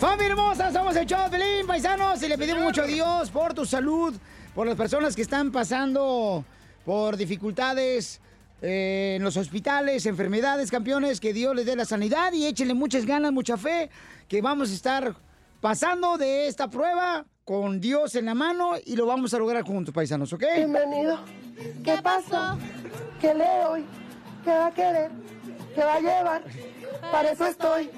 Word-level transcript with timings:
Familia 0.00 0.28
hermosa, 0.28 0.72
somos 0.72 0.96
el 0.96 1.04
show 1.04 1.28
Pelín, 1.30 1.66
paisanos, 1.66 2.22
y 2.22 2.28
le 2.28 2.38
pedimos 2.38 2.62
mucho 2.62 2.80
a 2.80 2.86
Dios 2.86 3.28
por 3.28 3.52
tu 3.52 3.66
salud, 3.66 4.14
por 4.54 4.66
las 4.66 4.74
personas 4.74 5.14
que 5.14 5.20
están 5.20 5.52
pasando 5.52 6.42
por 6.86 7.18
dificultades 7.18 8.18
eh, 8.62 9.16
en 9.18 9.22
los 9.22 9.36
hospitales, 9.36 10.06
enfermedades, 10.06 10.70
campeones, 10.70 11.20
que 11.20 11.34
Dios 11.34 11.54
les 11.54 11.66
dé 11.66 11.76
la 11.76 11.84
sanidad 11.84 12.32
y 12.32 12.46
échenle 12.46 12.72
muchas 12.72 13.04
ganas, 13.04 13.30
mucha 13.30 13.58
fe, 13.58 13.90
que 14.26 14.40
vamos 14.40 14.70
a 14.70 14.74
estar 14.74 15.16
pasando 15.60 16.16
de 16.16 16.46
esta 16.46 16.70
prueba 16.70 17.26
con 17.44 17.78
Dios 17.78 18.14
en 18.14 18.24
la 18.24 18.34
mano 18.34 18.76
y 18.82 18.96
lo 18.96 19.04
vamos 19.04 19.34
a 19.34 19.38
lograr 19.38 19.64
juntos, 19.64 19.92
paisanos, 19.92 20.32
¿ok? 20.32 20.44
Bienvenido. 20.56 21.18
¿Qué 21.84 21.98
pasó? 22.02 22.56
¿Qué 23.20 23.34
lee 23.34 23.66
hoy? 23.68 23.84
¿Qué 24.44 24.50
va 24.50 24.68
a 24.68 24.72
querer? 24.72 25.10
¿Qué 25.74 25.84
va 25.84 25.94
a 25.96 26.00
llevar? 26.00 26.42
Para 27.12 27.32
eso 27.32 27.44
estoy, 27.46 27.90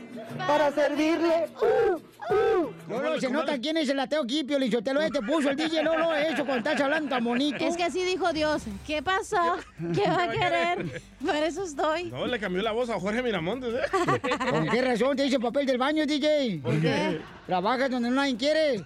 para 0.47 0.72
servirle. 0.72 1.48
Uh, 1.61 1.94
uh. 2.34 2.72
Lolo, 2.88 3.20
se 3.20 3.30
nota 3.30 3.58
quién 3.58 3.77
es 3.77 3.88
el 3.88 3.98
ateo 3.98 4.22
aquí, 4.22 4.44
Pio 4.44 4.58
Lichotelo, 4.58 5.00
te 5.11 5.20
puso 5.22 5.50
el 5.50 5.56
DJ 5.56 5.83
Lolo, 5.83 6.14
eso 6.14 6.44
cuando 6.44 6.69
estás 6.69 6.80
hablando 6.80 7.08
tan 7.08 7.24
bonito. 7.24 7.64
Es 7.64 7.77
que 7.77 7.84
así 7.84 8.05
dijo 8.05 8.33
Dios. 8.33 8.62
¿Qué 8.86 9.02
pasó? 9.02 9.56
¿Qué 9.94 10.08
va 10.08 10.24
a 10.24 10.30
querer? 10.30 11.02
Por 11.24 11.36
eso 11.36 11.64
estoy. 11.64 12.05
No, 12.05 12.27
le 12.27 12.39
cambió 12.39 12.62
la 12.62 12.72
voz 12.72 12.91
a 12.91 12.98
Jorge 12.98 13.22
Miramontes, 13.22 13.74
¿eh? 13.74 14.20
¿Con 14.50 14.69
qué 14.69 14.83
razón 14.83 15.16
te 15.16 15.24
dice 15.24 15.39
papel 15.39 15.66
del 15.66 15.78
baño, 15.78 16.06
DJ? 16.06 16.61
¿Por 16.62 16.80
qué? 16.80 17.20
Trabajas 17.46 17.91
donde 17.91 18.11
nadie 18.11 18.36
quiere. 18.36 18.78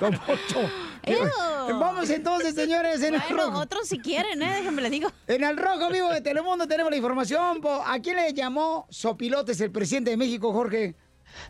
Don. 0.00 0.18
Ew. 1.04 1.78
Vamos 1.78 2.10
entonces, 2.10 2.54
señores, 2.54 3.02
en 3.02 3.14
el 3.14 3.20
Bueno, 3.28 3.46
rojo. 3.46 3.58
otros 3.60 3.88
si 3.88 3.98
quieren, 3.98 4.42
¿eh? 4.42 4.54
Déjenme 4.56 4.82
le 4.82 4.90
digo. 4.90 5.10
En 5.26 5.44
el 5.44 5.56
rojo 5.56 5.90
vivo 5.90 6.08
de 6.10 6.20
Telemundo 6.20 6.66
tenemos 6.66 6.90
la 6.90 6.96
información. 6.96 7.60
¿A 7.86 7.98
quién 8.00 8.16
le 8.16 8.32
llamó 8.32 8.86
Sopilotes 8.90 9.60
el 9.60 9.70
presidente 9.70 10.10
de 10.10 10.16
México, 10.16 10.52
Jorge? 10.52 10.94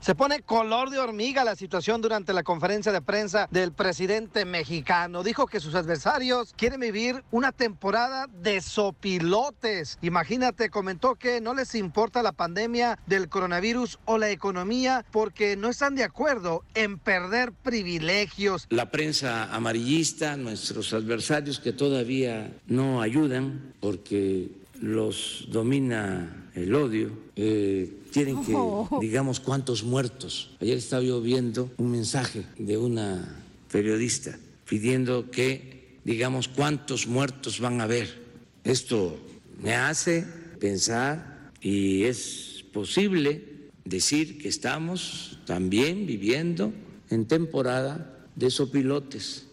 Se 0.01 0.15
pone 0.15 0.41
color 0.43 0.91
de 0.91 0.99
hormiga 0.99 1.45
la 1.45 1.57
situación 1.57 2.01
durante 2.01 2.33
la 2.33 2.43
conferencia 2.43 2.93
de 2.93 3.03
prensa 3.03 3.49
del 3.51 3.73
presidente 3.73 4.45
mexicano. 4.45 5.23
Dijo 5.23 5.47
que 5.47 5.61
sus 5.61 5.75
adversarios 5.75 6.55
quieren 6.57 6.81
vivir 6.81 7.25
una 7.31 7.53
temporada 7.53 8.27
de 8.27 8.61
sopilotes. 8.61 9.99
Imagínate, 10.03 10.71
comentó 10.71 11.17
que 11.17 11.41
no 11.41 11.55
les 11.55 11.75
importa 11.75 12.23
la 12.23 12.33
pandemia 12.33 12.99
del 13.07 13.29
coronavirus 13.29 13.99
o 14.05 14.19
la 14.19 14.31
economía 14.31 15.05
porque 15.11 15.57
no 15.57 15.69
están 15.69 15.95
de 15.95 16.05
acuerdo 16.05 16.65
en 16.75 16.99
perder 16.99 17.53
privilegios. 17.53 18.67
La 18.71 18.91
prensa 18.91 19.55
amarillista, 19.55 20.37
nuestros 20.37 20.93
adversarios 20.93 21.61
que 21.61 21.73
todavía 21.73 22.53
no 22.67 23.03
ayudan 23.03 23.75
porque 23.81 24.51
los 24.81 25.47
domina 25.49 26.40
el 26.55 26.75
odio, 26.75 27.11
eh, 27.37 27.91
tienen 28.11 28.45
que, 28.45 28.55
digamos, 29.01 29.41
cuántos 29.41 29.85
muertos. 29.85 30.51
Ayer 30.61 30.79
estaba 30.79 31.03
yo 31.03 31.21
viendo 31.21 31.71
un 31.79 31.91
mensaje 31.91 32.45
de 32.59 32.77
una 32.77 33.43
periodista 33.71 34.39
pidiendo 34.69 35.31
que, 35.31 35.99
digamos, 36.05 36.49
cuántos 36.49 37.07
muertos 37.07 37.61
van 37.61 37.81
a 37.81 37.85
haber. 37.85 38.21
Esto 38.65 39.19
me 39.63 39.75
hace 39.75 40.27
pensar 40.59 41.51
y 41.61 42.05
es 42.05 42.65
posible 42.73 43.45
decir 43.85 44.39
que 44.39 44.49
estamos 44.49 45.39
también 45.47 46.07
viviendo 46.07 46.73
en 47.11 47.27
temporada 47.27 48.27
de 48.37 48.51
sopilotes. 48.51 49.47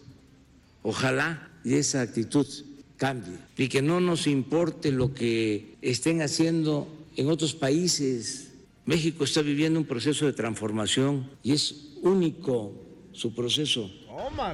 Ojalá 0.82 1.50
y 1.64 1.74
esa 1.74 2.00
actitud 2.00 2.46
cambie 2.98 3.38
y 3.56 3.68
que 3.68 3.80
no 3.80 4.00
nos 4.00 4.26
importe 4.26 4.92
lo 4.92 5.14
que 5.14 5.76
estén 5.80 6.20
haciendo 6.20 6.86
en 7.16 7.30
otros 7.30 7.54
países. 7.54 8.52
México 8.84 9.24
está 9.24 9.40
viviendo 9.40 9.80
un 9.80 9.86
proceso 9.86 10.26
de 10.26 10.34
transformación 10.34 11.30
y 11.42 11.52
es 11.52 11.94
único 12.02 12.74
su 13.18 13.34
proceso. 13.34 13.90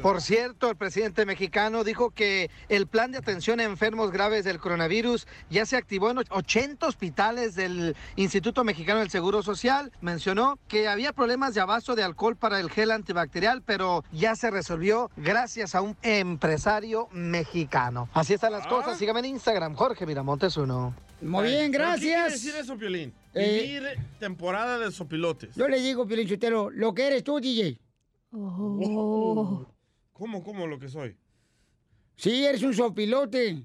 Por 0.03 0.21
cierto, 0.21 0.71
el 0.71 0.77
presidente 0.77 1.25
mexicano 1.25 1.85
dijo 1.85 2.11
que 2.11 2.51
el 2.69 2.87
plan 2.87 3.13
de 3.13 3.19
atención 3.19 3.61
a 3.61 3.65
enfermos 3.65 4.11
graves 4.11 4.45
del 4.45 4.59
coronavirus 4.59 5.27
ya 5.51 5.65
se 5.67 5.77
activó 5.77 6.11
en 6.11 6.19
80 6.29 6.87
hospitales 6.87 7.55
del 7.55 7.97
Instituto 8.17 8.65
Mexicano 8.65 9.01
del 9.01 9.11
Seguro 9.11 9.43
Social. 9.43 9.91
Mencionó 10.01 10.59
que 10.69 10.89
había 10.89 11.13
problemas 11.13 11.55
de 11.55 11.61
abasto 11.61 11.95
de 11.95 12.03
alcohol 12.03 12.37
para 12.37 12.61
el 12.61 12.71
gel 12.71 12.91
antibacterial, 12.91 13.63
pero 13.63 14.05
ya 14.13 14.35
se 14.37 14.51
resolvió 14.51 15.11
gracias 15.17 15.75
a 15.75 15.81
un 15.81 15.97
empresario 16.03 17.09
mexicano. 17.13 18.09
Así 18.13 18.35
están 18.35 18.53
las 18.53 18.67
cosas. 18.67 18.99
Sígame 18.99 19.21
en 19.21 19.27
Instagram, 19.27 19.75
Jorge 19.75 20.05
Miramontes 20.07 20.57
uno. 20.57 20.95
Muy 21.23 21.47
bien, 21.49 21.73
¿Pero 21.73 21.85
¿Qué 21.95 22.01
quiere 22.01 22.13
gracias. 22.21 22.33
decir 22.43 22.61
eso, 22.61 22.77
Piolín? 22.77 23.15
Eh, 23.33 23.63
Vivir 23.81 23.99
temporada 24.19 24.79
de 24.79 24.93
sopilotes. 24.93 25.55
Yo 25.57 25.69
le 25.69 25.81
digo, 25.81 26.07
Pilinchutero, 26.07 26.71
lo 26.71 26.93
que 26.93 27.07
eres 27.07 27.25
tú, 27.25 27.41
DJ. 27.41 27.79
¿Cómo, 30.13 30.43
cómo 30.43 30.67
lo 30.67 30.79
que 30.79 30.89
soy? 30.89 31.17
Sí, 32.17 32.45
eres 32.45 32.63
un 32.63 32.75
sopilote. 32.75 33.65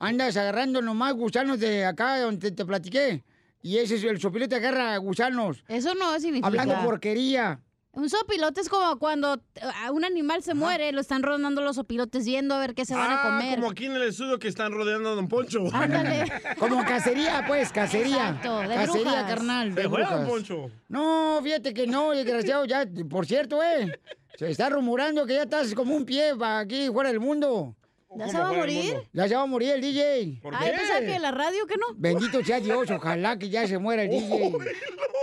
Andas 0.00 0.36
agarrando 0.36 0.82
nomás 0.82 1.14
gusanos 1.14 1.60
de 1.60 1.84
acá 1.84 2.20
donde 2.20 2.50
te, 2.50 2.56
te 2.56 2.64
platiqué. 2.64 3.24
Y 3.62 3.78
ese 3.78 3.96
es 3.96 4.04
el 4.04 4.20
sopilote 4.20 4.56
agarra 4.56 4.96
gusanos. 4.96 5.64
Eso 5.68 5.94
no 5.94 6.18
significa. 6.18 6.46
Hablando 6.48 6.74
porquería. 6.84 7.60
Un 7.98 8.08
sopilote 8.08 8.60
es 8.60 8.68
como 8.68 8.96
cuando 9.00 9.34
eh, 9.56 9.90
un 9.92 10.04
animal 10.04 10.40
se 10.44 10.54
muere, 10.54 10.92
lo 10.92 11.00
están 11.00 11.20
rodando 11.22 11.62
los 11.62 11.74
sopilotes 11.74 12.24
yendo 12.24 12.54
a 12.54 12.60
ver 12.60 12.74
qué 12.76 12.84
se 12.84 12.94
van 12.94 13.10
a 13.10 13.20
Ah, 13.20 13.22
comer. 13.40 13.58
como 13.58 13.70
aquí 13.72 13.86
en 13.86 13.92
el 13.96 14.02
estudio 14.04 14.38
que 14.38 14.46
están 14.46 14.70
rodeando 14.72 15.08
a 15.10 15.14
Don 15.16 15.26
Poncho. 15.26 15.64
Ándale. 15.72 16.24
Como 16.60 16.84
cacería, 16.84 17.42
pues, 17.48 17.72
cacería. 17.72 18.28
Exacto, 18.28 18.60
de 18.60 18.68
cacería, 18.74 19.02
brujas. 19.02 19.24
carnal. 19.24 19.74
De 19.74 19.88
fue, 19.88 20.04
Don. 20.04 20.26
Poncho. 20.28 20.70
No, 20.88 21.40
fíjate 21.42 21.74
que 21.74 21.88
no, 21.88 22.12
desgraciado. 22.12 22.64
Ya, 22.66 22.86
por 23.10 23.26
cierto, 23.26 23.60
eh. 23.64 23.98
Se 24.38 24.48
está 24.48 24.68
rumorando 24.70 25.26
que 25.26 25.34
ya 25.34 25.42
estás 25.42 25.74
como 25.74 25.96
un 25.96 26.04
pie 26.04 26.34
aquí 26.40 26.88
fuera 26.92 27.10
del 27.10 27.18
mundo. 27.18 27.74
¿Ya 28.16 28.28
se 28.28 28.38
va 28.38 28.48
a 28.48 28.52
morir? 28.52 28.96
Ya 29.12 29.28
se 29.28 29.34
va 29.36 29.42
a 29.42 29.46
morir 29.46 29.70
el 29.72 29.80
DJ. 29.82 30.38
¿Por 30.42 30.54
Ay, 30.54 30.70
qué? 30.70 30.76
pensaba 30.78 31.00
que 31.00 31.18
la 31.18 31.30
radio, 31.30 31.66
que 31.66 31.76
no? 31.76 31.86
Bendito 31.96 32.42
sea 32.42 32.58
Dios, 32.58 32.90
ojalá 32.96 33.38
que 33.38 33.48
ya 33.50 33.66
se 33.66 33.78
muera 33.78 34.02
el 34.04 34.10
DJ. 34.10 34.52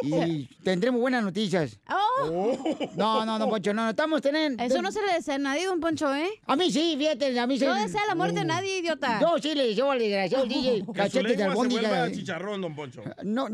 Y 0.04 0.46
tendremos 0.64 1.02
buenas 1.02 1.24
noticias. 1.24 1.80
Oh, 1.90 2.56
No, 2.96 3.26
no, 3.26 3.40
no, 3.40 3.50
Poncho, 3.50 3.74
no, 3.74 3.84
no, 3.86 3.90
estamos 3.90 4.22
teniendo... 4.22 4.62
eso 4.64 4.82
no 4.82 4.92
se 4.92 5.02
le 5.02 5.14
desea 5.14 5.36
a 5.36 5.40
nadie, 5.40 5.66
don 5.66 5.80
Poncho, 5.80 6.14
¿eh? 6.14 6.30
A 6.46 6.56
mí 6.56 6.70
sí, 6.72 6.96
fíjate, 6.98 7.40
a 7.40 7.48
mí 7.48 7.58
sí. 7.58 7.66
No 7.66 7.74
desea 7.74 8.02
la 8.08 8.14
muerte 8.16 8.42
a 8.42 8.44
nadie, 8.44 8.78
idiota. 8.80 9.20
Yo 9.20 9.36
sí 9.42 9.56
le 9.56 9.68
deseo 9.68 9.90
al 9.90 10.00
desgraciado 10.00 10.46
DJ 10.46 10.86
cachetes 10.94 11.38
de 11.38 11.44
albóndiga. 11.44 12.12
chicharrón, 12.12 12.62
Don 12.62 12.76
Poncho. 12.76 13.02
No. 13.24 13.48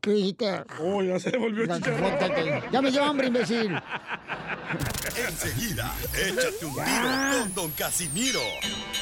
¿Qué 0.00 0.10
dijiste? 0.12 0.62
Oh, 0.80 1.02
ya 1.02 1.18
se 1.18 1.36
volvió 1.36 1.66
chicharrón. 1.66 2.62
Ya 2.70 2.80
me 2.82 2.90
dio 2.90 3.02
hambre, 3.02 3.26
imbécil. 3.26 3.72
Enseguida, 5.28 5.94
échate 6.14 6.64
un 6.64 6.74
tiro 6.74 7.40
con 7.40 7.54
don 7.54 7.70
Casimiro. 7.72 8.40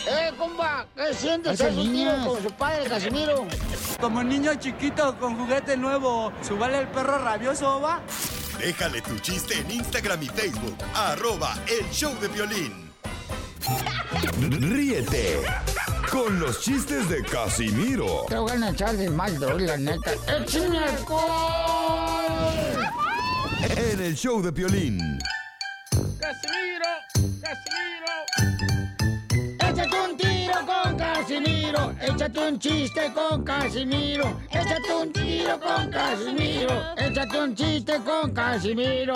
¡Eh, 0.06 0.32
compa! 0.36 0.86
¿Qué 0.96 1.14
sientes? 1.14 1.54
Esa 1.54 1.68
¿Haz 1.68 1.76
un 1.76 1.92
tiro 1.92 2.12
con 2.26 2.42
su 2.42 2.50
padre, 2.52 2.88
Casimiro? 2.88 3.46
Como 4.00 4.22
niño 4.22 4.54
chiquito 4.56 5.18
con 5.18 5.36
juguete 5.36 5.76
nuevo, 5.76 6.32
¿subale 6.46 6.80
el 6.80 6.88
perro 6.88 7.18
rabioso, 7.18 7.80
va? 7.80 8.00
Déjale 8.58 9.02
tu 9.02 9.18
chiste 9.18 9.54
en 9.58 9.70
Instagram 9.70 10.22
y 10.22 10.26
Facebook, 10.26 10.76
arroba 10.94 11.56
el 11.66 11.88
show 11.90 12.14
de 12.20 12.28
violín. 12.28 12.92
Ríete 14.40 15.42
con 16.10 16.40
los 16.40 16.62
chistes 16.62 17.06
de 17.10 17.22
Casimiro 17.22 18.24
Te 18.28 18.38
voy 18.38 18.62
a 18.62 18.70
echar 18.70 18.96
de 18.96 19.10
mal, 19.10 19.38
la 19.38 19.76
neta. 19.76 20.12
¡Échame 20.26 20.78
alcohol! 20.78 21.78
en 23.60 24.00
el 24.00 24.14
show 24.14 24.42
de 24.42 24.50
violín. 24.50 25.18
¡Casimiro! 26.18 26.90
¡Casimiro! 27.40 28.14
¡Échate 29.60 30.00
un 30.00 30.16
tiro 30.16 30.54
con 30.66 30.96
Casimiro! 30.96 31.94
Échate 32.00 32.40
un 32.40 32.58
chiste 32.58 33.12
con 33.14 33.44
Casimiro. 33.44 34.40
Échate 34.50 34.94
un 34.94 35.12
tiro 35.12 35.60
con 35.60 35.90
Casimiro. 35.90 36.94
Échate 36.96 37.40
un 37.40 37.54
chiste 37.54 38.00
con 38.04 38.32
Casimiro. 38.32 39.14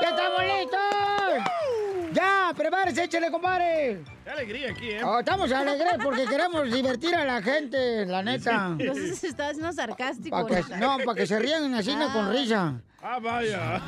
¡Ya 0.00 0.08
estamos 0.08 0.42
listos! 0.42 1.67
¡Ya! 2.12 2.52
¡Prepárese, 2.56 3.04
échale, 3.04 3.30
compadre! 3.30 4.00
Qué 4.24 4.30
alegría 4.30 4.70
aquí, 4.70 4.90
¿eh? 4.90 5.02
Oh, 5.04 5.18
estamos 5.18 5.50
alegres 5.52 5.94
porque 6.02 6.24
queremos 6.26 6.70
divertir 6.72 7.14
a 7.14 7.24
la 7.24 7.42
gente, 7.42 8.06
la 8.06 8.22
neta. 8.22 8.74
Entonces 8.78 9.18
se 9.18 9.28
está 9.28 9.48
haciendo 9.48 9.72
sarcástico. 9.72 10.46
Pa' 10.46 10.62
que- 10.62 10.76
no, 10.76 10.98
para 11.04 11.14
que 11.14 11.26
se 11.26 11.38
rían 11.38 11.74
así 11.74 11.94
no, 11.94 12.12
con 12.12 12.32
risa. 12.32 12.80
Ah, 13.02 13.18
vaya. 13.20 13.80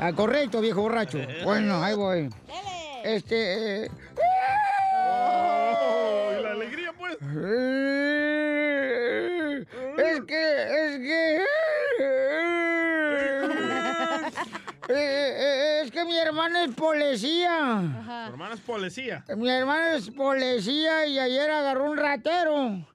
Ah, 0.00 0.12
correcto, 0.14 0.60
viejo 0.60 0.82
borracho. 0.82 1.18
Bueno, 1.44 1.82
ahí 1.82 1.94
voy. 1.96 2.28
Este. 3.04 3.84
eh, 3.86 3.90
Oh, 5.04 6.30
la 6.42 6.50
alegría, 6.52 6.92
pues. 6.96 7.16
eh, 8.34 9.64
es 9.98 10.20
que, 10.26 10.62
es 10.62 10.98
que. 10.98 11.36
eh, 14.88 14.94
eh, 14.94 15.80
es 15.84 15.90
que 15.90 16.04
mi 16.04 16.10
hermana 16.22 16.64
es 16.64 16.74
policía. 16.74 17.82
Tu 18.26 18.32
hermana 18.32 18.54
es 18.54 18.60
policía. 18.60 19.24
Mi 19.36 19.48
hermana 19.48 19.94
es 19.94 20.10
policía 20.10 21.06
y 21.06 21.18
ayer 21.18 21.50
agarró 21.50 21.90
un 21.90 21.96
ratero 21.96 22.86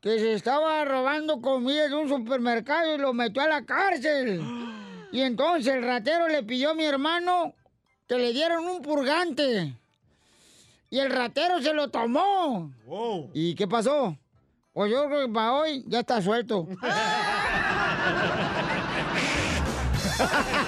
que 0.00 0.18
se 0.18 0.34
estaba 0.34 0.84
robando 0.84 1.40
comida 1.40 1.88
de 1.88 1.94
un 1.94 2.08
supermercado 2.08 2.94
y 2.94 2.98
lo 2.98 3.12
metió 3.12 3.42
a 3.42 3.48
la 3.48 3.64
cárcel. 3.64 4.42
Y 5.12 5.20
entonces 5.20 5.74
el 5.74 5.82
ratero 5.82 6.26
le 6.26 6.42
pidió 6.42 6.70
a 6.70 6.74
mi 6.74 6.86
hermano 6.86 7.52
que 8.08 8.16
le 8.16 8.32
dieran 8.32 8.60
un 8.60 8.80
purgante. 8.80 9.76
Y 10.88 10.98
el 10.98 11.10
ratero 11.10 11.60
se 11.60 11.74
lo 11.74 11.90
tomó. 11.90 12.72
¿Y 13.34 13.54
qué 13.54 13.68
pasó? 13.68 14.16
Pues 14.72 14.90
yo 14.90 15.06
creo 15.06 15.26
que 15.26 15.32
para 15.34 15.52
hoy 15.52 15.84
ya 15.86 16.00
está 16.00 16.22
suelto. 16.22 16.66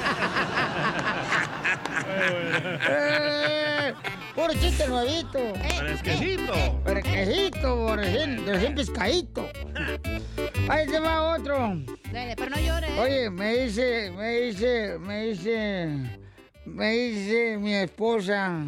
Eh, 2.88 3.94
chiste 4.60 4.88
nuevito. 4.88 5.38
Fresquecito. 5.78 6.80
Fresquecito, 6.84 7.96
recién, 7.96 8.46
recién 8.46 8.74
pescadito. 8.74 9.48
Ahí 10.68 10.88
se 10.88 11.00
va 11.00 11.36
otro. 11.36 11.76
Dale, 12.12 12.34
pero 12.36 12.50
no 12.50 12.58
llores. 12.58 12.90
Oye, 12.98 13.30
me 13.30 13.56
dice, 13.56 14.10
me 14.10 14.40
dice, 14.40 14.98
me 14.98 15.26
dice, 15.26 16.18
me 16.64 16.90
dice 16.92 17.58
mi 17.58 17.74
esposa. 17.74 18.66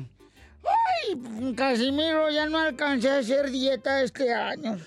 Ay, 0.65 1.55
Casimiro, 1.55 2.31
ya 2.31 2.47
no 2.47 2.59
alcancé 2.59 3.11
a 3.11 3.19
hacer 3.19 3.51
dieta 3.51 4.03
este 4.03 4.33
año. 4.33 4.79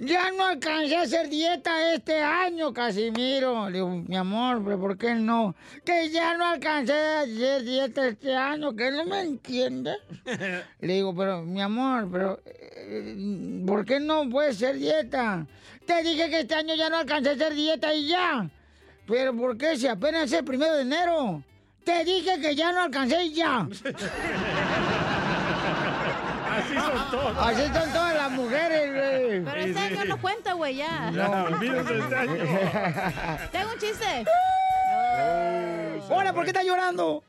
Ya 0.00 0.30
no 0.30 0.44
alcancé 0.44 0.96
a 0.96 1.02
hacer 1.02 1.28
dieta 1.28 1.92
este 1.92 2.22
año, 2.22 2.72
Casimiro. 2.72 3.68
Le 3.68 3.78
digo, 3.78 3.88
mi 3.90 4.16
amor, 4.16 4.62
pero 4.64 4.78
¿por 4.78 4.96
qué 4.96 5.14
no? 5.16 5.56
Que 5.84 6.08
ya 6.10 6.36
no 6.36 6.46
alcancé 6.46 6.92
a 6.92 7.20
hacer 7.22 7.64
dieta 7.64 8.06
este 8.06 8.32
año, 8.32 8.76
que 8.76 8.92
no 8.92 9.04
me 9.04 9.22
entiende. 9.22 9.96
Le 10.80 10.94
digo, 10.94 11.12
pero 11.16 11.42
mi 11.42 11.60
amor, 11.60 12.08
pero 12.12 12.40
eh, 12.46 13.64
¿por 13.66 13.84
qué 13.84 13.98
no 13.98 14.28
puedes 14.30 14.56
hacer 14.56 14.76
dieta? 14.76 15.44
Te 15.84 16.02
dije 16.04 16.30
que 16.30 16.40
este 16.40 16.54
año 16.54 16.76
ya 16.76 16.88
no 16.90 16.98
alcancé 16.98 17.30
a 17.30 17.32
hacer 17.32 17.54
dieta 17.54 17.92
y 17.92 18.06
ya. 18.06 18.48
Pero 19.04 19.34
¿por 19.34 19.58
qué 19.58 19.76
si 19.76 19.88
apenas 19.88 20.24
es 20.24 20.32
el 20.34 20.44
primero 20.44 20.74
de 20.74 20.82
enero? 20.82 21.42
Te 21.82 22.04
dije 22.04 22.38
que 22.40 22.54
ya 22.54 22.70
no 22.70 22.82
alcancé 22.82 23.24
y 23.24 23.34
ya. 23.34 23.66
Así 26.78 26.86
son 26.86 27.10
todas. 27.10 27.46
Así 27.46 27.62
son 27.74 27.92
todas 27.92 28.14
las 28.14 28.30
mujeres, 28.30 28.92
güey. 28.92 29.44
Pero 29.44 29.60
este 29.60 29.78
año 29.78 30.04
no 30.04 30.20
cuenta, 30.20 30.52
güey, 30.54 30.76
ya. 30.76 31.10
Ya, 31.14 31.44
olvídense 31.44 31.92
de 31.92 32.00
este 32.00 32.16
año. 32.16 32.34
Tengo 33.52 33.72
un 33.72 33.78
chiste. 33.78 34.24
Hola, 36.10 36.32
¿por 36.32 36.44
qué 36.44 36.50
estás 36.50 36.64
llorando? 36.64 37.22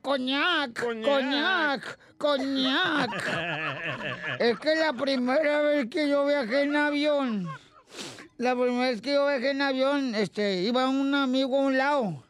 Coñac, 0.00 0.72
coñac, 1.02 1.98
coñac. 2.18 3.10
Es 4.38 4.58
que 4.58 4.74
la 4.74 4.92
primera 4.92 5.62
vez 5.62 5.86
que 5.90 6.08
yo 6.08 6.26
viajé 6.26 6.62
en 6.62 6.76
avión, 6.76 7.48
la 8.38 8.54
primera 8.54 8.90
vez 8.90 9.00
que 9.00 9.12
yo 9.12 9.26
viajé 9.26 9.50
en 9.50 9.62
avión, 9.62 10.14
este, 10.14 10.62
iba 10.62 10.88
un 10.88 11.14
amigo 11.14 11.58
a 11.58 11.62
un 11.62 11.78
lado. 11.78 12.24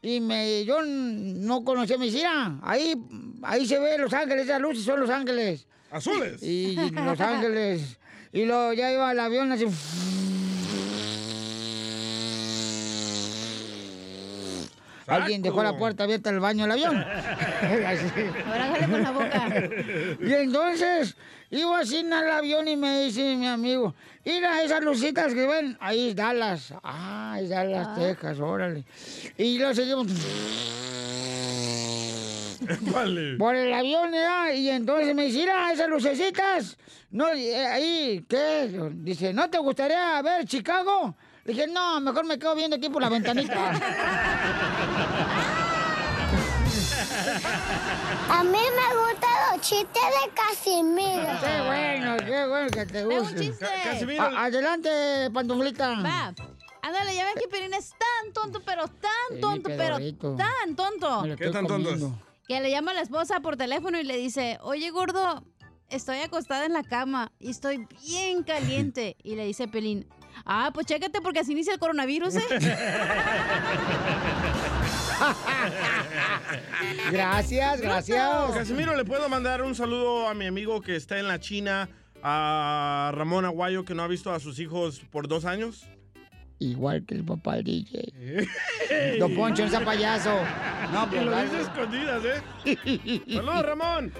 Y 0.00 0.20
me, 0.20 0.64
yo 0.64 0.82
no 0.82 1.64
conocía, 1.64 1.98
me 1.98 2.06
decía, 2.06 2.58
ahí, 2.62 2.94
ahí 3.42 3.66
se 3.66 3.78
ve 3.78 3.98
Los 3.98 4.12
Ángeles, 4.12 4.44
esas 4.44 4.60
luces 4.60 4.84
son 4.84 5.00
Los 5.00 5.10
Ángeles. 5.10 5.66
¿Azules? 5.90 6.42
Y 6.42 6.76
Los 6.92 7.20
Ángeles. 7.20 7.98
Y 8.32 8.44
luego 8.44 8.72
ya 8.74 8.92
iba 8.92 9.10
el 9.10 9.18
avión 9.18 9.50
así. 9.50 9.66
Alguien 15.08 15.42
dejó 15.42 15.62
la 15.62 15.76
puerta 15.76 16.04
abierta 16.04 16.30
del 16.30 16.40
baño 16.40 16.64
del 16.64 16.72
avión. 16.72 16.96
Ahora 18.46 18.64
hágale 18.64 18.86
con 18.88 19.02
la 19.02 19.10
boca. 19.10 19.48
Y 20.20 20.32
entonces 20.32 21.16
iba 21.50 21.78
así 21.80 21.98
en 21.98 22.12
el 22.12 22.30
avión 22.30 22.68
y 22.68 22.76
me 22.76 23.04
dice 23.04 23.36
mi 23.36 23.46
amigo, 23.46 23.94
mira 24.24 24.62
esas 24.62 24.82
lucitas 24.82 25.32
que 25.32 25.46
ven, 25.46 25.76
ahí 25.80 26.10
es 26.10 26.16
Dallas. 26.16 26.74
Ah, 26.82 27.38
es 27.40 27.48
Dallas, 27.48 27.94
Texas, 27.96 28.38
órale. 28.40 28.84
Y 29.36 29.58
lo 29.58 29.74
seguimos 29.74 30.06
Vale. 32.80 33.36
por 33.38 33.54
el 33.54 33.72
avión, 33.72 34.12
¿ya? 34.12 34.52
Y 34.52 34.68
entonces 34.68 35.14
me 35.14 35.24
dice, 35.26 35.38
mira 35.38 35.72
esas 35.72 35.88
lucecitas. 35.88 36.76
No, 37.10 37.32
eh, 37.32 37.56
ahí, 37.66 38.24
¿qué? 38.28 38.70
Dice, 38.94 39.32
¿no 39.32 39.48
te 39.48 39.58
gustaría 39.58 40.20
ver 40.20 40.44
Chicago? 40.44 41.16
Le 41.48 41.54
dije, 41.54 41.66
no, 41.66 41.98
mejor 42.02 42.26
me 42.26 42.38
quedo 42.38 42.54
viendo 42.54 42.76
aquí 42.76 42.90
por 42.90 43.00
la 43.00 43.08
ventanita. 43.08 43.70
A 48.28 48.44
mí 48.44 48.50
me 48.52 48.96
gustan 48.98 49.30
los 49.50 49.62
chistes 49.62 50.02
de 50.02 50.30
Casimiro. 50.34 51.26
Qué 51.40 51.62
bueno, 51.66 52.16
qué 52.18 52.46
bueno 52.46 52.68
que 52.68 52.84
te 52.84 53.02
guste. 53.06 53.40
chiste. 53.40 53.66
Casimiro. 53.82 54.24
Adelante, 54.24 55.30
pantuflita. 55.32 56.02
Va. 56.02 56.34
Ándale, 56.82 57.14
ya 57.14 57.24
ven 57.24 57.34
que 57.40 57.48
Pirín 57.48 57.72
es 57.72 57.92
tan 57.92 58.34
tonto, 58.34 58.60
pero 58.66 58.86
tan 58.86 59.40
tonto, 59.40 59.70
pero 59.74 59.96
tan 60.36 60.76
tonto. 60.76 61.22
¿Qué 61.38 61.48
tan 61.48 61.66
tonto. 61.66 62.12
Que 62.46 62.60
le 62.60 62.70
llama 62.70 62.90
a 62.90 62.94
la 62.94 63.00
esposa 63.00 63.40
por 63.40 63.56
teléfono 63.56 63.98
y 63.98 64.04
le 64.04 64.18
dice, 64.18 64.58
oye 64.60 64.90
gordo, 64.90 65.42
estoy 65.88 66.18
acostada 66.18 66.66
en 66.66 66.74
la 66.74 66.82
cama 66.82 67.32
y 67.38 67.48
estoy 67.48 67.88
bien 68.06 68.42
caliente. 68.42 69.16
Y 69.22 69.34
le 69.34 69.46
dice 69.46 69.66
Pelín, 69.66 70.06
ah, 70.44 70.70
pues 70.74 70.86
chécate 70.86 71.20
porque 71.20 71.40
así 71.40 71.52
inicia 71.52 71.72
el 71.72 71.78
coronavirus, 71.78 72.36
¿eh? 72.36 72.40
Gracias, 77.10 77.80
gracias. 77.80 78.50
Casimiro, 78.52 78.96
¿le 78.96 79.04
puedo 79.04 79.28
mandar 79.28 79.62
un 79.62 79.74
saludo 79.74 80.28
a 80.28 80.34
mi 80.34 80.46
amigo 80.46 80.80
que 80.80 80.96
está 80.96 81.18
en 81.18 81.26
la 81.28 81.40
China, 81.40 81.88
a 82.22 83.10
Ramón 83.14 83.44
Aguayo, 83.44 83.84
que 83.84 83.94
no 83.94 84.02
ha 84.02 84.08
visto 84.08 84.32
a 84.32 84.40
sus 84.40 84.58
hijos 84.58 85.00
por 85.10 85.28
dos 85.28 85.44
años? 85.44 85.86
Igual 86.60 87.04
que 87.06 87.14
el 87.14 87.24
papá 87.24 87.56
del 87.56 87.64
DJ. 87.64 88.12
Don 89.18 89.34
Poncho, 89.34 89.64
ese 89.64 89.80
payaso. 89.80 90.38
No, 90.92 91.06
pues 91.10 91.22
lo 91.22 91.42
dice 91.42 91.60
escondidas, 91.60 92.22
¿eh? 92.24 93.20
¡Saludos, 93.30 93.66
Ramón! 93.66 94.10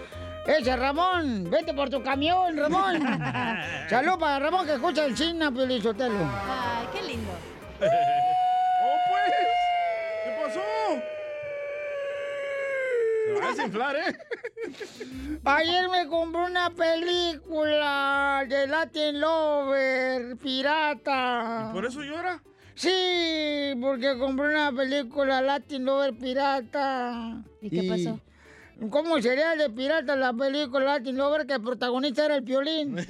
Ese 0.48 0.74
Ramón, 0.74 1.44
vete 1.50 1.74
por 1.74 1.90
tu 1.90 2.02
camión, 2.02 2.56
Ramón. 2.56 3.02
Salud 3.90 4.18
para 4.18 4.38
Ramón 4.38 4.64
que 4.64 4.72
escucha 4.72 5.04
el 5.04 5.14
China, 5.14 5.52
Pelizotelo. 5.52 6.26
Ay, 6.48 6.86
qué 6.90 7.02
lindo. 7.02 7.30
¡Oh, 7.82 8.96
pues! 9.10 9.34
¿Qué 10.24 10.30
pasó? 10.42 10.60
Se 13.26 13.32
va 13.38 13.46
a 13.46 13.50
desinflar, 13.50 13.96
¿eh? 13.96 14.18
Ayer 15.44 15.88
me 15.90 16.06
compré 16.08 16.40
una 16.40 16.70
película 16.70 18.46
de 18.48 18.66
Latin 18.68 19.20
Lover, 19.20 20.38
pirata. 20.38 21.68
¿Por 21.74 21.84
eso 21.84 22.02
llora? 22.02 22.42
Sí, 22.74 23.74
porque 23.82 24.16
compré 24.16 24.46
una 24.46 24.72
película 24.72 25.42
Latin 25.42 25.84
Lover 25.84 26.16
pirata. 26.16 27.44
¿Y 27.60 27.68
qué 27.68 27.82
pasó? 27.86 28.18
¿Cómo 28.90 29.20
sería 29.20 29.56
de 29.56 29.68
pirata 29.70 30.14
la 30.14 30.32
película 30.32 30.84
Latin 30.84 31.16
Lover 31.16 31.46
que 31.46 31.54
el 31.54 31.62
protagonista 31.62 32.26
era 32.26 32.36
el 32.36 32.44
piolín? 32.44 32.94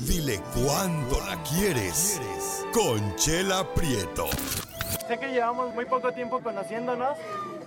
Dile 0.00 0.40
cuándo 0.54 1.20
la 1.26 1.36
quieres. 1.42 2.18
Conchela 2.72 3.66
Prieto. 3.74 4.28
Sé 5.06 5.18
que 5.18 5.28
llevamos 5.28 5.74
muy 5.74 5.84
poco 5.84 6.10
tiempo 6.12 6.40
conociéndonos, 6.40 7.18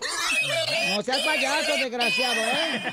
No 0.95 1.01
seas 1.01 1.19
payaso, 1.19 1.77
desgraciado, 1.77 2.41
¿eh? 2.41 2.91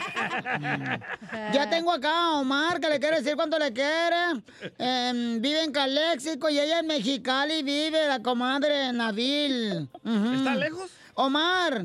Ya 1.52 1.68
tengo 1.68 1.90
acá 1.90 2.10
a 2.10 2.38
Omar 2.38 2.78
que 2.78 2.88
le 2.88 3.00
quiere 3.00 3.16
decir 3.16 3.34
cuánto 3.34 3.58
le 3.58 3.72
quiere. 3.72 4.44
Em, 4.78 5.40
vive 5.40 5.64
en 5.64 5.72
Caléxico 5.72 6.48
y 6.50 6.60
ella 6.60 6.78
en 6.78 6.86
Mexicali 6.86 7.64
vive 7.64 8.06
la 8.06 8.20
comadre 8.20 8.92
Nabil. 8.92 9.88
Ujú. 10.04 10.32
¿Está 10.34 10.54
lejos? 10.54 10.92
Omar, 11.14 11.84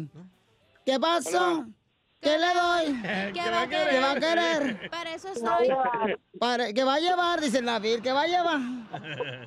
¿qué 0.86 1.00
pasó? 1.00 1.66
¿Qué 2.22 2.38
le 2.38 2.54
doy? 2.54 3.02
¿Qué 3.34 3.50
va 3.50 3.62
a 3.62 3.68
querer? 3.68 3.90
¿Qué 3.90 4.00
va 4.00 4.12
a 4.12 4.20
querer? 4.20 4.90
Para 4.90 5.14
eso 5.14 5.30
estoy. 5.30 5.70
Para, 6.40 6.74
¿Qué 6.74 6.84
va 6.84 6.96
a 6.96 7.00
llevar? 7.00 7.40
Dice 7.40 7.62
Nabil, 7.62 8.02
¿qué 8.02 8.12
va 8.12 8.24
a 8.24 8.28
llevar? 8.28 8.60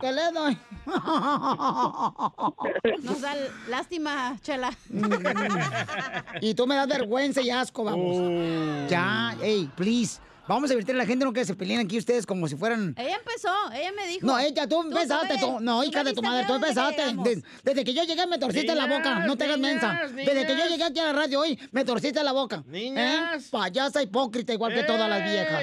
¿Qué 0.01 0.11
le 0.13 0.33
doy? 0.33 0.57
Nos 3.03 3.21
da 3.21 3.35
lástima, 3.69 4.39
chela. 4.43 4.71
y 6.41 6.55
tú 6.55 6.67
me 6.67 6.77
das 6.77 6.89
vergüenza 6.89 7.43
y 7.43 7.51
asco, 7.51 7.85
vamos. 7.85 8.17
Oh. 8.19 8.87
Ya, 8.89 9.37
hey, 9.41 9.69
please. 9.77 10.19
Vamos 10.49 10.71
a 10.71 10.73
divertir 10.75 10.95
a 10.95 10.99
la 10.99 11.07
gente, 11.07 11.25
no 11.25 11.33
que 11.33 11.45
se 11.45 11.55
peleen 11.55 11.81
aquí 11.81 11.99
ustedes 11.99 12.27
como 12.27 12.49
si 12.49 12.57
fueran... 12.57 12.95
Ella 12.99 13.17
empezó, 13.17 13.49
ella 13.73 13.93
me 13.97 14.07
dijo. 14.09 14.27
No, 14.27 14.39
ella, 14.39 14.67
tú 14.69 14.83
empezaste, 14.83 15.39
tú, 15.39 15.61
no, 15.61 15.85
hija 15.85 16.03
de 16.03 16.13
tu 16.13 16.23
madre, 16.23 16.45
tú 16.47 16.55
empezaste. 16.55 17.03
De- 17.15 17.43
desde 17.63 17.85
que 17.85 17.95
yo 17.95 18.03
llegué 18.05 18.27
me 18.27 18.39
torciste 18.39 18.75
la 18.75 18.87
boca, 18.87 19.21
no 19.27 19.37
te 19.37 19.45
hagas 19.45 19.59
mensa. 19.59 20.01
Desde 20.15 20.47
que 20.47 20.57
yo 20.57 20.67
llegué 20.69 20.85
aquí 20.85 20.99
a 20.99 21.05
la 21.05 21.13
radio 21.13 21.41
hoy, 21.41 21.59
me 21.71 21.85
torciste 21.85 22.23
la 22.25 22.33
boca. 22.33 22.65
Niñas. 22.67 23.45
¿Eh? 23.45 23.49
Payasa 23.53 24.03
hipócrita, 24.03 24.53
igual 24.53 24.75
que 24.75 24.83
todas 24.83 25.09
las 25.09 25.23
viejas. 25.23 25.63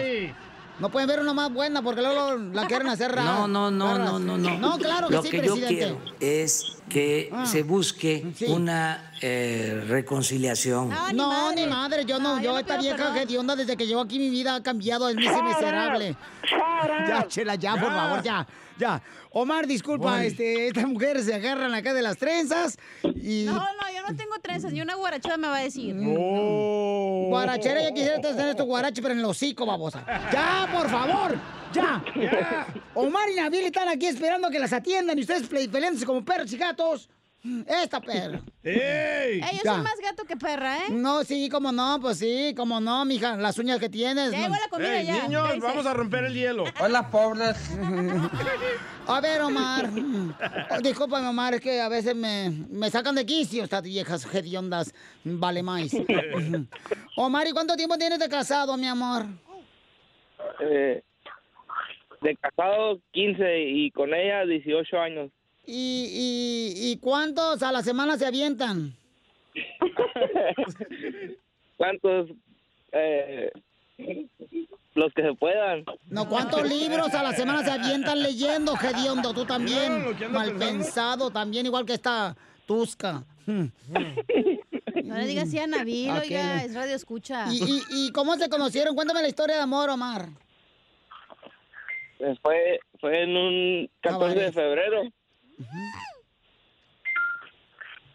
No 0.80 0.90
pueden 0.90 1.10
ver 1.10 1.20
una 1.20 1.34
más 1.34 1.52
buena 1.52 1.82
porque 1.82 2.02
luego 2.02 2.36
la 2.54 2.66
quieren 2.66 2.88
hacer 2.88 3.12
rara. 3.12 3.26
No, 3.26 3.48
no, 3.50 3.70
no, 3.70 3.98
no, 3.98 4.18
no, 4.18 4.38
no. 4.38 4.58
No, 4.60 4.78
claro 4.78 5.10
que 5.10 5.16
Lo 5.16 5.22
sí, 5.24 5.30
que 5.30 5.38
yo 5.38 5.56
presidente. 5.56 5.76
quiero 5.76 6.02
es 6.22 6.78
que 6.90 7.30
Ah. 7.32 7.46
se 7.46 7.64
busque 7.64 8.26
Sí. 8.36 8.46
una 8.46 9.14
eh, 9.22 9.84
reconciliación. 9.88 10.90
No, 11.14 11.52
ni 11.54 11.68
madre, 11.68 12.04
yo 12.06 12.20
no, 12.20 12.38
yo, 12.38 12.44
yo 12.54 12.60
esta 12.60 12.78
vieja 12.78 12.98
perdón. 12.98 13.18
hedionda 13.18 13.56
desde 13.56 13.78
que 13.78 13.86
llegó 13.88 14.02
aquí 14.02 14.18
mi 14.20 14.30
vida 14.30 14.56
ha 14.56 14.64
cambiado, 14.64 15.08
es 15.10 15.16
miserable. 15.16 16.16
Ya, 17.08 17.26
chela, 17.28 17.56
ya, 17.56 17.74
por 17.74 17.90
Ya. 17.90 17.96
favor, 17.96 18.24
ya, 18.24 18.48
ya. 18.78 19.02
Omar, 19.32 19.68
disculpa, 19.68 20.24
este, 20.26 20.68
estas 20.70 20.88
mujeres 20.88 21.26
se 21.26 21.34
agarran 21.36 21.74
acá 21.74 21.94
de 21.94 22.02
las 22.02 22.18
trenzas 22.18 22.78
y... 23.04 23.44
No, 23.46 23.54
no, 23.54 23.62
yo 23.96 24.02
no 24.10 24.16
tengo 24.16 24.40
trenzas, 24.42 24.74
ni 24.74 24.82
una 24.82 24.96
guarachada 24.96 25.38
me 25.38 25.48
va 25.48 25.58
a 25.58 25.62
decir. 25.62 25.94
Guarachera, 27.30 27.82
ya 27.84 27.92
quisiera 27.94 28.20
tener 28.20 28.50
estos 28.50 28.66
guaraches, 28.66 29.02
pero 29.02 29.14
en 29.14 29.20
el 29.20 29.26
hocico, 29.26 29.66
babosa. 29.66 30.04
¡Ya, 30.32 30.68
por 30.74 30.90
favor! 30.90 31.38
¡Ya! 31.72 32.02
Omar 32.96 33.30
y 33.30 33.36
Nabil 33.36 33.66
están 33.66 33.88
aquí 33.90 34.08
esperando 34.08 34.48
a 34.48 34.52
que 34.52 34.58
las 34.58 34.74
atiendan 34.74 35.18
y 35.20 35.22
ustedes 35.22 35.48
peleándose 35.68 36.06
como 36.06 36.26
perros 36.26 36.52
y 36.52 36.58
gatos. 36.58 36.79
Esta 37.66 38.02
perra. 38.02 38.42
¡Ey! 38.64 39.40
Ya. 39.40 39.74
soy 39.74 39.82
más 39.82 39.98
gato 40.04 40.26
que 40.26 40.36
perra, 40.36 40.80
¿eh? 40.80 40.90
No, 40.92 41.24
sí, 41.24 41.48
como 41.50 41.72
no, 41.72 41.98
pues 42.02 42.18
sí, 42.20 42.54
como 42.56 42.82
no, 42.82 43.06
mija, 43.06 43.38
las 43.38 43.58
uñas 43.58 43.80
que 43.80 43.88
tienes. 43.88 44.32
Ya 44.32 44.50
no. 44.50 44.56
la 44.56 44.68
comida, 44.70 45.00
Ey, 45.00 45.08
ya. 45.08 45.24
niños, 45.24 45.60
vamos 45.62 45.86
a 45.86 45.94
romper 45.94 46.26
el 46.26 46.34
hielo. 46.34 46.66
Hola, 46.82 47.10
pobres. 47.10 47.56
A 49.08 49.22
ver, 49.22 49.42
Omar. 49.42 49.90
Oh, 50.70 50.82
Discúlpame, 50.82 51.28
Omar, 51.28 51.54
es 51.54 51.62
que 51.62 51.80
a 51.80 51.88
veces 51.88 52.14
me, 52.14 52.50
me 52.70 52.90
sacan 52.90 53.16
de 53.16 53.26
quicio 53.26 53.64
estas 53.64 53.84
viejas 53.84 54.28
hediondas. 54.36 54.94
Vale 55.24 55.64
más. 55.64 55.92
Omar, 57.16 57.48
¿y 57.48 57.52
cuánto 57.52 57.78
tiempo 57.78 57.98
tienes 57.98 58.20
de 58.20 58.28
casado, 58.28 58.76
mi 58.76 58.88
amor? 58.88 59.26
Eh, 60.60 61.02
de 62.22 62.36
casado 62.36 63.00
15 63.12 63.62
y 63.62 63.92
con 63.92 64.14
ella 64.14 64.46
18 64.46 65.00
años. 65.00 65.32
¿Y, 65.72 66.74
y, 66.82 66.90
y 66.92 66.98
cuántos 66.98 67.62
a 67.62 67.72
la 67.72 67.84
semana 67.84 68.18
se 68.18 68.26
avientan? 68.26 68.96
¿Cuántos? 71.78 72.30
Eh, 72.92 73.52
los 74.96 75.14
que 75.14 75.22
se 75.22 75.34
puedan. 75.36 75.84
No, 76.08 76.28
¿cuántos 76.28 76.68
libros 76.68 77.14
a 77.14 77.22
la 77.22 77.34
semana 77.34 77.64
se 77.64 77.70
avientan 77.70 78.24
leyendo, 78.24 78.74
hediondo? 78.82 79.32
Tú 79.34 79.46
también. 79.46 80.06
Mal 80.32 80.56
pensado, 80.56 81.30
también 81.30 81.68
igual 81.68 81.86
que 81.86 81.94
esta 81.94 82.36
Tusca. 82.66 83.24
No 83.46 85.18
le 85.18 85.28
digas 85.28 85.50
así 85.50 85.60
a 85.60 85.68
Nabil, 85.68 86.10
Aquel. 86.10 86.24
oiga, 86.24 86.64
es 86.64 86.74
radio 86.74 86.96
escucha. 86.96 87.46
¿Y, 87.52 87.62
y, 87.64 87.84
y 88.08 88.12
cómo 88.12 88.36
se 88.38 88.50
conocieron? 88.50 88.96
Cuéntame 88.96 89.22
la 89.22 89.30
historia 89.30 89.58
de 89.58 89.62
amor, 89.62 89.92
Omar. 89.92 90.30
Fue, 92.42 92.80
fue 93.00 93.24
en 93.24 93.38
un 93.38 93.90
14 94.02 94.40
de 94.40 94.52
febrero. 94.52 95.04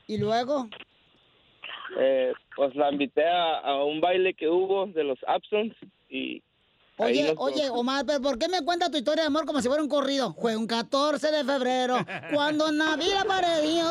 ¿Y 0.07 0.19
luego? 0.19 0.69
Eh, 1.99 2.33
pues 2.57 2.75
la 2.75 2.91
invité 2.91 3.25
a, 3.27 3.59
a 3.61 3.85
un 3.85 4.01
baile 4.01 4.35
que 4.35 4.49
hubo 4.49 4.87
de 4.87 5.05
los 5.05 5.19
Absons 5.27 5.75
y 6.09 6.43
Oye, 6.97 7.25
nos 7.31 7.35
oye. 7.39 7.69
Omar, 7.71 8.05
¿pero 8.07 8.21
¿por 8.21 8.39
qué 8.39 8.49
me 8.49 8.63
cuentas 8.65 8.89
tu 8.91 8.99
historia 8.99 9.23
de 9.25 9.27
amor 9.27 9.47
como 9.47 9.61
si 9.61 9.67
fuera 9.67 9.83
un 9.83 9.89
corrido? 9.89 10.33
Fue 10.35 10.57
un 10.57 10.67
14 10.69 11.29
de 11.33 11.43
febrero, 11.45 11.99
cuando 12.33 12.71
Nabil 12.71 13.17
apareció. 13.17 13.85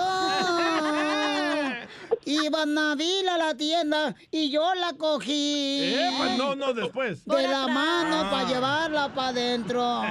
Iba 2.26 2.66
Nabil 2.66 3.28
a 3.28 3.38
la 3.38 3.58
tienda 3.58 4.16
y 4.32 4.50
yo 4.52 4.74
la 4.76 4.94
cogí. 4.98 5.94
Eh, 5.94 6.10
pues 6.18 6.38
no, 6.38 6.56
no, 6.56 6.74
después. 6.74 7.26
De 7.26 7.46
la 7.46 7.68
mano 7.68 8.22
Ah. 8.24 8.30
para 8.32 8.48
llevarla 8.48 9.14
para 9.14 9.28
adentro. 9.30 10.02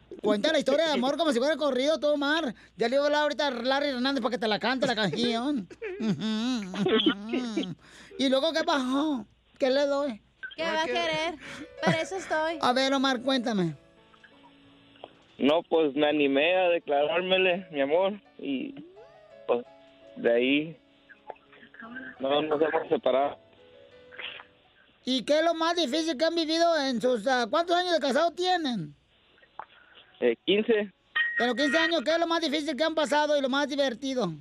Cuenta 0.26 0.52
la 0.52 0.58
historia 0.58 0.86
de 0.86 0.92
amor 0.94 1.16
como 1.16 1.30
si 1.32 1.38
fuera 1.38 1.56
corrido, 1.56 2.00
tú, 2.00 2.08
Omar. 2.08 2.52
Ya 2.76 2.88
le 2.88 2.96
digo 2.96 3.06
a 3.06 3.22
ahorita 3.22 3.46
a 3.46 3.50
Larry 3.52 3.90
Hernández 3.90 4.20
para 4.20 4.32
que 4.32 4.38
te 4.38 4.48
la 4.48 4.58
cante 4.58 4.84
la 4.84 4.96
canción. 4.96 5.68
¿Y 8.18 8.28
luego 8.28 8.52
qué 8.52 8.64
pasó? 8.64 9.24
¿Qué 9.56 9.70
le 9.70 9.86
doy? 9.86 10.20
¿Qué 10.56 10.64
va 10.64 10.82
a 10.82 10.86
querer? 10.86 11.36
Para 11.80 12.00
eso 12.00 12.16
estoy. 12.16 12.58
A 12.60 12.72
ver, 12.72 12.92
Omar, 12.92 13.22
cuéntame. 13.22 13.76
No, 15.38 15.62
pues 15.62 15.94
me 15.94 16.08
animé 16.08 16.56
a 16.56 16.70
declarármele 16.70 17.68
mi 17.70 17.82
amor 17.82 18.20
y 18.38 18.74
pues 19.46 19.64
de 20.16 20.34
ahí 20.34 20.76
no 22.18 22.42
nos 22.42 22.60
hemos 22.60 22.88
separado. 22.88 23.38
¿Y 25.04 25.24
qué 25.24 25.38
es 25.38 25.44
lo 25.44 25.54
más 25.54 25.76
difícil 25.76 26.18
que 26.18 26.24
han 26.24 26.34
vivido 26.34 26.76
en 26.80 27.00
sus... 27.00 27.24
ah, 27.28 27.46
¿Cuántos 27.48 27.76
años 27.76 27.92
de 27.92 28.00
casado 28.00 28.32
tienen? 28.32 28.96
Eh, 30.20 30.36
15. 30.44 30.72
En 31.38 31.46
los 31.46 31.54
15 31.54 31.78
años, 31.78 32.02
¿qué 32.02 32.10
es 32.12 32.18
lo 32.18 32.26
más 32.26 32.40
difícil 32.40 32.76
que 32.76 32.84
han 32.84 32.94
pasado 32.94 33.36
y 33.36 33.42
lo 33.42 33.48
más 33.48 33.68
divertido? 33.68 34.32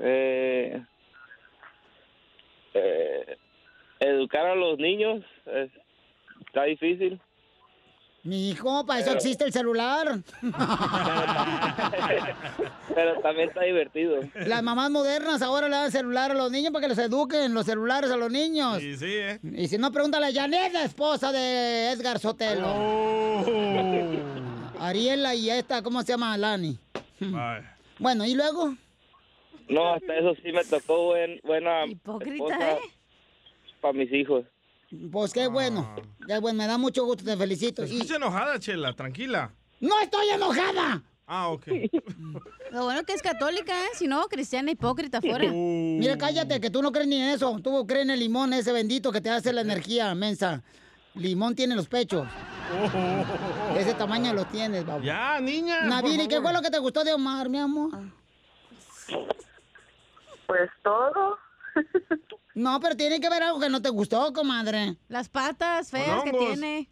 Eh, 0.00 0.82
eh, 2.74 3.36
educar 4.00 4.46
a 4.46 4.54
los 4.54 4.78
niños 4.78 5.24
es- 5.46 5.70
está 6.46 6.64
difícil. 6.64 7.20
Mi 8.24 8.50
hijo, 8.50 8.86
para 8.86 9.00
eso 9.00 9.08
Pero- 9.10 9.18
existe 9.18 9.44
el 9.44 9.52
celular. 9.52 10.20
Pero 12.94 13.20
también 13.20 13.48
está 13.48 13.62
divertido. 13.62 14.20
Las 14.46 14.62
mamás 14.62 14.90
modernas 14.90 15.42
ahora 15.42 15.68
le 15.68 15.74
dan 15.76 15.90
celular 15.90 16.30
a 16.30 16.34
los 16.34 16.50
niños 16.50 16.72
para 16.72 16.82
que 16.82 16.88
los 16.90 16.98
eduquen 16.98 17.52
los 17.52 17.66
celulares 17.66 18.10
a 18.10 18.16
los 18.16 18.30
niños. 18.30 18.78
Sí, 18.78 18.96
sí, 18.96 19.06
¿eh? 19.08 19.40
Y 19.42 19.66
si 19.68 19.76
no, 19.78 19.90
pregúntale 19.90 20.26
a 20.26 20.32
Janet, 20.32 20.72
la 20.72 20.84
esposa 20.84 21.32
de 21.32 21.90
Edgar 21.90 22.18
Sotelo. 22.20 22.66
Oh. 22.68 23.44
Ariela 24.78 25.34
y 25.34 25.50
esta, 25.50 25.82
¿cómo 25.82 26.02
se 26.02 26.12
llama? 26.12 26.36
Lani. 26.36 26.78
Bueno, 27.98 28.24
¿y 28.24 28.34
luego? 28.34 28.76
No, 29.68 29.94
hasta 29.94 30.14
eso 30.16 30.34
sí 30.42 30.52
me 30.52 30.64
tocó 30.64 31.06
buen, 31.06 31.40
buena 31.44 31.86
Hipócrita, 31.86 32.72
¿eh? 32.72 32.78
para 33.80 33.94
mis 33.94 34.12
hijos. 34.12 34.44
Pues 35.10 35.32
qué 35.32 35.46
bueno. 35.48 35.94
Qué 36.26 36.38
bueno, 36.38 36.58
me 36.58 36.66
da 36.66 36.76
mucho 36.78 37.04
gusto, 37.04 37.24
te 37.24 37.36
felicito. 37.36 37.84
Y- 37.84 37.94
Escucha 37.96 38.16
enojada, 38.16 38.58
Chela, 38.58 38.92
tranquila. 38.92 39.50
¡No 39.80 39.98
estoy 40.00 40.28
enojada! 40.28 41.02
Ah, 41.26 41.48
ok. 41.48 41.66
Lo 42.72 42.84
bueno 42.84 43.02
que 43.04 43.12
es 43.14 43.22
católica, 43.22 43.72
¿eh? 43.72 43.88
Si 43.94 44.06
no, 44.06 44.26
cristiana 44.28 44.70
hipócrita 44.70 45.20
fuera. 45.20 45.50
Mira, 45.50 46.18
cállate, 46.18 46.60
que 46.60 46.68
tú 46.70 46.82
no 46.82 46.92
crees 46.92 47.08
ni 47.08 47.16
en 47.20 47.28
eso. 47.30 47.58
Tú 47.62 47.86
crees 47.86 48.04
en 48.04 48.10
el 48.10 48.20
limón 48.20 48.52
ese 48.52 48.72
bendito 48.72 49.10
que 49.12 49.20
te 49.20 49.30
hace 49.30 49.52
la 49.52 49.62
energía, 49.62 50.14
mensa. 50.14 50.62
Limón 51.14 51.54
tiene 51.54 51.74
los 51.74 51.88
pechos. 51.88 52.26
De 53.74 53.80
ese 53.80 53.94
tamaño 53.94 54.32
los 54.34 54.48
tienes, 54.50 54.84
babo. 54.84 55.02
Ya, 55.02 55.40
niña. 55.40 55.82
Naviri, 55.84 56.28
¿qué 56.28 56.40
fue 56.40 56.52
lo 56.52 56.60
que 56.62 56.70
te 56.70 56.78
gustó 56.78 57.02
de 57.04 57.12
Omar, 57.14 57.48
mi 57.48 57.58
amor? 57.58 57.90
Pues 60.46 60.70
todo. 60.82 61.38
No, 62.54 62.80
pero 62.80 62.96
tiene 62.96 63.20
que 63.20 63.26
haber 63.26 63.42
algo 63.42 63.60
que 63.60 63.68
no 63.68 63.80
te 63.80 63.88
gustó, 63.88 64.32
comadre. 64.32 64.96
Las 65.08 65.28
patas 65.28 65.90
feas 65.90 66.22
que 66.22 66.32
tiene. 66.32 66.90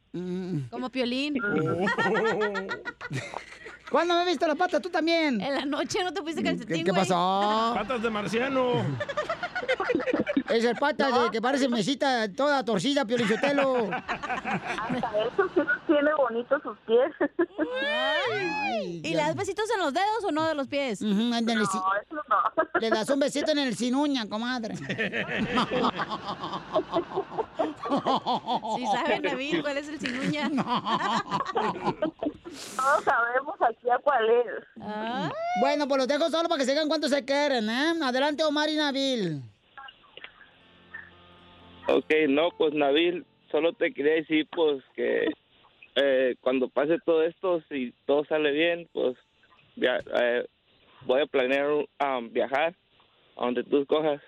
Como 0.70 0.90
piolín. 0.90 1.34
¿Cuándo 3.90 4.14
me 4.14 4.24
viste 4.24 4.46
la 4.46 4.54
pata? 4.54 4.80
Tú 4.80 4.88
también. 4.88 5.40
En 5.40 5.54
la 5.54 5.64
noche 5.64 6.02
no 6.04 6.12
te 6.12 6.20
pusiste 6.20 6.42
calcetín, 6.42 6.76
¿Qué, 6.76 6.84
qué 6.84 6.92
pasó? 6.92 7.14
Patas 7.74 8.02
de 8.02 8.10
marciano. 8.10 8.72
Esas 10.48 10.78
patas 10.80 11.22
de 11.22 11.30
que 11.30 11.40
parece 11.40 11.68
mesita 11.68 12.32
toda 12.32 12.64
torcida, 12.64 13.04
Piolichotelo. 13.04 13.88
Hasta 13.92 14.96
eso 14.96 15.48
sí 15.54 15.60
los 15.60 15.86
tiene 15.86 16.12
bonitos 16.14 16.60
sus 16.62 16.76
pies. 16.86 17.12
¿Y 18.82 19.14
le 19.14 19.22
das 19.22 19.36
besitos 19.36 19.70
en 19.72 19.80
los 19.80 19.92
dedos 19.92 20.24
o 20.24 20.32
no 20.32 20.48
de 20.48 20.54
los 20.54 20.66
pies? 20.66 21.00
No, 21.02 21.36
eso 21.36 21.46
no. 22.28 22.80
Le 22.80 22.90
das 22.90 23.08
un 23.10 23.20
besito 23.20 23.52
en 23.52 23.58
el 23.58 23.76
sinuña, 23.76 24.28
comadre. 24.28 24.74
Sí 27.58 28.86
sabe, 28.86 29.20
Nabil, 29.20 29.62
cuál 29.62 29.76
es 29.78 29.88
el 29.88 29.98
sinuña. 30.00 30.48
Todos 32.76 33.04
sabemos 33.04 33.54
aquí 33.60 33.90
a 33.90 33.98
cuál 33.98 34.28
es. 34.30 34.64
Bueno, 35.54 35.86
pues 35.88 35.98
los 35.98 36.08
dejo 36.08 36.28
solo 36.30 36.48
para 36.48 36.58
que 36.60 36.64
se 36.64 36.72
digan 36.72 36.88
cuánto 36.88 37.08
se 37.08 37.24
quieren, 37.24 37.68
¿eh? 37.68 37.92
Adelante, 38.02 38.44
Omar 38.44 38.68
y 38.68 38.76
Nabil. 38.76 39.42
Ok, 41.88 42.10
no, 42.28 42.50
pues 42.56 42.72
Nabil, 42.74 43.26
solo 43.50 43.72
te 43.72 43.92
quería 43.92 44.14
decir 44.14 44.46
pues 44.54 44.82
que 44.94 45.26
eh, 45.96 46.36
cuando 46.40 46.68
pase 46.68 46.98
todo 47.04 47.22
esto, 47.24 47.60
si 47.68 47.92
todo 48.06 48.24
sale 48.26 48.52
bien, 48.52 48.88
pues 48.92 49.16
via- 49.76 49.98
eh, 50.22 50.46
voy 51.02 51.20
a 51.22 51.26
planear 51.26 51.70
um, 51.72 52.30
viajar 52.32 52.74
a 53.36 53.44
donde 53.44 53.64
tú 53.64 53.78
escojas. 53.82 54.20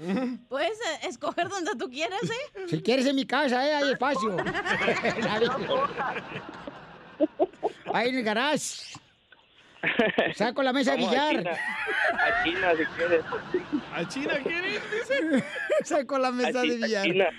Puedes 0.48 0.78
eh, 0.80 1.08
escoger 1.08 1.48
donde 1.48 1.72
tú 1.76 1.90
quieras, 1.90 2.22
¿eh? 2.22 2.66
Si 2.68 2.80
quieres 2.82 3.06
en 3.06 3.16
mi 3.16 3.26
casa, 3.26 3.66
¿eh? 3.68 3.74
Hay 3.74 3.92
espacio. 3.92 4.36
Ahí 7.92 8.08
en 8.08 8.16
el 8.16 8.24
garage. 8.24 8.96
Saco 10.34 10.62
la 10.62 10.72
mesa 10.72 10.92
de 10.92 10.98
billar. 10.98 11.36
China. 11.36 11.50
A 12.12 12.44
China, 12.44 12.72
si 12.76 12.84
quieres. 12.84 13.24
¿A 13.92 14.08
China 14.08 14.34
quieres? 14.42 14.80
Dice. 14.90 15.44
Saco 15.84 16.18
la 16.18 16.30
mesa 16.30 16.60
A 16.60 16.62
de 16.62 16.76
billar. 16.76 17.32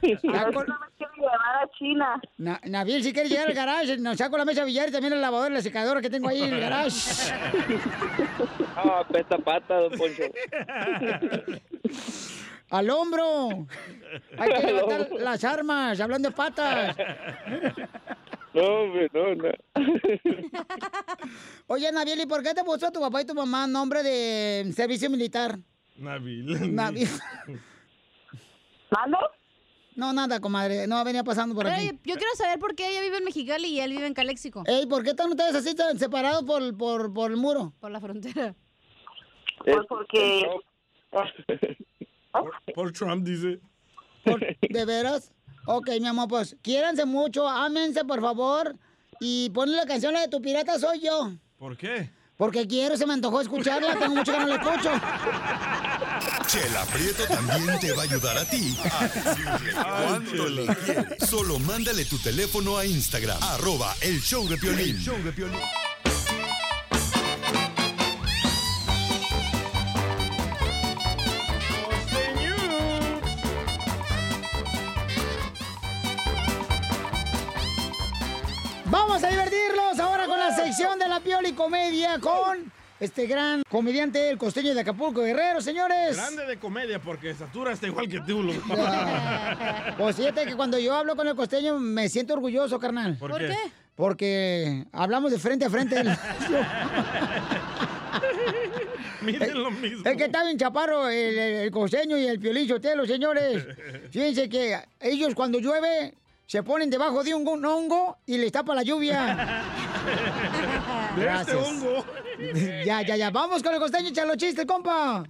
China. 0.00 0.18
Saco- 0.38 0.64
Quiero 0.98 1.12
llevar 1.16 1.56
a 1.62 1.68
China. 1.78 2.20
Na- 2.38 2.60
Nabil, 2.64 3.02
si 3.02 3.12
quieres 3.12 3.30
llegar 3.30 3.48
al 3.48 3.54
garage, 3.54 3.98
nos 3.98 4.16
saco 4.18 4.36
la 4.38 4.44
mesa 4.44 4.64
billar 4.64 4.88
y 4.88 4.92
también 4.92 5.12
el 5.12 5.20
lavador 5.20 5.50
y 5.50 5.54
la 5.54 5.62
secadora 5.62 6.00
que 6.00 6.10
tengo 6.10 6.28
ahí 6.28 6.42
en 6.42 6.54
el 6.54 6.60
garage. 6.60 7.32
Ah, 8.74 9.04
pesta 9.06 9.36
pata, 9.38 9.76
don 9.76 9.92
Poncho. 9.92 10.22
¡Al 12.70 12.88
hombro! 12.88 13.66
Hay 14.38 14.50
que 14.50 14.66
levantar 14.66 15.02
hombro. 15.02 15.18
las 15.18 15.44
armas, 15.44 16.00
hablando 16.00 16.30
de 16.30 16.34
patas. 16.34 16.96
No, 18.54 18.62
hombre, 18.62 19.10
no, 19.12 19.34
no. 19.34 19.50
Oye, 21.66 21.92
Nabil, 21.92 22.20
¿y 22.20 22.26
por 22.26 22.42
qué 22.42 22.54
te 22.54 22.64
puso 22.64 22.90
tu 22.90 22.98
papá 23.00 23.20
y 23.20 23.26
tu 23.26 23.34
mamá 23.34 23.66
nombre 23.66 24.02
de 24.02 24.72
servicio 24.74 25.10
militar? 25.10 25.58
Nabil. 25.96 26.74
Nabil. 26.74 27.08
¿Mande? 28.90 29.16
No, 29.94 30.12
nada, 30.12 30.40
comadre. 30.40 30.86
No, 30.86 31.04
venía 31.04 31.22
pasando 31.22 31.54
por 31.54 31.66
aquí. 31.66 31.88
Oye, 31.88 31.98
yo 32.04 32.14
quiero 32.14 32.34
saber 32.36 32.58
por 32.58 32.74
qué 32.74 32.88
ella 32.88 33.02
vive 33.02 33.18
en 33.18 33.24
Mexicali 33.24 33.68
y 33.68 33.80
él 33.80 33.90
vive 33.92 34.06
en 34.06 34.14
Caléxico. 34.14 34.62
Ey, 34.66 34.86
¿por 34.86 35.02
qué 35.02 35.10
están 35.10 35.30
ustedes 35.30 35.54
así 35.54 35.74
tan 35.74 35.98
separados 35.98 36.44
por, 36.44 36.76
por, 36.76 37.12
por 37.12 37.30
el 37.30 37.36
muro? 37.36 37.72
Por 37.80 37.90
la 37.90 38.00
frontera. 38.00 38.54
Pues 39.64 39.76
porque... 39.88 40.46
Por 42.74 42.92
Trump, 42.92 43.26
dice. 43.26 43.60
¿De 44.62 44.84
veras? 44.86 45.34
Ok, 45.66 45.90
mi 46.00 46.06
amor, 46.06 46.28
pues 46.28 46.56
quiéranse 46.62 47.04
mucho, 47.04 47.46
ámense, 47.46 48.04
por 48.04 48.20
favor. 48.20 48.76
Y 49.20 49.50
ponle 49.50 49.76
la 49.76 49.86
canción 49.86 50.14
la 50.14 50.22
de 50.22 50.28
Tu 50.28 50.40
Pirata 50.40 50.78
Soy 50.78 51.00
Yo. 51.00 51.32
¿Por 51.58 51.76
qué? 51.76 52.10
Porque 52.42 52.66
quiero, 52.66 52.96
se 52.96 53.06
me 53.06 53.12
antojó 53.12 53.40
escucharla, 53.40 53.96
tengo 53.96 54.16
mucho 54.16 54.32
que 54.32 54.38
no 54.40 54.46
la 54.48 54.56
escucho. 54.56 54.90
Chela 56.48 56.84
Prieto 56.86 57.24
también 57.28 57.78
te 57.78 57.92
va 57.92 58.02
a 58.02 58.04
ayudar 58.04 58.36
a 58.36 58.44
ti 58.50 58.76
cuánto 59.72 60.48
le 60.48 60.66
quieres. 60.66 61.28
Solo 61.30 61.60
mándale 61.60 62.04
tu 62.04 62.18
teléfono 62.18 62.76
a 62.76 62.84
Instagram, 62.84 63.40
arroba 63.40 63.94
el 64.00 64.20
show 64.20 64.48
de 64.48 64.56
Piolín. 64.56 64.98
Show 64.98 65.22
de 65.22 65.30
Piolín. 65.32 65.60
Sección 80.72 80.98
de 80.98 81.06
la 81.06 81.20
Pioli 81.20 81.52
Comedia 81.52 82.18
con 82.18 82.72
este 82.98 83.26
gran 83.26 83.62
comediante, 83.68 84.30
el 84.30 84.38
costeño 84.38 84.74
de 84.74 84.80
Acapulco, 84.80 85.20
Guerrero, 85.20 85.60
señores. 85.60 86.16
Grande 86.16 86.46
de 86.46 86.56
comedia 86.56 86.98
porque 86.98 87.28
estatura 87.28 87.72
está 87.72 87.88
igual 87.88 88.08
que 88.08 88.20
tú. 88.20 88.42
loco. 88.42 88.62
Pues 89.98 90.16
fíjate 90.16 90.46
que 90.46 90.56
cuando 90.56 90.78
yo 90.78 90.94
hablo 90.94 91.14
con 91.14 91.28
el 91.28 91.36
costeño 91.36 91.78
me 91.78 92.08
siento 92.08 92.32
orgulloso, 92.32 92.78
carnal. 92.78 93.18
¿Por 93.18 93.32
¿Por 93.32 93.40
qué? 93.40 93.54
Porque 93.94 94.86
hablamos 94.92 95.30
de 95.30 95.38
frente 95.38 95.66
a 95.66 95.70
frente. 95.70 95.96
Miden 99.20 99.62
lo 99.62 99.70
mismo. 99.70 100.08
Es 100.08 100.16
que 100.16 100.24
está 100.24 100.42
bien 100.42 100.56
chaparro 100.56 101.10
el, 101.10 101.70
costeño 101.70 102.16
y 102.16 102.26
el 102.26 102.40
piolín 102.40 102.66
Sotelo, 102.66 103.04
señores. 103.04 103.62
Fíjense 104.10 104.48
que 104.48 104.78
ellos 105.00 105.34
cuando 105.34 105.58
llueve 105.58 106.14
se 106.52 106.62
ponen 106.62 106.90
debajo 106.90 107.24
de 107.24 107.34
un, 107.34 107.48
un 107.48 107.64
hongo 107.64 108.18
y 108.26 108.36
les 108.36 108.52
tapa 108.52 108.74
la 108.74 108.82
lluvia. 108.82 109.64
Este 111.12 111.22
Gracias. 111.22 111.56
hongo. 111.56 112.04
Ya, 112.84 113.00
ya, 113.00 113.16
ya. 113.16 113.30
Vamos 113.30 113.62
con 113.62 113.72
el 113.72 113.80
costeño, 113.80 114.08
échalo 114.08 114.36
chiste, 114.36 114.66
compa. 114.66 115.24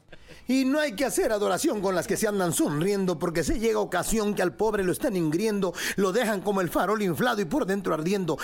Y 0.49 0.65
no 0.65 0.81
hay 0.81 0.97
que 0.97 1.05
hacer 1.05 1.31
adoración 1.31 1.81
con 1.81 1.95
las 1.95 2.09
que 2.09 2.17
se 2.17 2.27
andan 2.27 2.53
sonriendo, 2.53 3.21
porque 3.21 3.45
se 3.45 3.61
llega 3.61 3.79
ocasión 3.79 4.35
que 4.35 4.43
al 4.43 4.57
pobre 4.57 4.83
lo 4.83 4.91
están 4.91 5.15
ingriendo, 5.15 5.73
lo 5.95 6.11
dejan 6.11 6.41
como 6.41 6.61
el 6.61 6.69
farol 6.71 7.03
inflado 7.03 7.41
y 7.41 7.45
por 7.45 7.67
dentro 7.67 7.95
ardiendo. 7.95 8.37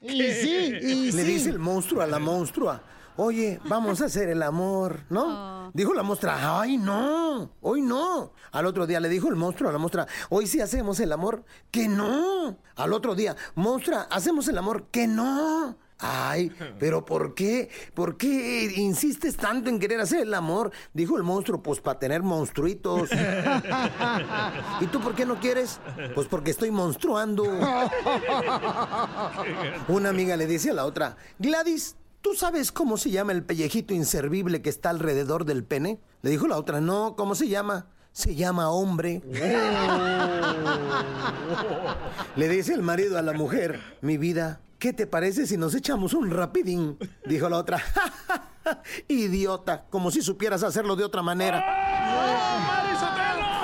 Y 0.00 0.22
sí, 0.32 0.74
y 0.80 1.10
Le 1.10 1.22
sí. 1.24 1.28
dice 1.28 1.50
el 1.50 1.58
monstruo 1.58 2.02
a 2.02 2.06
la 2.06 2.20
monstrua, 2.20 2.82
oye, 3.16 3.60
vamos 3.64 4.00
a 4.00 4.06
hacer 4.06 4.28
el 4.28 4.42
amor, 4.42 5.00
¿no? 5.10 5.70
Dijo 5.74 5.92
la 5.94 6.02
monstrua, 6.02 6.60
ay, 6.60 6.78
no, 6.78 7.50
hoy 7.60 7.82
no. 7.82 8.32
Al 8.52 8.66
otro 8.66 8.86
día 8.86 9.00
le 9.00 9.08
dijo 9.08 9.28
el 9.28 9.36
monstruo 9.36 9.68
a 9.68 9.72
la 9.72 9.78
monstrua, 9.78 10.06
hoy 10.30 10.46
sí 10.46 10.60
hacemos 10.60 11.00
el 11.00 11.12
amor, 11.12 11.44
que 11.70 11.88
no. 11.88 12.58
Al 12.76 12.92
otro 12.92 13.14
día, 13.14 13.36
monstrua, 13.54 14.06
hacemos 14.10 14.48
el 14.48 14.58
amor, 14.58 14.86
que 14.90 15.06
no. 15.06 15.76
Ay, 15.98 16.52
pero 16.78 17.04
¿por 17.04 17.34
qué? 17.34 17.70
¿Por 17.94 18.16
qué 18.16 18.72
insistes 18.76 19.36
tanto 19.36 19.70
en 19.70 19.78
querer 19.78 20.00
hacer 20.00 20.20
el 20.22 20.34
amor? 20.34 20.70
Dijo 20.92 21.16
el 21.16 21.22
monstruo, 21.22 21.62
pues 21.62 21.80
para 21.80 21.98
tener 21.98 22.22
monstruitos. 22.22 23.10
¿Y 24.80 24.86
tú 24.86 25.00
por 25.00 25.14
qué 25.14 25.24
no 25.24 25.40
quieres? 25.40 25.80
Pues 26.14 26.26
porque 26.28 26.50
estoy 26.50 26.70
monstruando. 26.70 27.44
Una 29.88 30.10
amiga 30.10 30.36
le 30.36 30.46
dice 30.46 30.70
a 30.70 30.74
la 30.74 30.84
otra, 30.84 31.16
Gladys, 31.38 31.96
¿tú 32.26 32.34
sabes 32.34 32.72
cómo 32.72 32.96
se 32.96 33.12
llama 33.12 33.30
el 33.30 33.44
pellejito 33.44 33.94
inservible 33.94 34.60
que 34.60 34.68
está 34.68 34.90
alrededor 34.90 35.44
del 35.44 35.62
pene? 35.62 36.00
Le 36.22 36.30
dijo 36.30 36.48
la 36.48 36.58
otra, 36.58 36.80
no, 36.80 37.14
¿cómo 37.14 37.36
se 37.36 37.46
llama? 37.46 37.86
Se 38.10 38.34
llama 38.34 38.68
hombre. 38.68 39.22
Le 42.34 42.48
dice 42.48 42.74
el 42.74 42.82
marido 42.82 43.16
a 43.16 43.22
la 43.22 43.32
mujer, 43.32 43.80
mi 44.00 44.18
vida, 44.18 44.60
¿qué 44.80 44.92
te 44.92 45.06
parece 45.06 45.46
si 45.46 45.56
nos 45.56 45.76
echamos 45.76 46.14
un 46.14 46.32
rapidín? 46.32 46.98
Dijo 47.24 47.48
la 47.48 47.58
otra, 47.58 47.80
idiota, 49.06 49.84
como 49.88 50.10
si 50.10 50.20
supieras 50.20 50.64
hacerlo 50.64 50.96
de 50.96 51.04
otra 51.04 51.22
manera. 51.22 51.64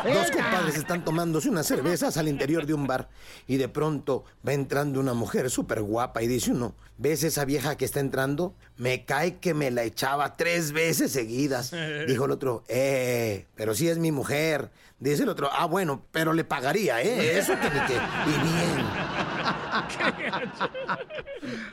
Dos 0.04 0.30
compadres 0.30 0.76
están 0.76 1.04
tomándose 1.04 1.48
unas 1.48 1.66
cervezas 1.66 2.16
al 2.16 2.28
interior 2.28 2.66
de 2.66 2.74
un 2.74 2.86
bar 2.86 3.08
y 3.46 3.56
de 3.56 3.68
pronto 3.68 4.24
va 4.46 4.52
entrando 4.52 5.00
una 5.00 5.14
mujer 5.14 5.50
súper 5.50 5.82
guapa 5.82 6.22
y 6.22 6.26
dice 6.26 6.50
uno, 6.52 6.74
¿ves 6.98 7.22
esa 7.22 7.44
vieja 7.44 7.76
que 7.76 7.84
está 7.84 8.00
entrando? 8.00 8.54
Me 8.76 9.04
cae 9.04 9.38
que 9.38 9.54
me 9.54 9.70
la 9.70 9.84
echaba 9.84 10.36
tres 10.36 10.72
veces 10.72 11.12
seguidas. 11.12 11.72
Dijo 12.08 12.24
el 12.24 12.30
otro, 12.30 12.64
eh, 12.68 13.46
pero 13.54 13.74
si 13.74 13.88
es 13.88 13.98
mi 13.98 14.12
mujer. 14.12 14.70
Dice 14.98 15.24
el 15.24 15.28
otro, 15.30 15.50
ah, 15.52 15.66
bueno, 15.66 16.06
pero 16.12 16.32
le 16.32 16.44
pagaría, 16.44 17.02
¿eh? 17.02 17.36
Eso 17.36 17.54
ni 17.56 17.60
que. 17.60 17.94
Y 17.94 18.38
bien. 18.44 18.86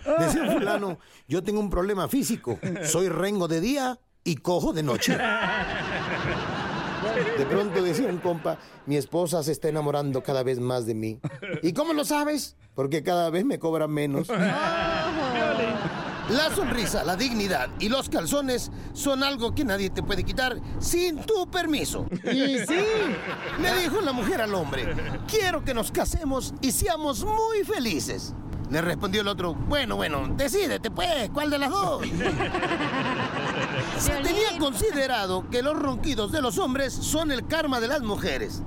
Decía 0.20 0.44
el 0.46 0.52
fulano, 0.52 0.98
yo 1.28 1.44
tengo 1.44 1.60
un 1.60 1.70
problema 1.70 2.08
físico. 2.08 2.60
Soy 2.84 3.08
rengo 3.08 3.48
de 3.48 3.62
día 3.62 4.00
y 4.24 4.38
cojo 4.38 4.74
de 4.74 4.82
noche. 4.82 5.16
De 7.38 7.46
pronto 7.46 7.82
decía 7.82 8.08
un 8.08 8.18
compa, 8.18 8.58
mi 8.86 8.98
esposa 8.98 9.44
se 9.44 9.52
está 9.52 9.70
enamorando 9.70 10.24
cada 10.24 10.44
vez 10.44 10.60
más 10.60 10.86
de 10.86 10.96
mí. 10.96 11.20
¿Y 11.64 11.74
cómo 11.74 11.94
lo 11.94 12.06
sabes? 12.06 12.56
Porque 12.76 13.04
cada 13.04 13.30
vez 13.30 13.46
me 13.46 13.60
cobra 13.60 13.88
menos. 13.88 14.28
La 16.30 16.54
sonrisa, 16.54 17.04
la 17.04 17.16
dignidad 17.16 17.70
y 17.80 17.90
los 17.90 18.08
calzones 18.08 18.72
son 18.94 19.24
algo 19.24 19.56
que 19.56 19.66
nadie 19.66 19.90
te 19.90 20.04
puede 20.04 20.24
quitar 20.24 20.58
sin 20.78 21.18
tu 21.24 21.50
permiso. 21.50 22.06
Y 22.24 22.60
sí. 22.60 22.86
Le 23.60 23.82
dijo 23.82 24.00
la 24.02 24.12
mujer 24.12 24.40
al 24.42 24.54
hombre, 24.54 24.96
quiero 25.28 25.64
que 25.64 25.74
nos 25.74 25.92
casemos 25.92 26.54
y 26.62 26.72
seamos 26.72 27.26
muy 27.26 27.64
felices. 27.66 28.36
Le 28.70 28.80
respondió 28.82 29.22
el 29.22 29.28
otro, 29.28 29.56
bueno, 29.56 29.96
bueno, 29.96 30.28
decídete 30.36 30.92
pues, 30.92 31.32
¿cuál 31.34 31.50
de 31.50 31.58
las 31.58 31.72
dos? 31.72 32.04
Se 34.00 34.12
tenía 34.24 34.58
considerado 34.58 35.50
que 35.50 35.62
los 35.62 35.78
ronquidos 35.78 36.32
de 36.32 36.42
los 36.42 36.58
hombres 36.58 36.94
son 36.94 37.32
el 37.32 37.46
karma 37.48 37.82
de 37.82 37.90
las 37.90 38.02
mujeres. 38.02 38.62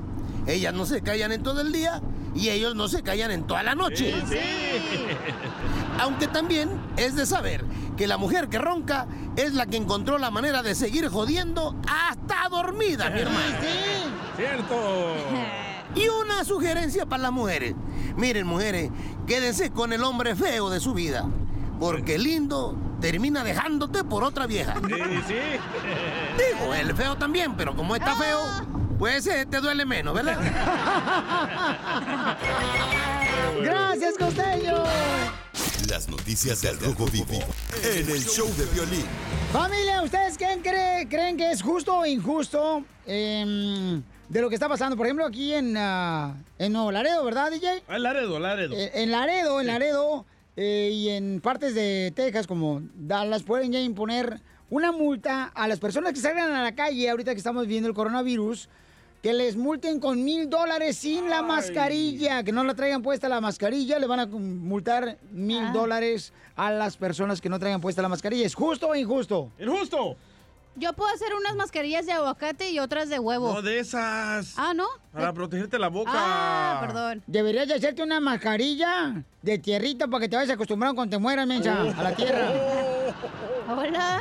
Ellas 0.46 0.74
no 0.74 0.84
se 0.84 1.00
callan 1.00 1.32
en 1.32 1.42
todo 1.42 1.62
el 1.62 1.72
día 1.72 2.02
y 2.34 2.50
ellos 2.50 2.74
no 2.74 2.86
se 2.88 3.02
callan 3.02 3.30
en 3.30 3.46
toda 3.46 3.62
la 3.62 3.74
noche. 3.74 4.14
Aunque 5.98 6.26
también 6.28 6.68
es 6.96 7.16
de 7.16 7.24
saber 7.24 7.64
que 7.96 8.06
la 8.06 8.18
mujer 8.18 8.48
que 8.48 8.58
ronca 8.58 9.06
es 9.36 9.54
la 9.54 9.66
que 9.66 9.78
encontró 9.78 10.18
la 10.18 10.30
manera 10.30 10.62
de 10.62 10.74
seguir 10.74 11.08
jodiendo 11.08 11.76
hasta 11.88 12.48
dormida, 12.50 13.08
mi 13.08 13.20
hermano. 13.20 13.56
Cierto. 14.36 14.74
Y 15.94 16.08
una 16.08 16.42
sugerencia 16.44 17.04
para 17.04 17.24
las 17.24 17.32
mujeres. 17.32 17.74
Miren, 18.16 18.46
mujeres, 18.46 18.90
quédense 19.26 19.70
con 19.70 19.92
el 19.92 20.02
hombre 20.02 20.34
feo 20.34 20.70
de 20.70 20.80
su 20.80 20.94
vida. 20.94 21.28
Porque 21.82 22.14
el 22.14 22.22
lindo 22.22 22.76
termina 23.00 23.42
dejándote 23.42 24.04
por 24.04 24.22
otra 24.22 24.46
vieja. 24.46 24.76
Sí, 24.86 24.94
sí. 25.26 25.34
Digo, 26.60 26.72
el 26.74 26.94
feo 26.94 27.16
también, 27.16 27.56
pero 27.56 27.74
como 27.74 27.96
está 27.96 28.14
feo, 28.14 28.38
pues 29.00 29.26
eh, 29.26 29.46
te 29.50 29.58
duele 29.60 29.84
menos, 29.84 30.14
¿verdad? 30.14 30.38
Gracias, 33.62 34.14
Costeño. 34.16 34.84
Las 35.90 36.08
noticias 36.08 36.62
del 36.62 36.78
Rojo 36.78 37.06
Vivo 37.06 37.40
en 37.82 38.08
el 38.08 38.24
show 38.24 38.46
de 38.56 38.64
violín. 38.66 39.04
Familia, 39.52 40.02
¿ustedes 40.02 40.38
quién 40.38 40.62
cree- 40.62 41.08
creen 41.08 41.36
que 41.36 41.50
es 41.50 41.62
justo 41.62 41.96
o 41.98 42.06
injusto 42.06 42.84
em, 43.06 44.00
de 44.28 44.40
lo 44.40 44.48
que 44.48 44.54
está 44.54 44.68
pasando? 44.68 44.96
Por 44.96 45.06
ejemplo, 45.06 45.26
aquí 45.26 45.52
en, 45.52 45.76
ah, 45.76 46.36
en 46.60 46.72
Nuevo 46.72 46.92
Laredo, 46.92 47.24
¿verdad, 47.24 47.50
DJ? 47.50 47.82
Ah, 47.88 47.98
Laredo, 47.98 48.38
Laredo. 48.38 48.72
Eh, 48.76 48.92
en 48.94 49.10
Laredo, 49.10 49.60
en 49.60 49.66
Laredo 49.66 50.24
eh, 50.56 50.90
y 50.92 51.08
en 51.10 51.40
partes 51.40 51.74
de 51.74 52.12
Texas 52.14 52.46
como 52.46 52.82
Dallas 52.94 53.42
pueden 53.42 53.72
ya 53.72 53.80
imponer 53.80 54.40
una 54.70 54.92
multa 54.92 55.44
a 55.54 55.68
las 55.68 55.78
personas 55.80 56.12
que 56.12 56.20
salgan 56.20 56.52
a 56.52 56.62
la 56.62 56.74
calle 56.74 57.08
ahorita 57.10 57.32
que 57.32 57.38
estamos 57.38 57.66
viendo 57.66 57.88
el 57.88 57.94
coronavirus, 57.94 58.68
que 59.22 59.32
les 59.32 59.56
multen 59.56 60.00
con 60.00 60.24
mil 60.24 60.50
dólares 60.50 60.96
sin 60.96 61.28
la 61.30 61.42
mascarilla, 61.42 62.42
que 62.42 62.52
no 62.52 62.64
la 62.64 62.74
traigan 62.74 63.02
puesta 63.02 63.28
la 63.28 63.40
mascarilla, 63.40 63.98
le 63.98 64.06
van 64.06 64.20
a 64.20 64.26
multar 64.26 65.18
mil 65.30 65.62
Ah. 65.66 65.72
dólares 65.72 66.32
a 66.56 66.70
las 66.72 66.96
personas 66.96 67.40
que 67.40 67.48
no 67.48 67.58
traigan 67.58 67.80
puesta 67.80 68.02
la 68.02 68.08
mascarilla. 68.08 68.44
¿Es 68.46 68.54
justo 68.54 68.88
o 68.88 68.94
injusto? 68.96 69.52
¡Injusto! 69.60 70.16
Yo 70.74 70.92
puedo 70.94 71.12
hacer 71.14 71.28
unas 71.34 71.54
mascarillas 71.54 72.06
de 72.06 72.12
aguacate 72.12 72.70
y 72.70 72.78
otras 72.78 73.08
de 73.10 73.18
huevo. 73.18 73.52
No 73.52 73.60
de 73.62 73.78
esas. 73.78 74.54
Ah, 74.56 74.72
¿no? 74.74 74.86
Para 75.12 75.32
protegerte 75.32 75.78
la 75.78 75.88
boca. 75.88 76.10
Ah, 76.14 76.78
perdón. 76.80 77.22
Deberías 77.26 77.68
de 77.68 77.74
hacerte 77.74 78.02
una 78.02 78.20
mascarilla 78.20 79.22
de 79.42 79.58
tierrita 79.58 80.08
para 80.08 80.22
que 80.22 80.28
te 80.30 80.36
vayas 80.36 80.52
acostumbrado 80.54 80.94
cuando 80.94 81.16
te 81.16 81.20
mueras, 81.20 81.46
mensa, 81.46 81.80
a 81.82 82.02
la 82.02 82.14
tierra. 82.14 82.48
Hola. 83.68 84.20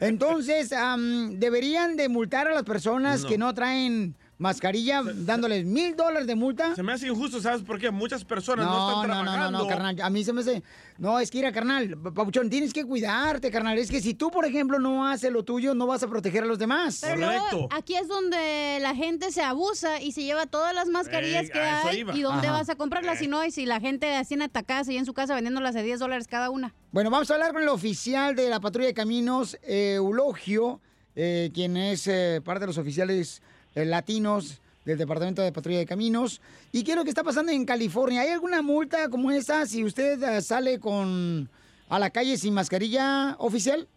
Entonces, 0.00 0.72
am, 0.72 1.38
deberían 1.38 1.96
de 1.96 2.08
multar 2.08 2.48
a 2.48 2.54
las 2.54 2.62
personas 2.64 3.22
No. 3.22 3.28
que 3.28 3.38
no 3.38 3.54
traen 3.54 4.14
mascarilla, 4.38 5.02
dándoles 5.14 5.64
mil 5.64 5.94
dólares 5.96 6.26
de 6.26 6.34
multa. 6.34 6.74
Se 6.74 6.82
me 6.82 6.92
hace 6.92 7.06
injusto, 7.06 7.40
¿sabes 7.40 7.62
por 7.62 7.78
qué? 7.78 7.90
Muchas 7.90 8.24
personas 8.24 8.66
no, 8.66 8.72
No, 8.72 9.02
están 9.02 9.08
no, 9.08 9.14
no, 9.14 9.22
no, 9.24 9.30
trabajando. 9.30 9.58
no, 9.58 9.66
carnal. 9.68 10.00
A 10.02 10.10
mí 10.10 10.24
se 10.24 10.32
me 10.32 10.40
hace. 10.40 10.62
No, 10.98 11.18
es 11.20 11.30
que 11.30 11.38
ir 11.38 11.52
carnal. 11.52 11.96
Papuchón, 12.14 12.50
tienes 12.50 12.72
que 12.72 12.84
cuidarte, 12.84 13.50
carnal. 13.50 13.78
Es 13.78 13.90
que 13.90 14.00
si 14.00 14.14
tú, 14.14 14.30
por 14.30 14.44
ejemplo, 14.44 14.78
no 14.78 15.06
haces 15.06 15.30
lo 15.32 15.42
tuyo, 15.44 15.74
no 15.74 15.86
vas 15.86 16.02
a 16.02 16.08
proteger 16.08 16.42
a 16.44 16.46
los 16.46 16.58
demás. 16.58 16.98
Pero 17.00 17.16
luego, 17.16 17.68
aquí 17.70 17.94
es 17.94 18.08
donde 18.08 18.78
la 18.80 18.94
gente 18.94 19.30
se 19.32 19.42
abusa 19.42 20.00
y 20.00 20.12
se 20.12 20.22
lleva 20.24 20.46
todas 20.46 20.74
las 20.74 20.88
mascarillas 20.88 21.46
Eh, 21.46 21.50
que 21.52 21.60
a 21.60 21.86
hay. 21.88 21.98
iba. 22.00 22.16
¿Y 22.16 22.22
dónde 22.22 22.48
Ajá. 22.48 22.58
vas 22.58 22.68
a 22.68 22.74
comprarlas 22.76 23.18
si 23.18 23.28
no? 23.28 23.44
Y 23.44 23.50
si 23.50 23.66
la 23.66 23.80
gente 23.80 24.14
así 24.16 24.34
en 24.34 24.42
atacadas 24.42 24.88
y 24.88 24.96
en 24.96 25.06
su 25.06 25.14
casa 25.14 25.34
vendiéndolas 25.34 25.76
a 25.76 25.82
10 25.82 25.98
dólares 26.00 26.26
cada 26.28 26.50
una. 26.50 26.74
Bueno, 26.92 27.10
vamos 27.10 27.30
a 27.30 27.34
hablar 27.34 27.52
con 27.52 27.62
el 27.62 27.68
oficial 27.68 28.34
de 28.36 28.48
la 28.48 28.60
patrulla 28.60 28.86
de 28.88 28.94
caminos, 28.94 29.56
eh, 29.62 29.94
Eulogio, 29.96 30.80
eh, 31.16 31.50
quien 31.54 31.76
es 31.76 32.06
eh, 32.08 32.40
parte 32.44 32.60
de 32.60 32.66
los 32.68 32.78
oficiales 32.78 33.42
latinos 33.74 34.60
del 34.84 34.98
Departamento 34.98 35.42
de 35.42 35.52
Patrulla 35.52 35.78
de 35.78 35.86
Caminos. 35.86 36.40
¿Y 36.72 36.84
qué 36.84 36.92
es 36.92 36.96
lo 36.96 37.04
que 37.04 37.10
está 37.10 37.24
pasando 37.24 37.52
en 37.52 37.64
California? 37.64 38.22
¿Hay 38.22 38.30
alguna 38.30 38.62
multa 38.62 39.08
como 39.08 39.30
esta 39.30 39.66
si 39.66 39.84
usted 39.84 40.22
eh, 40.22 40.40
sale 40.42 40.78
con 40.78 41.48
a 41.88 41.98
la 41.98 42.10
calle 42.10 42.36
sin 42.36 42.54
mascarilla 42.54 43.36
oficial? 43.38 43.88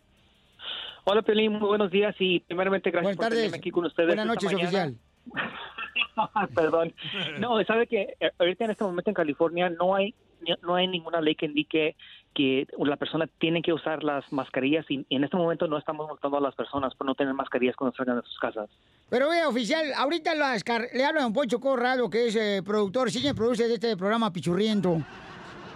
Hola, 1.04 1.22
Pelín, 1.22 1.54
muy 1.54 1.68
buenos 1.68 1.90
días 1.92 2.16
y 2.20 2.42
primeramente 2.42 2.92
gracias 2.92 3.04
Buenas 3.04 3.18
por 3.18 3.26
tardes. 3.26 3.40
tenerme 3.40 3.58
aquí 3.58 3.72
con 3.72 3.86
ustedes. 3.86 4.08
Buenas 4.08 4.26
noches, 4.26 4.54
oficial. 4.54 4.98
Perdón. 6.56 6.94
No, 7.40 7.64
sabe 7.64 7.88
que 7.88 8.16
eh, 8.20 8.32
ahorita 8.38 8.66
en 8.66 8.72
este 8.72 8.84
momento 8.84 9.10
en 9.10 9.14
California 9.14 9.70
no 9.70 9.96
hay 9.96 10.14
no 10.62 10.76
hay 10.76 10.88
ninguna 10.88 11.22
ley 11.22 11.36
que 11.36 11.46
indique 11.48 11.96
que 12.34 12.68
la 12.78 12.98
persona 12.98 13.28
tiene 13.40 13.62
que 13.64 13.74
usar 13.74 14.04
las 14.04 14.24
mascarillas 14.32 14.86
y, 14.90 15.06
y 15.10 15.16
en 15.16 15.24
este 15.24 15.36
momento 15.38 15.68
no 15.68 15.78
estamos 15.78 16.08
multando 16.08 16.38
a 16.38 16.42
las 16.42 16.54
personas 16.54 16.94
por 16.96 17.08
no 17.08 17.16
tener 17.16 17.34
mascarillas 17.34 17.76
cuando 17.76 17.96
salgan 17.96 18.18
de 18.18 18.22
sus 18.24 18.38
casas. 18.40 18.70
Pero 19.10 19.30
vea, 19.30 19.48
oficial, 19.50 19.92
ahorita 19.96 20.36
las 20.36 20.64
car- 20.64 20.88
le 20.94 21.04
hablo 21.04 21.22
a 21.22 21.24
don 21.24 21.34
Poncho 21.34 21.60
Corrado, 21.60 22.10
que 22.10 22.28
es 22.28 22.36
eh, 22.36 22.62
productor, 22.64 23.10
sí 23.10 23.22
que 23.22 23.34
produce 23.34 23.68
de 23.68 23.74
este 23.76 23.98
programa 23.98 24.32
Pichurriento. 24.32 25.02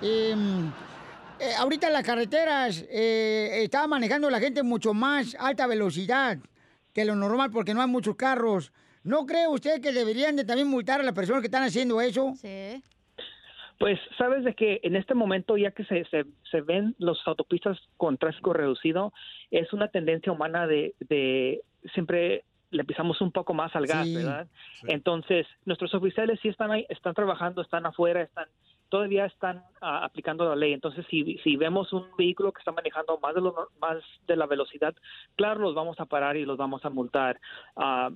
Em, 0.02 0.68
eh, 1.40 1.54
ahorita 1.58 1.90
las 1.90 2.04
carreteras 2.04 2.86
eh, 2.90 3.64
está 3.64 3.88
manejando 3.88 4.30
la 4.30 4.40
gente 4.40 4.62
mucho 4.64 4.94
más 4.94 5.36
alta 5.40 5.66
velocidad 5.68 6.38
que 6.94 7.06
lo 7.06 7.16
normal 7.16 7.50
porque 7.52 7.74
no 7.74 7.82
hay 7.82 7.88
muchos 7.88 8.16
carros. 8.16 8.72
¿No 9.04 9.26
cree 9.26 9.48
usted 9.48 9.82
que 9.82 9.92
deberían 9.94 10.36
de 10.36 10.44
también 10.46 10.68
multar 10.68 11.00
a 11.00 11.04
las 11.04 11.14
personas 11.16 11.42
que 11.42 11.48
están 11.48 11.64
haciendo 11.64 12.02
eso? 12.02 12.34
Sí. 12.40 12.84
Pues 13.82 14.00
sabes 14.16 14.44
de 14.44 14.54
que 14.54 14.80
en 14.84 14.96
este 14.96 15.16
momento, 15.16 15.58
ya 15.58 15.72
que 15.72 15.84
se, 15.86 16.06
se, 16.06 16.26
se 16.52 16.62
ven 16.62 16.94
las 17.00 17.18
autopistas 17.26 17.80
con 17.98 18.16
tráfico 18.16 18.54
reducido, 18.54 19.12
es 19.50 19.74
una 19.74 19.88
tendencia 19.88 20.32
humana 20.32 20.68
de, 20.68 20.94
de 21.00 21.64
siempre 21.96 22.46
le 22.70 22.84
pisamos 22.84 23.20
un 23.22 23.32
poco 23.32 23.56
más 23.56 23.76
al 23.76 23.88
gas, 23.88 24.06
Sí, 24.06 24.16
¿verdad? 24.18 24.48
Entonces, 24.84 25.48
nuestros 25.66 25.96
oficiales 25.96 26.40
sí 26.44 26.50
están 26.50 26.70
ahí, 26.70 26.86
están 26.90 27.16
trabajando, 27.16 27.64
están 27.64 27.88
afuera, 27.88 28.22
están 28.22 28.46
todavía 28.90 29.26
están 29.26 29.64
ah, 29.80 30.06
aplicando 30.06 30.48
la 30.48 30.56
ley. 30.56 30.74
Entonces, 30.74 31.04
si, 31.10 31.40
si 31.40 31.56
vemos 31.56 31.92
un 31.92 32.06
vehículo 32.18 32.52
que 32.52 32.60
está 32.60 32.72
manejando 32.72 33.18
más 33.20 33.34
de, 33.34 33.42
lo, 33.42 33.70
más 33.80 33.98
de 34.28 34.36
la 34.36 34.46
velocidad, 34.46 34.94
claro, 35.36 35.62
los 35.62 35.74
vamos 35.74 36.00
a 36.00 36.06
parar 36.06 36.38
y 36.38 36.46
los 36.46 36.58
vamos 36.58 36.86
a 36.86 36.92
multar. 36.92 37.40
Ah, 37.76 38.12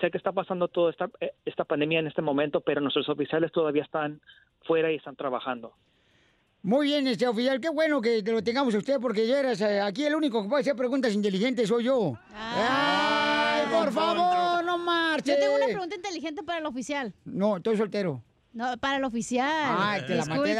sé 0.00 0.10
que 0.10 0.18
está 0.18 0.32
pasando 0.32 0.68
toda 0.68 0.90
esta, 0.90 1.08
eh, 1.20 1.32
esta 1.44 1.64
pandemia 1.64 2.00
en 2.00 2.06
este 2.06 2.22
momento, 2.22 2.60
pero 2.60 2.80
nuestros 2.80 3.08
oficiales 3.08 3.52
todavía 3.52 3.82
están 3.82 4.20
fuera 4.62 4.90
y 4.92 4.96
están 4.96 5.16
trabajando. 5.16 5.72
Muy 6.62 6.86
bien, 6.86 7.06
este 7.06 7.28
oficial, 7.28 7.60
qué 7.60 7.68
bueno 7.68 8.00
que 8.00 8.22
te 8.22 8.32
lo 8.32 8.42
tengamos 8.42 8.74
a 8.74 8.78
usted 8.78 8.98
porque 9.00 9.26
ya 9.26 9.38
eras, 9.38 9.60
eh, 9.60 9.80
aquí 9.80 10.04
el 10.04 10.16
único 10.16 10.42
que 10.42 10.48
puede 10.48 10.62
hacer 10.62 10.74
preguntas 10.74 11.14
inteligentes 11.14 11.68
soy 11.68 11.84
yo. 11.84 12.14
¡Ay, 12.34 13.66
por 13.70 13.92
favor, 13.92 14.64
no 14.64 14.76
marches! 14.76 15.34
Yo 15.34 15.40
tengo 15.40 15.56
una 15.56 15.66
pregunta 15.66 15.94
inteligente 15.94 16.42
para 16.42 16.58
el 16.58 16.66
oficial. 16.66 17.14
No, 17.24 17.58
estoy 17.58 17.76
soltero. 17.76 18.20
No, 18.52 18.76
para 18.78 18.96
el 18.96 19.04
oficial. 19.04 19.76
Ay, 19.78 20.02
te 20.06 20.14
la 20.16 20.24
maté. 20.24 20.48
Disculpe, 20.48 20.54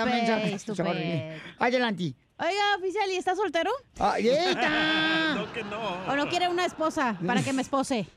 Se 0.77 0.83
va 0.83 0.91
a 0.91 0.93
reír. 0.93 1.05
estúpido. 1.05 1.45
Adelante. 1.59 2.15
Oiga, 2.39 2.77
oficial, 2.79 3.09
¿y 3.11 3.17
está 3.17 3.35
soltero? 3.35 3.71
¡Ay, 3.99 4.29
eita! 4.29 5.35
no, 5.37 5.53
que 5.55 5.65
no. 5.65 5.79
¿O 6.07 6.17
no 6.17 6.29
quiere 6.29 6.49
una 6.49 6.67
esposa 6.67 7.17
para 7.27 7.43
que 7.43 7.53
me 7.53 7.63
espose? 7.63 8.07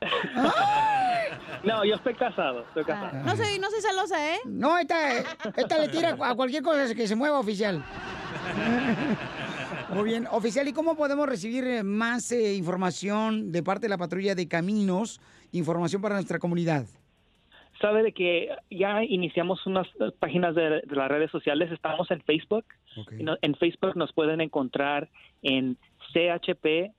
No, 1.62 1.84
yo 1.84 1.96
estoy 1.96 2.14
casado, 2.14 2.62
estoy 2.68 2.84
casado. 2.84 3.22
No 3.22 3.36
soy, 3.36 3.58
no 3.58 3.68
soy 3.70 3.82
celosa, 3.82 4.34
¿eh? 4.34 4.38
No, 4.46 4.78
esta, 4.78 5.18
esta 5.54 5.78
le 5.78 5.88
tira 5.88 6.16
a 6.18 6.34
cualquier 6.34 6.62
cosa 6.62 6.94
que 6.94 7.06
se 7.06 7.14
mueva, 7.14 7.38
oficial. 7.38 7.84
Muy 9.94 10.04
bien, 10.04 10.26
oficial, 10.30 10.66
¿y 10.68 10.72
cómo 10.72 10.96
podemos 10.96 11.28
recibir 11.28 11.84
más 11.84 12.32
eh, 12.32 12.54
información 12.54 13.52
de 13.52 13.62
parte 13.62 13.82
de 13.82 13.90
la 13.90 13.98
patrulla 13.98 14.34
de 14.34 14.48
caminos, 14.48 15.20
información 15.52 16.00
para 16.00 16.14
nuestra 16.14 16.38
comunidad? 16.38 16.86
Sabe 17.78 18.02
de 18.04 18.12
que 18.12 18.48
ya 18.70 19.04
iniciamos 19.04 19.66
unas 19.66 19.86
páginas 20.18 20.54
de, 20.54 20.80
de 20.82 20.96
las 20.96 21.08
redes 21.08 21.30
sociales, 21.30 21.70
estamos 21.70 22.10
en 22.10 22.22
Facebook. 22.22 22.64
No- 23.18 23.36
En 23.42 23.54
Facebook 23.54 23.96
nos 23.96 24.12
pueden 24.12 24.40
encontrar 24.40 25.08
en 25.42 25.76
CHP 26.12 26.92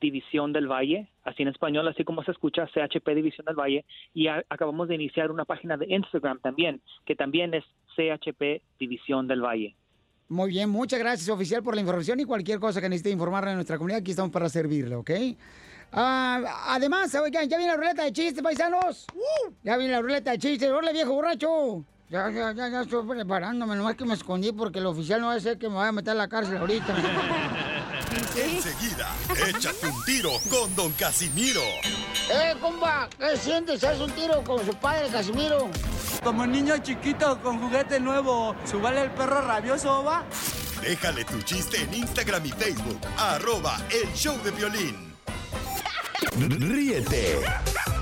División 0.00 0.52
del 0.52 0.68
Valle, 0.68 1.08
así 1.24 1.42
en 1.42 1.48
español, 1.48 1.88
así 1.88 2.04
como 2.04 2.22
se 2.22 2.30
escucha, 2.30 2.66
CHP 2.72 3.14
División 3.14 3.44
del 3.46 3.56
Valle. 3.56 3.84
Y 4.14 4.28
a- 4.28 4.44
acabamos 4.48 4.88
de 4.88 4.94
iniciar 4.94 5.30
una 5.32 5.44
página 5.44 5.76
de 5.76 5.86
Instagram 5.88 6.38
también, 6.40 6.80
que 7.04 7.16
también 7.16 7.52
es 7.54 7.64
CHP 7.96 8.62
División 8.78 9.26
del 9.26 9.42
Valle. 9.42 9.74
Muy 10.28 10.50
bien, 10.50 10.68
muchas 10.68 10.98
gracias, 11.00 11.28
oficial, 11.30 11.62
por 11.62 11.74
la 11.74 11.80
información 11.80 12.20
y 12.20 12.24
cualquier 12.24 12.60
cosa 12.60 12.80
que 12.80 12.88
necesite 12.88 13.10
informarle 13.10 13.50
a 13.50 13.54
nuestra 13.54 13.76
comunidad, 13.78 14.00
aquí 14.00 14.10
estamos 14.10 14.30
para 14.30 14.48
servirle, 14.50 14.94
¿ok? 14.94 15.10
Ah, 15.90 16.66
además, 16.68 17.14
oigan, 17.14 17.48
ya 17.48 17.56
viene 17.56 17.72
la 17.72 17.78
ruleta 17.78 18.04
de 18.04 18.12
chistes, 18.12 18.42
paisanos. 18.42 19.06
Ya 19.62 19.76
viene 19.78 19.94
la 19.94 20.02
ruleta 20.02 20.32
de 20.32 20.38
chistes. 20.38 20.70
¡Hola, 20.70 20.92
viejo 20.92 21.14
borracho! 21.14 21.82
Ya, 22.10 22.30
ya, 22.30 22.52
ya, 22.52 22.68
ya 22.70 22.80
estoy 22.80 23.06
preparándome, 23.06 23.76
nomás 23.76 23.94
que 23.94 24.06
me 24.06 24.14
escondí 24.14 24.50
porque 24.50 24.78
el 24.78 24.86
oficial 24.86 25.20
no 25.20 25.26
va 25.26 25.34
a 25.34 25.40
ser 25.40 25.58
que 25.58 25.68
me 25.68 25.74
vaya 25.74 25.88
a 25.90 25.92
meter 25.92 26.12
a 26.12 26.14
la 26.14 26.28
cárcel 26.28 26.56
ahorita. 26.56 26.96
Enseguida, 28.34 29.10
échate 29.46 29.88
un 29.88 30.04
tiro 30.04 30.30
con 30.48 30.74
Don 30.74 30.90
Casimiro. 30.92 31.60
¡Eh, 32.30 32.54
compa! 32.62 33.10
¿Qué 33.18 33.36
sientes? 33.36 33.84
¿Haz 33.84 34.00
un 34.00 34.10
tiro 34.12 34.42
con 34.42 34.64
su 34.64 34.72
padre, 34.74 35.08
Casimiro? 35.08 35.68
Como 36.24 36.46
niño 36.46 36.78
chiquito 36.78 37.38
con 37.42 37.60
juguete 37.60 38.00
nuevo, 38.00 38.56
¿subale 38.64 39.02
el 39.02 39.10
perro 39.10 39.42
rabioso, 39.42 40.02
va? 40.02 40.24
Déjale 40.80 41.26
tu 41.26 41.42
chiste 41.42 41.82
en 41.82 41.92
Instagram 41.92 42.46
y 42.46 42.50
Facebook. 42.52 43.00
Arroba 43.18 43.76
El 43.90 44.10
Show 44.14 44.42
de 44.42 44.50
Violín. 44.52 45.14
Ríete 46.38 47.38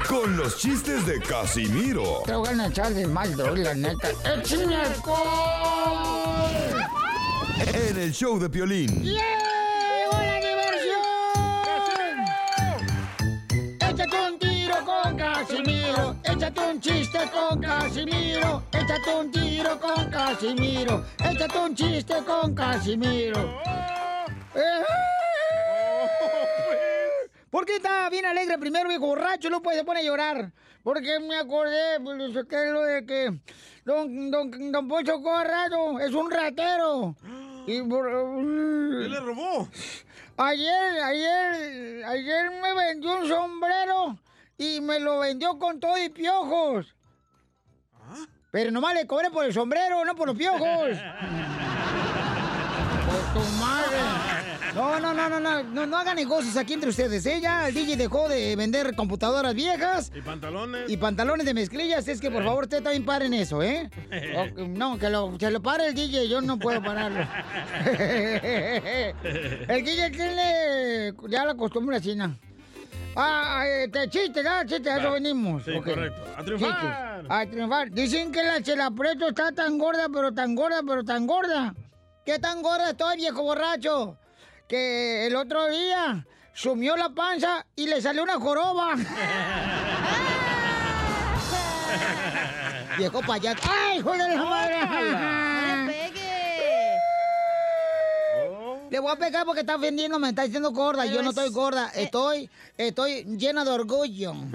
con 0.08 0.36
los 0.36 0.56
chistes 0.58 1.06
de 1.06 1.20
Casimiro 1.20 2.22
Te 2.24 2.34
voy 2.34 2.48
a 2.48 2.66
echar 2.66 2.92
de 2.92 3.06
mal, 3.06 3.34
doy, 3.36 3.62
la 3.62 3.74
neta. 3.74 4.08
¡Échame 4.24 4.76
alcohol! 4.76 5.26
en 7.58 7.96
el 7.98 8.12
show 8.12 8.38
de 8.38 8.48
Piolín. 8.48 9.02
¡Llegó 9.02 9.20
la 10.12 10.36
diversión! 10.40 11.04
Échate 13.80 14.16
un 14.30 14.38
tiro 14.38 14.74
con 14.84 15.16
Casimiro. 15.16 16.16
Échate 16.24 16.60
un 16.60 16.80
chiste 16.80 17.18
con 17.32 17.60
Casimiro. 17.60 18.62
Échate 18.72 19.14
un 19.18 19.30
tiro 19.30 19.80
con 19.80 20.10
Casimiro. 20.10 21.04
Échate 21.18 21.58
un 21.58 21.74
chiste 21.74 22.14
con 22.26 22.54
Casimiro. 22.54 23.60
Eh, 24.54 25.15
¿Por 27.50 27.64
qué 27.64 27.76
está 27.76 28.09
bien 28.11 28.26
alegre 28.26 28.59
primero, 28.59 28.88
viejo 28.88 29.06
borracho? 29.06 29.48
No 29.50 29.62
puede, 29.62 29.78
se 29.78 29.85
pone 29.85 30.00
a 30.00 30.02
llorar. 30.02 30.52
Porque 30.82 31.18
me 31.20 31.37
acordé, 31.37 32.00
pues, 32.02 32.46
que 32.46 32.56
lo 32.70 32.82
de 32.82 33.06
que 33.06 33.40
don, 33.85 34.30
don, 34.30 34.72
don 34.72 34.88
Poncho 34.88 35.20
Corrado 35.22 35.98
es 36.00 36.12
un 36.12 36.30
ratero. 36.30 37.16
Y 37.66 37.82
por... 37.82 38.06
¿Qué 39.02 39.09
le 39.09 39.20
robó? 39.20 39.68
Ayer, 40.37 41.02
ayer, 41.02 42.04
ayer 42.04 42.50
me 42.62 42.74
vendió 42.74 43.18
un 43.20 43.28
sombrero 43.28 44.18
y 44.59 44.80
me 44.80 45.00
lo 45.00 45.20
vendió 45.20 45.59
con 45.59 45.80
todo 45.80 45.96
y 46.02 46.09
piojos. 46.09 46.94
Pero 48.50 48.70
nomás 48.70 48.94
le 48.94 49.06
cobré 49.06 49.30
por 49.30 49.44
el 49.44 49.52
sombrero, 49.52 50.04
no 50.04 50.14
por 50.14 50.28
los 50.28 50.37
piojos. 50.37 50.96
No, 54.76 55.00
no, 55.00 55.14
no, 55.14 55.28
no, 55.30 55.40
no, 55.40 55.62
no, 55.62 55.86
no 55.86 55.96
hagan 55.96 56.16
negocios 56.16 56.54
aquí 56.58 56.74
entre 56.74 56.90
ustedes, 56.90 57.24
¿eh? 57.24 57.40
Ya 57.40 57.66
el 57.66 57.72
DJ 57.74 57.96
dejó 57.96 58.28
de 58.28 58.54
vender 58.56 58.94
computadoras 58.94 59.54
viejas 59.54 60.12
¿Y 60.14 60.20
pantalones? 60.20 60.90
y 60.90 60.98
pantalones 60.98 61.46
de 61.46 61.54
mezclillas. 61.54 62.06
Es 62.08 62.20
que 62.20 62.30
por 62.30 62.44
favor 62.44 62.64
usted 62.64 62.82
también 62.82 63.04
paren 63.06 63.32
eso, 63.32 63.62
¿eh? 63.62 63.88
O- 64.36 64.66
no, 64.68 64.98
que 64.98 65.08
lo, 65.08 65.36
que 65.38 65.50
lo 65.50 65.62
pare 65.62 65.86
el 65.88 65.94
DJ, 65.94 66.28
yo 66.28 66.42
no 66.42 66.58
puedo 66.58 66.82
pararlo. 66.82 67.20
el 69.68 69.84
DJ 69.84 70.10
tiene 70.10 71.14
ya 71.28 71.46
la 71.46 71.54
costumbre 71.54 71.98
china. 72.02 72.36
Ah, 73.18 73.64
este 73.66 74.10
chiste, 74.10 74.42
¿verdad? 74.42 74.66
Chiste, 74.66 74.90
a 74.90 74.98
eso 74.98 75.10
venimos. 75.12 75.62
Sí, 75.64 75.70
Ok. 75.72 75.84
correcto. 75.86 76.22
A 76.36 76.44
triunfar. 76.44 76.70
Chistes. 76.70 77.26
A 77.30 77.46
triunfar. 77.46 77.90
Dicen 77.90 78.30
que 78.30 78.42
la 78.42 78.60
Chela 78.62 78.90
Prieto 78.90 79.26
está 79.28 79.52
tan 79.52 79.78
gorda, 79.78 80.08
pero 80.12 80.34
tan 80.34 80.54
gorda, 80.54 80.82
pero 80.86 81.02
tan 81.02 81.26
gorda. 81.26 81.74
¿Qué 82.26 82.38
tan 82.38 82.60
gorda 82.60 82.90
estoy, 82.90 83.16
viejo 83.16 83.42
borracho? 83.42 84.18
Que 84.68 85.26
el 85.26 85.37
otro 85.37 85.68
día 85.68 86.26
sumió 86.52 86.96
la 86.96 87.11
panza 87.11 87.64
y 87.76 87.87
le 87.87 88.00
salió 88.02 88.22
una 88.22 88.35
joroba. 88.40 88.94
viejo 92.98 93.20
payaso. 93.22 93.61
¡Ay, 93.70 93.98
hijo 93.98 94.12
de 94.12 94.18
la 94.18 94.44
madre! 94.44 94.76
¡No 94.87 95.85
le 95.87 95.92
pegue! 95.92 96.96
Le 98.90 99.00
voy 99.00 99.12
a 99.12 99.16
pegar 99.16 99.44
porque 99.44 99.61
está 99.61 99.74
ofendiendo, 99.76 100.18
me 100.18 100.29
está 100.31 100.42
diciendo 100.42 100.70
gorda. 100.72 101.02
Pero 101.02 101.14
Yo 101.16 101.22
no 101.22 101.31
es- 101.31 101.37
estoy 101.37 101.52
gorda. 101.52 101.88
Estoy, 101.94 102.48
estoy 102.76 103.24
llena 103.37 103.64
de 103.64 103.70
orgullo. 103.70 104.35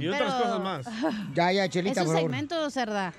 Y 0.00 0.06
otras 0.08 0.34
Pero- 0.34 0.42
cosas 0.42 0.60
más. 0.60 0.86
Ya, 1.34 1.50
ya, 1.52 1.68
Chelita, 1.68 2.02
Es 2.02 2.08
un 2.08 2.14
segmento, 2.16 2.70
cerda. 2.70 3.12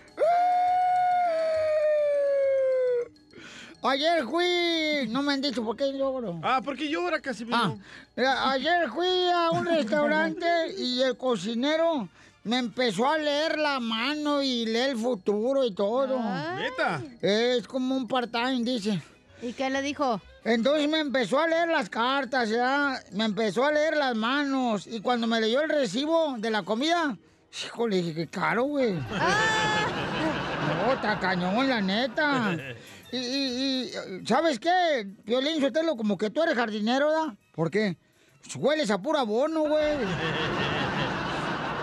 Ayer 3.82 4.26
fui, 4.26 5.08
no 5.10 5.24
me 5.24 5.34
han 5.34 5.42
dicho 5.42 5.63
por 5.63 5.78
qué 5.78 5.98
lloro. 5.98 6.39
Ah, 6.44 6.62
¿por 6.63 6.76
qué 6.76 6.89
llora, 6.89 7.22
Casimiro? 7.22 7.80
Ah, 8.18 8.52
ayer 8.52 8.89
fui 8.89 9.08
a 9.34 9.52
un 9.52 9.65
restaurante 9.65 10.46
y 10.78 11.02
el 11.02 11.15
cocinero 11.15 12.10
me 12.44 12.58
empezó 12.58 13.10
a 13.10 13.18
leer 13.18 13.58
la 13.58 13.80
mano 13.80 14.44
y 14.44 14.65
leer 14.65 14.92
el 14.92 14.98
futuro 14.98 15.63
y 15.63 15.74
todo. 15.74 16.20
¿Neta? 16.58 17.02
Es 17.22 17.65
como 17.68 17.96
un 17.96 18.08
part-time, 18.08 18.63
dice. 18.63 19.02
¿Y 19.42 19.54
qué 19.54 19.70
le 19.70 19.82
dijo? 19.82 20.20
Entonces 20.44 20.89
me 20.89 21.00
empezó 21.00 21.39
a 21.39 21.48
leer 21.48 21.70
las 21.70 21.89
cartas, 21.89 22.50
¿ya? 22.50 23.02
Me 23.13 23.26
empezó 23.26 23.65
a 23.65 23.72
leer 23.72 23.96
las 23.96 24.15
manos. 24.15 24.88
Y 24.88 25.00
cuando 25.00 25.26
me 25.26 25.39
leyó 25.39 25.62
el 25.62 25.70
recibo 25.70 26.36
de 26.38 26.50
la 26.50 26.63
comida, 26.63 27.18
híjole, 27.63 27.98
dije, 27.98 28.13
qué 28.13 28.28
caro, 28.28 28.63
güey. 28.63 28.94
No, 28.94 30.94
está 30.94 31.18
cañón, 31.20 31.70
la 31.70 31.82
neta. 31.82 32.58
Y, 33.12 33.17
y- 33.17 33.91
y, 34.22 34.26
¿sabes 34.28 34.60
qué? 34.60 35.06
Violín, 35.26 35.60
Sotelo, 35.62 35.95
como 35.98 36.17
que 36.17 36.30
tú 36.30 36.43
eres 36.43 36.56
jardinero, 36.56 37.08
¿verdad? 37.10 37.34
¿Por 37.54 37.72
qué? 37.72 37.98
Pues 38.43 38.56
hueles 38.56 38.91
a 38.91 39.02
puro 39.02 39.17
abono, 39.19 39.62
güey. 39.62 39.98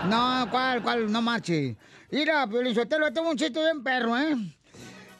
No, 0.09 0.47
¿cuál, 0.49 0.81
cuál? 0.81 1.11
No 1.11 1.21
marche. 1.21 1.75
Mira, 2.11 2.45
Violín 2.45 2.73
Sotelo, 2.73 3.11
tengo 3.11 3.29
un 3.29 3.37
chiste 3.37 3.59
bien 3.59 3.83
perro, 3.83 4.17
¿eh? 4.17 4.35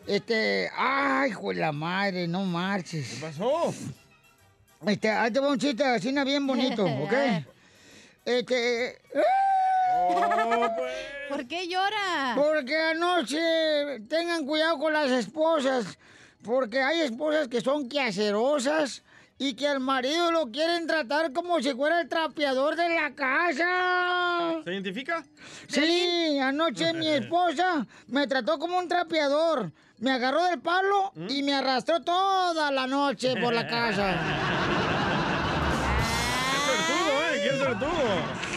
Este, 0.05 0.69
ay, 0.77 1.31
hijo 1.31 1.49
de 1.49 1.55
la 1.55 1.71
madre, 1.73 2.27
no 2.27 2.45
marches. 2.45 3.09
¿Qué 3.15 3.21
pasó? 3.25 3.73
Este, 4.85 5.09
ahí 5.11 5.31
te 5.31 5.39
va 5.41 5.49
un 5.49 5.59
chiste 5.59 5.83
así, 5.83 6.13
bien 6.23 6.47
bonito, 6.47 6.85
¿ok? 7.03 7.13
Este, 8.23 9.01
¿Por 11.29 11.47
qué 11.47 11.67
llora? 11.67 12.33
porque 12.35 12.75
anoche 12.75 13.99
tengan 14.09 14.45
cuidado 14.45 14.77
con 14.79 14.93
las 14.93 15.09
esposas, 15.11 15.97
porque 16.43 16.81
hay 16.81 17.01
esposas 17.01 17.47
que 17.47 17.61
son 17.61 17.89
quehacerosas 17.89 19.03
y 19.39 19.53
que 19.53 19.67
al 19.67 19.79
marido 19.79 20.31
lo 20.31 20.49
quieren 20.51 20.87
tratar 20.87 21.31
como 21.31 21.61
si 21.61 21.73
fuera 21.73 22.01
el 22.01 22.09
trapeador 22.09 22.75
de 22.75 22.89
la 22.89 23.13
casa. 23.13 24.61
¿Se 24.63 24.71
identifica? 24.73 25.23
Sí, 25.67 26.39
anoche 26.41 26.93
mi 26.95 27.07
esposa 27.07 27.85
me 28.07 28.25
trató 28.27 28.57
como 28.57 28.79
un 28.79 28.87
trapeador. 28.87 29.71
Me 29.99 30.11
agarró 30.11 30.43
del 30.45 30.59
palo 30.59 31.11
y 31.27 31.41
me 31.43 31.53
arrastró 31.55 32.01
toda 32.01 32.71
la 32.71 32.85
noche 32.87 33.35
por 33.41 33.53
la 33.53 33.67
casa. 33.67 34.15
¡Qué 36.51 36.57
suertudo, 36.65 37.23
eh! 37.33 37.41
¡Qué 37.43 37.57
suertudo! 37.57 38.56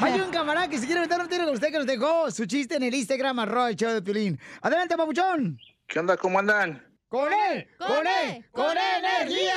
Hay 0.00 0.20
un 0.20 0.30
camarada 0.30 0.68
que 0.68 0.78
se 0.78 0.86
quiere 0.86 1.00
meter 1.00 1.20
un 1.20 1.28
tiro 1.28 1.44
con 1.44 1.54
usted 1.54 1.68
que 1.70 1.78
nos 1.78 1.86
dejó 1.86 2.30
su 2.30 2.46
chiste 2.46 2.76
en 2.76 2.82
el 2.82 2.94
Instagram, 2.94 3.38
arroba 3.38 3.70
el 3.70 3.76
show 3.76 3.92
de 3.92 4.02
Piolín. 4.02 4.38
Adelante, 4.60 4.96
papuchón. 4.96 5.58
¿Qué 5.86 5.98
onda? 5.98 6.16
¿Cómo 6.16 6.38
andan? 6.38 6.84
¡Con 7.08 7.32
él! 7.32 7.68
¡Con 7.78 8.06
él! 8.06 8.44
¡Con 8.50 8.76
energía! 8.76 9.54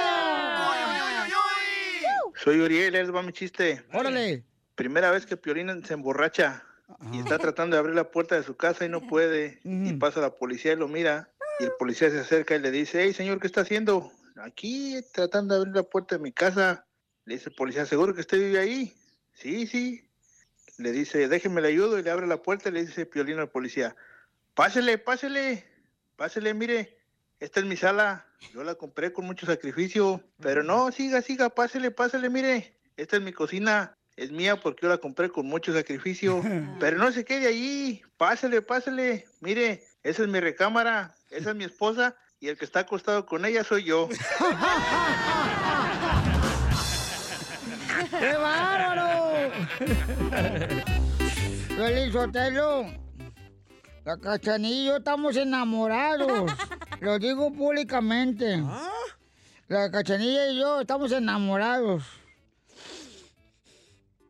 Soy 2.36 2.62
Uriel, 2.62 2.96
es 2.96 3.14
va 3.14 3.22
mi 3.22 3.34
chiste. 3.34 3.84
¡Órale! 3.92 4.46
Primera 4.76 5.12
vez 5.12 5.26
que 5.26 5.36
Piolín 5.36 5.84
se 5.86 5.94
emborracha 5.94 6.64
y 7.12 7.20
está 7.20 7.38
tratando 7.38 7.76
de 7.76 7.80
abrir 7.80 7.96
la 7.96 8.10
puerta 8.10 8.36
de 8.36 8.44
su 8.44 8.56
casa 8.56 8.86
y 8.86 8.90
no 8.90 9.02
puede. 9.02 9.60
Y 9.64 9.94
pasa 9.94 10.22
la 10.22 10.36
policía 10.36 10.74
y 10.74 10.78
lo 10.78 10.88
mira. 10.88 11.30
Y 11.60 11.66
el 11.66 11.72
policía 11.78 12.10
se 12.10 12.20
acerca 12.20 12.56
y 12.56 12.60
le 12.60 12.72
dice, 12.72 13.04
hey 13.04 13.14
señor, 13.14 13.42
¿qué 13.42 13.48
está 13.48 13.62
haciendo? 13.62 14.12
Aquí 14.38 14.96
tratando 15.14 15.54
de 15.54 15.60
abrir 15.60 15.76
la 15.76 15.84
puerta 15.84 16.16
de 16.16 16.22
mi 16.22 16.32
casa. 16.32 16.86
Le 17.26 17.36
dice 17.36 17.50
el 17.50 17.56
policía, 17.56 17.86
¿seguro 17.86 18.14
que 18.14 18.22
usted 18.22 18.38
vive 18.38 18.60
ahí? 18.60 18.94
Sí, 19.34 19.68
sí. 19.68 20.09
Le 20.80 20.92
dice, 20.94 21.28
déjeme 21.28 21.62
le 21.62 21.68
ayudo 21.68 22.00
y 22.00 22.04
le 22.04 22.10
abre 22.10 22.26
la 22.26 22.42
puerta 22.42 22.70
y 22.70 22.72
le 22.72 22.86
dice 22.86 23.06
Piolín 23.06 23.38
al 23.38 23.50
policía, 23.50 23.98
pásele, 24.54 24.98
pásele, 24.98 25.66
pásele, 26.16 26.54
mire, 26.54 26.98
esta 27.42 27.60
es 27.60 27.66
mi 27.66 27.76
sala, 27.76 28.26
yo 28.54 28.64
la 28.64 28.76
compré 28.76 29.12
con 29.12 29.26
mucho 29.26 29.46
sacrificio, 29.46 30.24
pero 30.40 30.64
no, 30.64 30.90
siga, 30.94 31.22
siga, 31.22 31.50
pásele, 31.50 31.92
pásele, 31.92 32.30
mire, 32.30 32.80
esta 32.96 33.18
es 33.18 33.22
mi 33.22 33.34
cocina, 33.34 33.94
es 34.16 34.32
mía 34.32 34.62
porque 34.62 34.84
yo 34.84 34.90
la 34.90 35.00
compré 35.00 35.30
con 35.30 35.46
mucho 35.48 35.74
sacrificio, 35.74 36.42
pero 36.80 36.98
no 36.98 37.12
se 37.12 37.26
quede 37.26 37.48
allí, 37.48 38.02
pásele, 38.16 38.62
pásele, 38.62 39.26
mire, 39.42 39.84
esa 40.04 40.24
es 40.24 40.30
mi 40.30 40.40
recámara, 40.40 41.14
esa 41.30 41.50
es 41.50 41.58
mi 41.58 41.66
esposa 41.66 42.16
y 42.40 42.48
el 42.48 42.58
que 42.58 42.64
está 42.64 42.80
acostado 42.80 43.26
con 43.26 43.44
ella 43.44 43.66
soy 43.66 43.84
yo. 43.84 44.08
¡Qué 48.18 48.34
bárbaro! 48.34 49.19
Feliz 51.76 52.12
Sotelo. 52.12 52.86
La 54.06 54.18
Cachanilla 54.18 54.82
y 54.82 54.86
yo 54.86 54.98
estamos 54.98 55.36
enamorados. 55.38 56.52
Lo 57.00 57.20
digo 57.20 57.54
públicamente. 57.54 58.62
La 59.68 59.90
Cachanilla 59.92 60.52
y 60.52 60.60
yo 60.60 60.82
estamos 60.82 61.12
enamorados. 61.12 62.04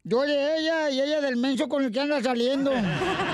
Yo 0.03 0.21
de 0.21 0.57
ella 0.57 0.89
y 0.89 1.01
ella 1.01 1.21
del 1.21 1.37
menso 1.37 1.67
con 1.67 1.83
el 1.83 1.91
que 1.91 1.99
anda 2.01 2.21
saliendo. 2.21 2.71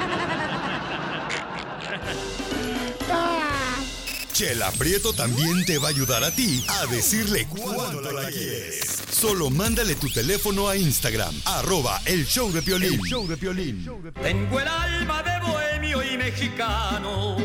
Chela 4.35 4.69
Prieto 4.77 5.13
también 5.13 5.63
te 5.63 5.77
va 5.77 5.87
a 5.87 5.91
ayudar 5.91 6.21
a 6.21 6.29
ti 6.29 6.61
a 6.67 6.85
decirle 6.87 7.47
cuánto 7.47 8.11
la 8.11 8.29
quieres. 8.29 9.01
Solo 9.09 9.49
mándale 9.49 9.95
tu 9.95 10.09
teléfono 10.09 10.67
a 10.67 10.75
Instagram, 10.75 11.33
arroba 11.45 12.01
el 12.03 12.25
show 12.25 12.51
de 12.51 12.61
Piolín. 12.61 12.95
El 12.95 12.99
show 12.99 13.25
de 13.25 13.37
Piolín. 13.37 13.89
Tengo 14.21 14.59
el 14.59 14.67
alma 14.67 15.23
de 15.23 15.39
bohemio 15.39 16.03
y 16.03 16.17
mexicano, 16.17 17.37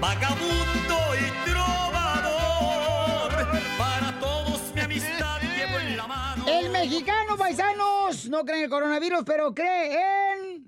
vagabundo 0.00 0.96
y 1.20 1.50
trovador. 1.50 3.30
Para 3.76 4.18
todos 4.18 4.58
mi 4.74 4.80
amistad 4.80 5.38
llevo 5.42 5.80
en 5.80 5.98
la 5.98 6.06
mano. 6.06 6.46
El 6.48 6.70
mexicano, 6.70 7.36
paisanos, 7.36 8.26
no 8.30 8.42
cree 8.46 8.56
en 8.56 8.64
el 8.64 8.70
coronavirus, 8.70 9.20
pero 9.26 9.52
cree 9.52 9.98
en... 10.32 10.66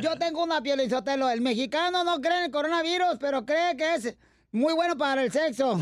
Yo 0.00 0.16
tengo 0.16 0.42
una 0.42 0.62
piel 0.62 0.88
Sotelo. 0.88 1.28
El 1.28 1.42
mexicano 1.42 2.02
no 2.02 2.18
cree 2.22 2.38
en 2.38 2.44
el 2.44 2.50
coronavirus, 2.50 3.18
pero 3.20 3.44
cree 3.44 3.76
que 3.76 3.94
es 3.96 4.16
muy 4.52 4.74
bueno 4.74 4.96
para 4.96 5.24
el 5.24 5.32
sexo. 5.32 5.76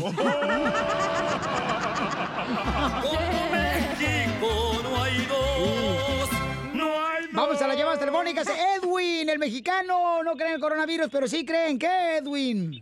México 3.51 4.79
no 4.83 5.03
hay 5.03 5.25
dos. 5.25 6.29
No 6.73 6.85
hay 7.05 7.25
Vamos 7.31 7.61
a 7.61 7.67
las 7.67 7.77
llamadas 7.77 7.99
telefónicas. 7.99 8.47
Edwin, 8.77 9.29
el 9.29 9.39
mexicano, 9.39 10.23
no 10.23 10.33
cree 10.33 10.47
en 10.49 10.55
el 10.55 10.61
coronavirus, 10.61 11.09
pero 11.11 11.27
sí 11.27 11.45
cree 11.45 11.69
en 11.69 11.77
qué, 11.77 12.17
Edwin. 12.17 12.81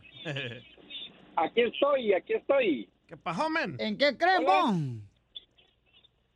Aquí 1.36 1.62
estoy, 1.62 2.13
aquí 2.13 2.34
estoy. 2.34 2.89
¿Qué 3.08 3.17
pasó, 3.17 3.49
men? 3.49 3.75
¿En 3.80 3.97
qué 3.97 4.15
creen, 4.17 4.45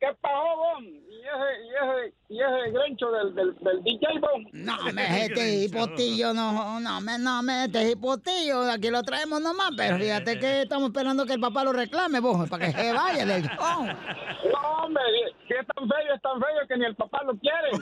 ¿Qué 0.00 0.08
pasó, 0.20 0.56
Bon? 0.56 0.84
¿Y 0.84 1.26
ese, 1.26 1.64
y 1.64 1.68
ese, 1.70 2.14
y 2.28 2.40
ese 2.40 2.70
grencho 2.72 3.10
del, 3.10 3.34
del, 3.34 3.54
del 3.60 3.82
DJ, 3.84 4.06
Bon? 4.20 4.46
No, 4.52 4.76
me 4.92 5.24
este 5.24 5.64
hipotillo, 5.64 6.34
no, 6.34 6.78
no, 6.80 7.00
me, 7.00 7.18
no, 7.18 7.42
me 7.42 7.64
este 7.64 7.90
hipotillo, 7.92 8.70
aquí 8.70 8.90
lo 8.90 9.02
traemos 9.02 9.40
nomás, 9.40 9.70
pero 9.76 9.96
fíjate 9.98 10.38
que 10.38 10.62
estamos 10.62 10.88
esperando 10.88 11.24
que 11.24 11.32
el 11.34 11.40
papá 11.40 11.64
lo 11.64 11.72
reclame, 11.72 12.20
vos, 12.20 12.46
para 12.48 12.66
que 12.66 12.72
se 12.72 12.92
vaya 12.92 13.24
del 13.26 13.42
show. 13.44 13.86
No, 14.44 14.60
hombre, 14.84 15.02
si 15.48 15.54
es 15.54 15.66
tan 15.66 15.88
feo, 15.88 16.14
es 16.14 16.20
tan 16.20 16.38
feo 16.38 16.68
que 16.68 16.76
ni 16.76 16.84
el 16.84 16.94
papá 16.94 17.22
lo 17.24 17.32
quiere. 17.38 17.70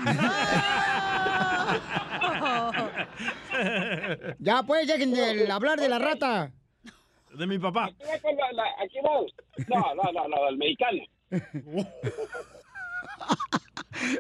Ya, 4.39 4.63
pues, 4.63 4.87
dejen 4.87 5.13
de 5.13 5.51
hablar 5.51 5.79
de 5.79 5.89
la 5.89 5.99
rata. 5.99 6.51
De 7.35 7.47
mi 7.47 7.59
papá. 7.59 7.87
Aquí 7.87 7.97
va 8.05 8.19
con 8.21 8.37
la, 8.37 8.53
la- 8.53 8.75
aquí 8.85 8.99
va. 9.05 9.11
No, 9.69 9.95
no, 9.95 10.13
no, 10.13 10.29
no, 10.29 10.45
del 10.47 10.57
mexicano. 10.59 10.99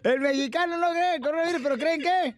El 0.05 0.20
mexicano 0.20 0.77
no 0.79 0.90
cree 0.90 1.09
en 1.09 1.14
el 1.14 1.20
coronavirus, 1.20 1.61
pero 1.62 1.77
¿creen 1.77 2.01
qué? 2.01 2.35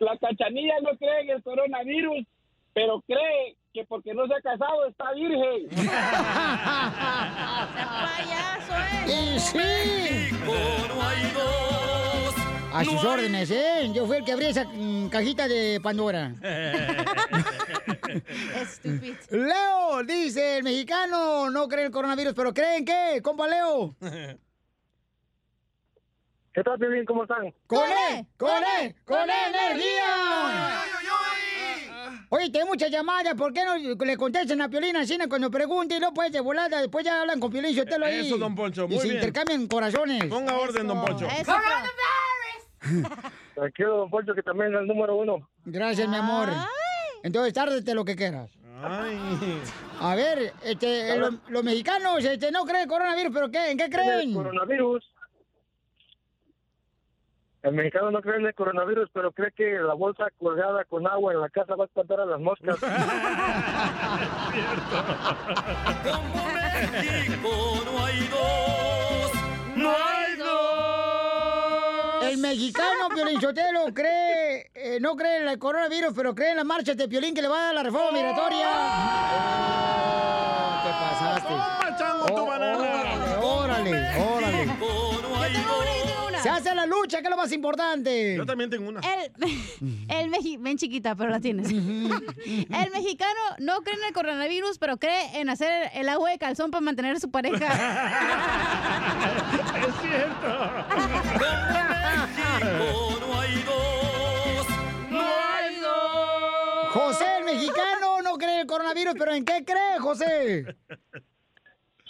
La 0.00 0.16
cachanilla 0.16 0.80
no 0.82 0.96
cree 0.96 1.20
en 1.20 1.30
el 1.30 1.42
coronavirus, 1.42 2.26
pero 2.72 3.00
cree 3.02 3.56
que 3.72 3.84
porque 3.84 4.12
no 4.14 4.26
se 4.26 4.34
ha 4.34 4.40
casado 4.40 4.84
está 4.86 5.12
virgen. 5.12 5.68
¡Y 9.06 9.38
sí! 9.38 10.30
A 12.72 12.84
sus 12.84 13.04
órdenes, 13.04 13.50
¿eh? 13.50 13.90
Yo 13.92 14.06
fui 14.06 14.16
el 14.16 14.24
que 14.24 14.32
abrí 14.32 14.46
esa 14.46 14.64
mm, 14.64 15.10
cajita 15.10 15.46
de 15.48 15.78
Pandora. 15.82 16.32
Estúpido. 18.60 19.16
Leo 19.30 20.02
dice, 20.04 20.58
el 20.58 20.64
mexicano 20.64 21.50
no 21.50 21.68
cree 21.68 21.80
en 21.82 21.86
el 21.86 21.92
coronavirus, 21.92 22.34
pero 22.34 22.52
¿creen 22.54 22.84
qué? 22.84 23.20
Compa 23.22 23.46
Leo. 23.48 23.94
¿Qué 26.52 26.64
tal, 26.64 26.78
bien? 26.78 27.04
¿Cómo 27.04 27.22
están? 27.22 27.54
¡Con 27.66 27.84
él! 28.10 28.26
¡Con 28.36 28.50
él! 28.80 28.96
¡Con 29.04 29.30
energía! 29.30 30.82
Oye, 32.32 32.50
tengo 32.50 32.66
muchas 32.66 32.90
llamadas. 32.90 33.34
¿Por 33.34 33.52
qué 33.52 33.64
no 33.64 33.76
le 33.76 34.16
contestan 34.16 34.60
a 34.60 34.68
Piolín 34.68 34.96
Asina 34.96 35.28
cuando 35.28 35.50
pregunte 35.50 35.96
y 35.96 36.00
no 36.00 36.12
puedes 36.12 36.32
de 36.32 36.40
volada? 36.40 36.80
Después 36.80 37.04
ya 37.04 37.20
hablan 37.20 37.40
con 37.40 37.50
Piolín 37.50 37.74
Sotelo 37.74 38.06
ahí. 38.06 38.26
Eso, 38.26 38.38
don 38.38 38.54
Poncho, 38.54 38.84
Y 38.84 38.88
muy 38.88 38.98
se 38.98 39.04
bien. 39.04 39.16
intercambian 39.16 39.66
corazones. 39.66 40.24
Ponga 40.26 40.56
orden, 40.56 40.86
don 40.86 41.00
Poncho. 41.04 41.26
Tranquilo, 43.54 43.96
don 43.96 44.10
Poncho, 44.10 44.34
que 44.34 44.42
también 44.42 44.74
es 44.74 44.80
el 44.80 44.86
número 44.86 45.16
uno. 45.16 45.48
Gracias, 45.64 46.08
mi 46.08 46.16
amor. 46.16 46.48
Entonces, 47.22 47.52
tárdete 47.52 47.94
lo 47.94 48.04
que 48.04 48.16
quieras. 48.16 48.50
A 50.00 50.14
ver, 50.14 50.54
este, 50.64 51.16
los, 51.18 51.34
los 51.48 51.62
mexicanos 51.62 52.24
este, 52.24 52.50
no 52.50 52.64
creen 52.64 52.84
en 52.84 52.88
coronavirus, 52.88 53.32
pero 53.34 53.50
¿qué? 53.50 53.70
¿En 53.70 53.78
qué 53.78 53.90
creen? 53.90 54.30
El 54.30 54.34
coronavirus. 54.34 55.04
El 57.62 57.72
mexicano 57.74 58.10
no 58.10 58.22
cree 58.22 58.36
en 58.36 58.46
el 58.46 58.54
coronavirus, 58.54 59.10
pero 59.12 59.32
cree 59.32 59.52
que 59.52 59.78
la 59.80 59.92
bolsa 59.92 60.28
colgada 60.38 60.82
con 60.86 61.06
agua 61.06 61.34
en 61.34 61.42
la 61.42 61.50
casa 61.50 61.74
va 61.74 61.84
a 61.84 61.86
espantar 61.88 62.20
a 62.20 62.24
las 62.24 62.40
moscas. 62.40 62.80
México 66.90 67.82
no 67.84 68.04
hay 68.04 68.28
dos. 68.28 69.32
No 69.76 69.90
hay 69.90 70.36
dos. 70.36 71.09
El 72.20 72.38
mexicano 72.38 73.08
Piolín 73.14 73.40
Sotelo 73.40 73.92
cree, 73.94 74.70
eh, 74.74 74.98
no 75.00 75.16
cree 75.16 75.38
en 75.42 75.48
el 75.48 75.58
coronavirus, 75.58 76.12
pero 76.14 76.34
cree 76.34 76.50
en 76.50 76.56
las 76.56 76.64
marchas 76.66 76.96
de 76.96 77.08
Piolín 77.08 77.34
que 77.34 77.42
le 77.42 77.48
va 77.48 77.58
a 77.60 77.64
dar 77.66 77.74
la 77.74 77.82
reforma 77.82 78.12
migratoria. 78.12 78.68
Oh, 80.02 80.82
¿Qué 80.84 80.90
pasaste? 80.90 81.52
Oh, 82.32 82.42
Órale, 82.44 82.74
órale, 82.76 83.36
órale. 84.18 84.70
Se 86.42 86.48
hace 86.48 86.74
la 86.74 86.86
lucha, 86.86 87.18
que 87.18 87.24
es 87.24 87.30
lo 87.30 87.36
más 87.36 87.52
importante. 87.52 88.34
Yo 88.36 88.46
también 88.46 88.70
tengo 88.70 88.88
una. 88.88 89.00
El, 89.00 89.30
el 90.08 90.30
mexi- 90.30 90.56
ven 90.58 90.78
chiquita, 90.78 91.14
pero 91.14 91.28
la 91.28 91.38
tienes. 91.40 91.68
El 91.70 92.90
mexicano 92.94 93.40
no 93.58 93.82
cree 93.82 93.96
en 93.96 94.04
el 94.04 94.12
coronavirus, 94.14 94.78
pero 94.78 94.96
cree 94.96 95.38
en 95.38 95.50
hacer 95.50 95.90
el 95.92 96.08
agua 96.08 96.30
de 96.30 96.38
calzón 96.38 96.70
para 96.70 96.80
mantener 96.80 97.16
a 97.16 97.20
su 97.20 97.30
pareja. 97.30 97.66
es 99.76 99.94
cierto. 100.00 100.70
no 102.64 103.40
hay 103.40 103.62
dos. 103.62 104.66
No 105.10 105.20
hay 105.20 105.76
dos. 105.80 106.88
José, 106.92 107.24
el 107.38 107.44
mexicano, 107.44 108.22
no 108.22 108.36
cree 108.38 108.54
en 108.54 108.60
el 108.60 108.66
coronavirus, 108.66 109.14
pero 109.18 109.32
¿en 109.32 109.44
qué 109.44 109.64
cree, 109.64 109.98
José? 110.00 110.76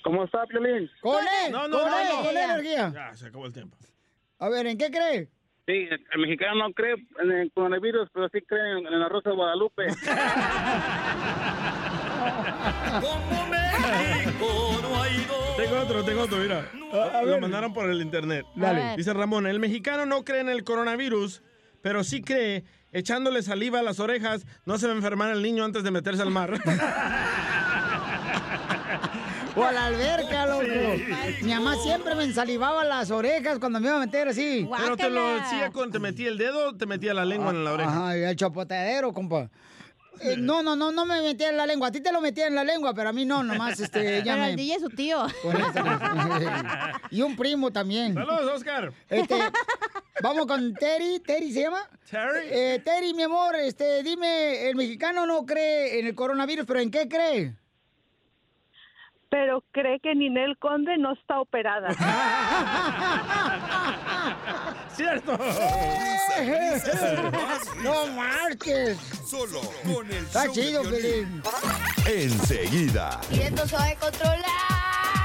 ¿Cómo 0.02 0.24
está, 0.24 0.46
Piolín? 0.46 0.90
Con 1.00 1.22
él, 1.22 1.52
No, 1.52 1.68
no, 1.68 1.78
con 1.80 1.90
no, 1.90 1.98
él, 1.98 2.06
no. 2.10 2.22
con 2.24 2.34
la 2.34 2.44
energía. 2.44 2.90
Ya, 2.94 3.14
se 3.14 3.26
acabó 3.26 3.46
el 3.46 3.52
tiempo. 3.52 3.76
A 4.38 4.48
ver, 4.48 4.66
¿en 4.66 4.78
qué 4.78 4.90
cree? 4.90 5.28
Sí, 5.66 5.86
el 6.12 6.18
mexicano 6.20 6.54
no 6.66 6.72
cree 6.72 6.94
en 7.22 7.30
el 7.30 7.52
coronavirus, 7.52 8.08
pero 8.12 8.28
sí 8.30 8.40
cree 8.42 8.72
en, 8.78 8.86
en 8.86 8.98
la 9.00 9.08
Rosa 9.08 9.28
de 9.30 9.36
Guadalupe. 9.36 9.86
México 13.80 14.78
no 14.83 15.02
hay 15.02 15.24
dos. 15.24 15.56
Tengo 15.56 15.80
otro, 15.80 16.04
tengo 16.04 16.22
otro, 16.22 16.38
mira. 16.38 16.70
Lo 17.24 17.40
mandaron 17.40 17.72
por 17.72 17.88
el 17.90 18.00
internet. 18.02 18.44
Dale. 18.54 18.80
Ver. 18.80 18.96
Dice 18.96 19.12
Ramón, 19.12 19.46
el 19.46 19.61
mexicano 19.61 20.06
no 20.06 20.24
cree 20.24 20.40
en 20.40 20.48
el 20.48 20.64
coronavirus, 20.64 21.42
pero 21.83 22.04
sí 22.04 22.22
cree, 22.22 22.64
echándole 22.92 23.42
saliva 23.42 23.80
a 23.80 23.83
las 23.83 24.00
orejas, 24.00 24.46
no 24.64 24.78
se 24.78 24.87
va 24.87 24.92
a 24.92 24.96
enfermar 24.96 25.30
el 25.30 25.42
niño 25.42 25.64
antes 25.64 25.83
de 25.83 25.90
meterse 25.90 26.22
al 26.22 26.30
mar. 26.30 26.61
O 29.56 29.64
a 29.64 29.72
la 29.72 29.87
alberca, 29.87 30.46
loco. 30.46 30.62
Sí. 30.64 31.44
Mi 31.44 31.52
mamá 31.52 31.74
siempre 31.76 32.14
me 32.14 32.24
ensalivaba 32.24 32.85
las 32.85 33.11
orejas 33.11 33.59
cuando 33.59 33.80
me 33.80 33.88
iba 33.88 33.96
a 33.96 34.00
meter 34.00 34.28
así. 34.28 34.68
Pero 34.78 34.96
te 34.96 35.11
lo 35.11 35.35
decía 35.35 35.70
con, 35.72 35.90
te 35.90 35.98
metía 35.98 36.28
el 36.28 36.38
dedo, 36.38 36.76
te 36.76 36.87
metía 36.87 37.14
la 37.14 37.24
lengua 37.24 37.50
en 37.50 37.64
la 37.64 37.72
oreja. 37.72 37.90
Ajá, 37.90 38.16
y 38.16 38.22
el 38.22 38.37
chapotadero, 38.37 39.12
compa. 39.12 39.50
Eh, 40.20 40.37
no, 40.38 40.62
no, 40.62 40.76
no, 40.76 40.92
no 40.92 41.06
me 41.06 41.22
metía 41.22 41.48
en 41.48 41.56
la 41.56 41.66
lengua. 41.66 41.88
A 41.88 41.92
ti 41.92 42.00
te 42.00 42.12
lo 42.12 42.20
metía 42.20 42.46
en 42.46 42.54
la 42.54 42.64
lengua, 42.64 42.94
pero 42.94 43.09
a 43.09 43.12
mí 43.12 43.24
no, 43.24 43.42
nomás 43.42 43.80
este, 43.80 44.00
ella 44.18 44.35
Pero 44.35 44.44
me... 44.44 44.50
el 44.50 44.56
DJ 44.56 44.74
es 44.74 44.83
su 44.83 44.90
tío. 44.90 45.26
Y 47.11 47.22
un 47.22 47.35
primo 47.37 47.72
también. 47.72 48.14
Saludos, 48.14 48.52
Oscar. 48.56 48.92
Este, 49.09 49.37
vamos 50.22 50.46
con 50.46 50.74
Terry. 50.74 51.20
¿Terry 51.20 51.52
se 51.52 51.62
llama? 51.62 51.88
Terry. 52.09 52.48
Eh, 52.50 52.83
Terry, 52.85 53.14
mi 53.14 53.24
amor, 53.24 53.56
este, 53.56 54.02
dime, 54.02 54.68
el 54.68 54.76
mexicano 54.76 55.26
no 55.26 55.44
cree 55.44 55.98
en 55.98 56.06
el 56.06 56.14
coronavirus, 56.14 56.66
pero 56.66 56.80
¿en 56.80 56.90
qué 56.90 57.09
cree? 57.09 57.54
Pero 59.30 59.62
cree 59.70 60.00
que 60.00 60.14
Ninel 60.14 60.58
Conde 60.58 60.98
no 60.98 61.12
está 61.12 61.40
operada. 61.40 61.94
¡Cierto! 64.92 65.38
¡No 67.82 68.06
marques! 68.08 68.98
Solo 69.24 69.60
con 69.84 70.06
el 70.10 70.24
Está 70.24 70.46
show 70.46 70.54
chido. 70.54 70.82
Pelín. 70.82 71.42
Enseguida, 72.06 73.20
Y 73.30 73.40
esto 73.40 73.66
se 73.68 73.76
va 73.76 73.86
a 73.86 73.94
controlar. 73.94 75.19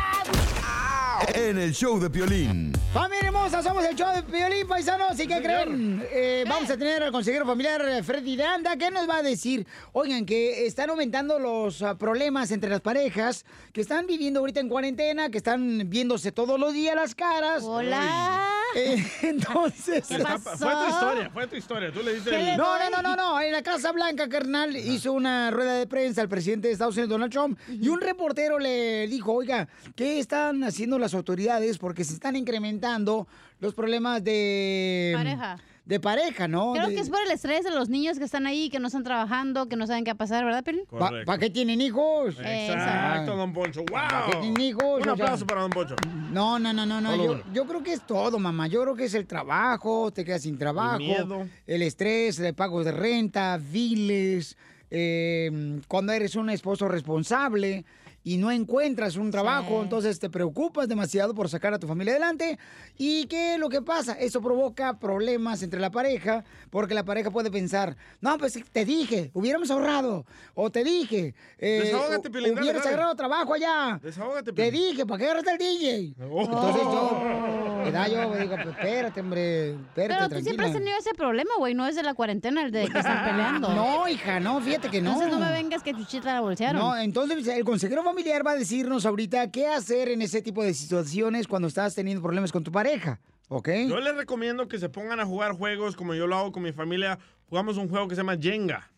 En 1.34 1.57
el 1.57 1.74
show 1.74 1.99
de 1.99 2.09
Piolín. 2.09 2.74
Familia 2.93 3.28
hermosa, 3.28 3.61
somos 3.61 3.84
el 3.86 3.95
show 3.95 4.13
de 4.16 4.24
Piolín 4.24 4.68
Paisanos. 4.68 5.20
¿Y 5.20 5.28
qué 5.28 5.41
creen? 5.41 6.03
Eh, 6.11 6.43
vamos 6.47 6.70
a 6.70 6.78
tener 6.78 7.03
al 7.03 7.11
consejero 7.11 7.45
familiar 7.45 7.82
eh, 7.88 8.03
Freddy 8.03 8.36
de 8.36 8.43
Anda. 8.43 8.76
¿Qué 8.78 8.89
nos 8.91 9.07
va 9.07 9.18
a 9.18 9.24
decir? 9.24 9.66
Oigan, 9.93 10.26
que 10.26 10.66
están 10.66 10.89
aumentando 10.89 11.39
los 11.39 11.82
ah, 11.82 11.97
problemas 11.97 12.51
entre 12.51 12.70
las 12.70 12.82
parejas 12.82 13.45
que 13.74 13.82
están 13.82 14.07
viviendo 14.07 14.39
ahorita 14.39 14.59
en 14.59 14.70
cuarentena, 14.70 15.30
que 15.30 15.38
están 15.38 15.89
viéndose 15.89 16.32
todos 16.32 16.59
los 16.59 16.74
días 16.74 16.95
las 16.95 17.16
caras. 17.16 17.63
Hola. 17.63 18.49
Eh, 18.76 19.05
entonces... 19.22 20.05
Fue 20.07 20.18
tu 20.18 20.89
historia, 20.89 21.30
fue 21.32 21.47
tu 21.47 21.55
historia. 21.55 21.91
Tú 21.91 22.01
le 22.03 22.16
dices... 22.16 22.34
el- 22.34 22.57
No, 22.57 22.78
no, 22.78 22.89
no, 22.89 23.01
no, 23.01 23.16
no. 23.16 23.41
En 23.41 23.51
la 23.51 23.61
Casa 23.63 23.91
Blanca, 23.91 24.28
carnal, 24.28 24.76
hizo 24.76 25.13
una 25.13 25.49
rueda 25.51 25.74
de 25.76 25.88
prensa 25.88 26.22
al 26.22 26.30
presidente 26.30 26.68
de 26.68 26.74
Estados 26.74 26.95
Unidos, 26.95 27.09
Donald 27.09 27.32
Trump, 27.32 27.57
y 27.70 27.88
un 27.88 28.01
reportero 28.01 28.59
le 28.59 29.07
dijo, 29.07 29.34
oiga, 29.34 29.68
¿qué 29.95 30.20
están 30.20 30.63
haciendo 30.63 30.99
las 30.99 31.05
autoridades? 31.14 31.78
Porque 31.78 32.03
se 32.03 32.14
están 32.14 32.36
incrementando 32.36 33.28
los 33.60 33.74
problemas 33.74 34.24
de... 34.24 35.12
Pareja. 35.16 35.58
De 35.86 35.99
pareja, 35.99 36.47
¿no? 36.47 36.74
Creo 36.74 36.88
De- 36.88 36.95
que 36.95 37.01
es 37.01 37.12
por 37.12 37.20
el 37.24 37.30
estrés 37.30 37.64
de 37.64 37.70
los 37.70 37.89
niños 37.89 38.18
que 38.18 38.24
están 38.24 38.47
ahí, 38.47 38.72
que 38.72 38.80
no 38.80 38.88
están 38.88 39.03
trabajando, 39.03 39.68
que 39.70 39.76
no 39.76 39.86
saben 39.86 40.03
qué 40.03 40.10
va 40.14 40.16
a 40.16 40.18
pasar, 40.18 40.43
¿verdad, 40.43 40.64
Pelín? 40.64 40.82
¿Para 40.89 41.38
qué 41.38 41.51
tienen 41.51 41.80
hijos? 41.80 42.38
Exacto, 42.43 43.36
don 43.36 43.53
Poncho. 43.53 43.86
¿Para 43.86 44.26
qué 44.26 44.32
¡Wow! 44.32 44.41
tienen 44.41 44.62
hijos? 44.62 44.84
Un 44.84 45.01
O 45.01 45.03
sea, 45.03 45.12
aplauso 45.14 45.45
para 45.45 45.62
don 45.62 45.70
Poncho. 45.70 45.95
No, 46.32 46.58
no, 46.58 46.74
no, 46.74 46.88
no, 46.88 46.99
no. 47.01 47.43
Yo, 47.53 47.66
creo 47.68 47.84
que 47.84 47.93
es 47.93 48.01
todo, 48.06 48.39
mamá. 48.39 48.66
Yo 48.68 48.82
creo 48.82 48.95
que 48.95 49.06
es 49.06 49.14
el 49.14 49.28
trabajo, 49.28 50.12
te 50.12 50.26
quedas 50.26 50.41
sin 50.41 50.58
trabajo. 50.58 50.97
miedo. 50.97 51.47
El 51.68 51.84
estrés, 51.84 52.39
el 52.39 52.56
pago 52.56 52.84
de 52.84 52.91
renta, 52.91 53.60
biles. 53.62 54.58
eh, 54.89 55.80
cuando 55.88 56.14
eres 56.14 56.36
un 56.36 56.49
esposo 56.49 56.88
responsable 56.88 57.86
y 58.26 58.38
no 58.38 58.49
encuentras 58.51 59.17
un 59.17 59.30
trabajo, 59.30 59.84
entonces 59.84 60.19
te 60.19 60.32
preocupas 60.32 60.88
demasiado 60.89 61.36
por 61.36 61.47
sacar 61.47 61.76
a 61.76 61.80
tu 61.80 61.86
familia 61.88 62.13
adelante. 62.13 62.57
¿Y 62.97 63.28
qué 63.28 63.53
es 63.53 63.59
lo 63.59 63.69
que 63.69 63.84
pasa? 63.84 64.13
Eso 64.13 64.41
provoca 64.41 64.97
problemas 64.99 65.61
entre 65.61 65.80
la 65.80 65.91
pareja, 65.91 66.43
porque 66.71 66.95
la 66.95 67.05
pareja 67.05 67.30
puede 67.30 67.51
pensar, 67.51 67.95
no, 68.21 68.36
pues 68.39 68.59
te 68.71 68.84
dije, 68.84 69.30
hubiéramos 69.34 69.69
ahorrado, 69.69 70.26
o 70.55 70.71
te 70.71 70.84
dije, 70.84 71.36
eh, 71.59 71.82
Desahógate, 71.84 72.30
hubieras 72.30 72.63
dale. 72.84 72.88
agarrado 72.89 73.15
trabajo 73.15 73.53
allá. 73.53 73.99
Desahógate, 74.01 74.51
Te 74.53 74.71
dije, 74.71 75.05
¿para 75.05 75.19
qué 75.19 75.26
agarraste 75.26 75.51
al 75.51 75.57
DJ? 75.59 76.15
Entonces 76.17 76.82
yo, 76.82 77.21
¿verdad? 77.86 78.07
Yo 78.09 78.36
digo, 78.38 78.55
pues 78.55 78.67
espérate, 78.67 79.21
hombre, 79.21 79.69
espérate, 79.69 79.93
Pero 79.95 80.13
tú 80.13 80.17
tranquila. 80.29 80.41
siempre 80.43 80.65
has 80.67 80.73
tenido 80.73 80.97
ese 80.97 81.13
problema, 81.13 81.51
güey, 81.57 81.73
no 81.73 81.88
es 81.88 81.95
de 81.95 82.03
la 82.03 82.13
cuarentena 82.13 82.63
el 82.63 82.71
de 82.71 82.88
que 82.88 82.97
están 82.97 83.25
peleando. 83.29 83.73
No, 83.73 84.07
hija, 84.07 84.39
no, 84.39 84.59
fíjate 84.61 84.89
que 84.89 85.01
no. 85.01 85.11
Entonces 85.13 85.33
no 85.39 85.45
me 85.45 85.51
vengas 85.51 85.81
que 85.83 85.93
chuchita 85.93 86.33
la 86.33 86.41
bolsearon. 86.41 86.81
No, 86.81 86.97
entonces 86.97 87.47
el 87.47 87.63
consejero 87.63 88.03
familiar 88.03 88.45
va 88.45 88.51
a 88.51 88.55
decirnos 88.55 89.05
ahorita 89.05 89.51
qué 89.51 89.67
hacer 89.67 90.09
en 90.09 90.21
ese 90.21 90.41
tipo 90.41 90.63
de 90.63 90.73
situaciones 90.73 91.47
cuando 91.47 91.67
estás 91.67 91.95
teniendo 91.95 92.21
problemas 92.21 92.51
con 92.51 92.63
tu 92.63 92.71
pareja, 92.71 93.19
¿ok? 93.49 93.69
Yo 93.88 93.99
les 93.99 94.15
recomiendo 94.15 94.67
que 94.67 94.77
se 94.79 94.89
pongan 94.89 95.19
a 95.19 95.25
jugar 95.25 95.53
juegos 95.53 95.95
como 95.95 96.13
yo 96.15 96.27
lo 96.27 96.36
hago 96.38 96.51
con 96.51 96.63
mi 96.63 96.71
familia. 96.71 97.17
Jugamos 97.49 97.77
un 97.77 97.88
juego 97.89 98.07
que 98.07 98.15
se 98.15 98.21
llama 98.21 98.38
Jenga. 98.39 98.89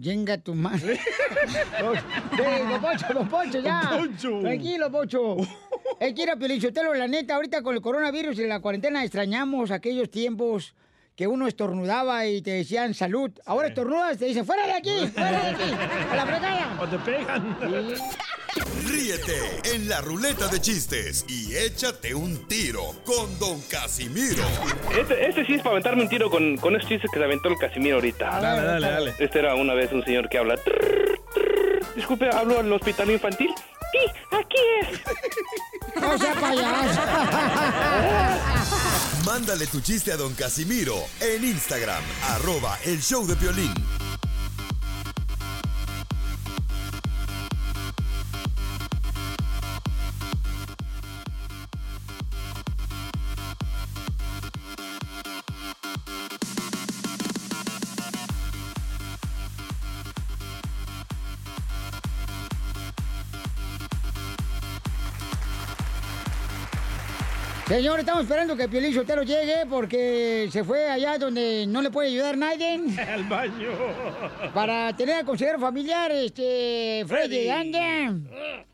Jenga 0.00 0.38
tu 0.38 0.54
madre. 0.54 0.98
Sí, 1.42 2.42
don 2.68 2.80
Poncho, 2.80 3.06
don 3.14 3.28
Poncho, 3.28 3.58
ya. 3.60 3.82
Don 3.90 4.06
Poncho. 4.08 4.40
Tranquilo, 4.40 4.90
Poncho. 4.90 5.36
Es 6.00 6.14
que 6.14 6.22
ir 6.22 6.30
a 6.30 6.36
Pelichotelo, 6.36 6.94
la 6.94 7.06
neta, 7.08 7.34
ahorita 7.36 7.62
con 7.62 7.74
el 7.74 7.80
coronavirus 7.82 8.38
y 8.38 8.46
la 8.46 8.60
cuarentena 8.60 9.02
extrañamos 9.04 9.70
aquellos 9.70 10.10
tiempos 10.10 10.74
que 11.14 11.26
uno 11.26 11.46
estornudaba 11.46 12.26
y 12.26 12.40
te 12.42 12.52
decían 12.52 12.94
salud. 12.94 13.30
Ahora 13.44 13.68
estornudas 13.68 14.16
y 14.16 14.18
te 14.18 14.24
dicen, 14.26 14.46
fuera 14.46 14.66
de 14.66 14.72
aquí, 14.72 15.06
fuera 15.14 15.30
de 15.30 15.48
aquí, 15.50 15.62
a 16.10 16.16
la 16.16 16.26
fregada. 16.26 16.78
O 16.82 16.88
te 16.88 16.98
pegan. 16.98 17.56
Ríete 18.86 19.74
en 19.74 19.88
la 19.88 20.00
ruleta 20.00 20.48
de 20.48 20.60
chistes 20.60 21.24
y 21.28 21.54
échate 21.56 22.14
un 22.14 22.46
tiro 22.48 22.82
con 23.04 23.38
Don 23.38 23.60
Casimiro. 23.70 24.42
Este, 24.98 25.26
este 25.28 25.46
sí 25.46 25.54
es 25.54 25.58
para 25.62 25.72
aventarme 25.72 26.02
un 26.02 26.08
tiro 26.08 26.30
con, 26.30 26.56
con 26.56 26.74
esos 26.76 26.88
chistes 26.88 27.10
que 27.12 27.18
se 27.18 27.24
aventó 27.24 27.48
el 27.48 27.56
Casimiro 27.58 27.96
ahorita. 27.96 28.40
Dale, 28.40 28.62
dale, 28.62 28.86
dale. 28.90 29.14
Este 29.18 29.38
era 29.38 29.54
una 29.54 29.74
vez 29.74 29.92
un 29.92 30.02
señor 30.04 30.28
que 30.28 30.38
habla. 30.38 30.56
"Trrr, 30.56 31.18
trrr". 31.34 31.94
Disculpe, 31.94 32.28
¿hablo 32.30 32.58
al 32.60 32.72
hospital 32.72 33.10
infantil? 33.10 33.50
Aquí 34.30 34.58
es. 34.80 35.00
No 36.00 36.18
sea 36.18 36.34
payaso. 36.34 37.00
Mándale 39.24 39.66
tu 39.66 39.80
chiste 39.80 40.12
a 40.12 40.16
Don 40.16 40.34
Casimiro 40.34 40.96
en 41.20 41.44
Instagram, 41.44 42.02
arroba 42.30 42.78
el 42.84 43.00
show 43.00 43.26
de 43.26 43.34
violín. 43.36 43.72
Señor, 67.72 68.00
estamos 68.00 68.24
esperando 68.24 68.54
que 68.54 68.68
Piolín 68.68 68.92
Sotelo 68.92 69.22
llegue 69.22 69.64
porque 69.66 70.46
se 70.52 70.62
fue 70.62 70.90
allá 70.90 71.16
donde 71.16 71.64
no 71.66 71.80
le 71.80 71.90
puede 71.90 72.08
ayudar 72.08 72.36
nadie. 72.36 72.74
Al 73.10 73.24
baño. 73.24 73.70
Para 74.52 74.94
tener 74.94 75.16
al 75.16 75.24
consejero 75.24 75.58
familiar, 75.58 76.12
este, 76.12 77.02
Freddy, 77.06 77.46
Freddy. 77.46 77.48
anda. 77.48 78.08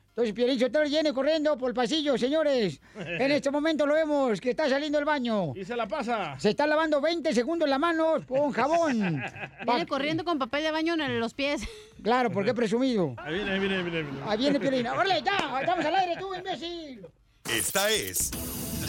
Entonces 0.08 0.34
Piolín 0.34 0.58
Sotelo 0.58 0.84
viene 0.88 1.12
corriendo 1.12 1.56
por 1.56 1.68
el 1.68 1.74
pasillo, 1.74 2.18
señores. 2.18 2.80
En 2.96 3.30
este 3.30 3.52
momento 3.52 3.86
lo 3.86 3.94
vemos 3.94 4.40
que 4.40 4.50
está 4.50 4.68
saliendo 4.68 4.98
del 4.98 5.04
baño. 5.04 5.52
Y 5.54 5.64
se 5.64 5.76
la 5.76 5.86
pasa. 5.86 6.34
Se 6.40 6.50
está 6.50 6.66
lavando 6.66 7.00
20 7.00 7.32
segundos 7.32 7.68
las 7.68 7.78
manos 7.78 8.26
con 8.26 8.50
jabón. 8.50 9.22
Viene 9.64 9.86
corriendo 9.86 10.24
con 10.24 10.40
papel 10.40 10.64
de 10.64 10.72
baño 10.72 10.94
en 10.94 11.20
los 11.20 11.34
pies. 11.34 11.62
Claro, 12.02 12.32
porque 12.32 12.50
es 12.50 12.56
presumido. 12.56 13.14
Ahí 13.18 13.34
viene, 13.34 13.52
ahí 13.52 13.60
viene, 13.60 13.76
ahí 13.76 13.82
viene. 13.82 13.98
ahí 13.98 14.04
viene. 14.04 14.20
Ahí 14.26 14.38
viene 14.38 14.58
Piolín. 14.58 14.86
¡Órale, 14.88 15.22
ya! 15.24 15.60
¡Estamos 15.60 15.84
al 15.84 15.94
aire, 15.94 16.16
tú, 16.18 16.34
imbécil! 16.34 17.06
Esta 17.50 17.90
es 17.90 18.30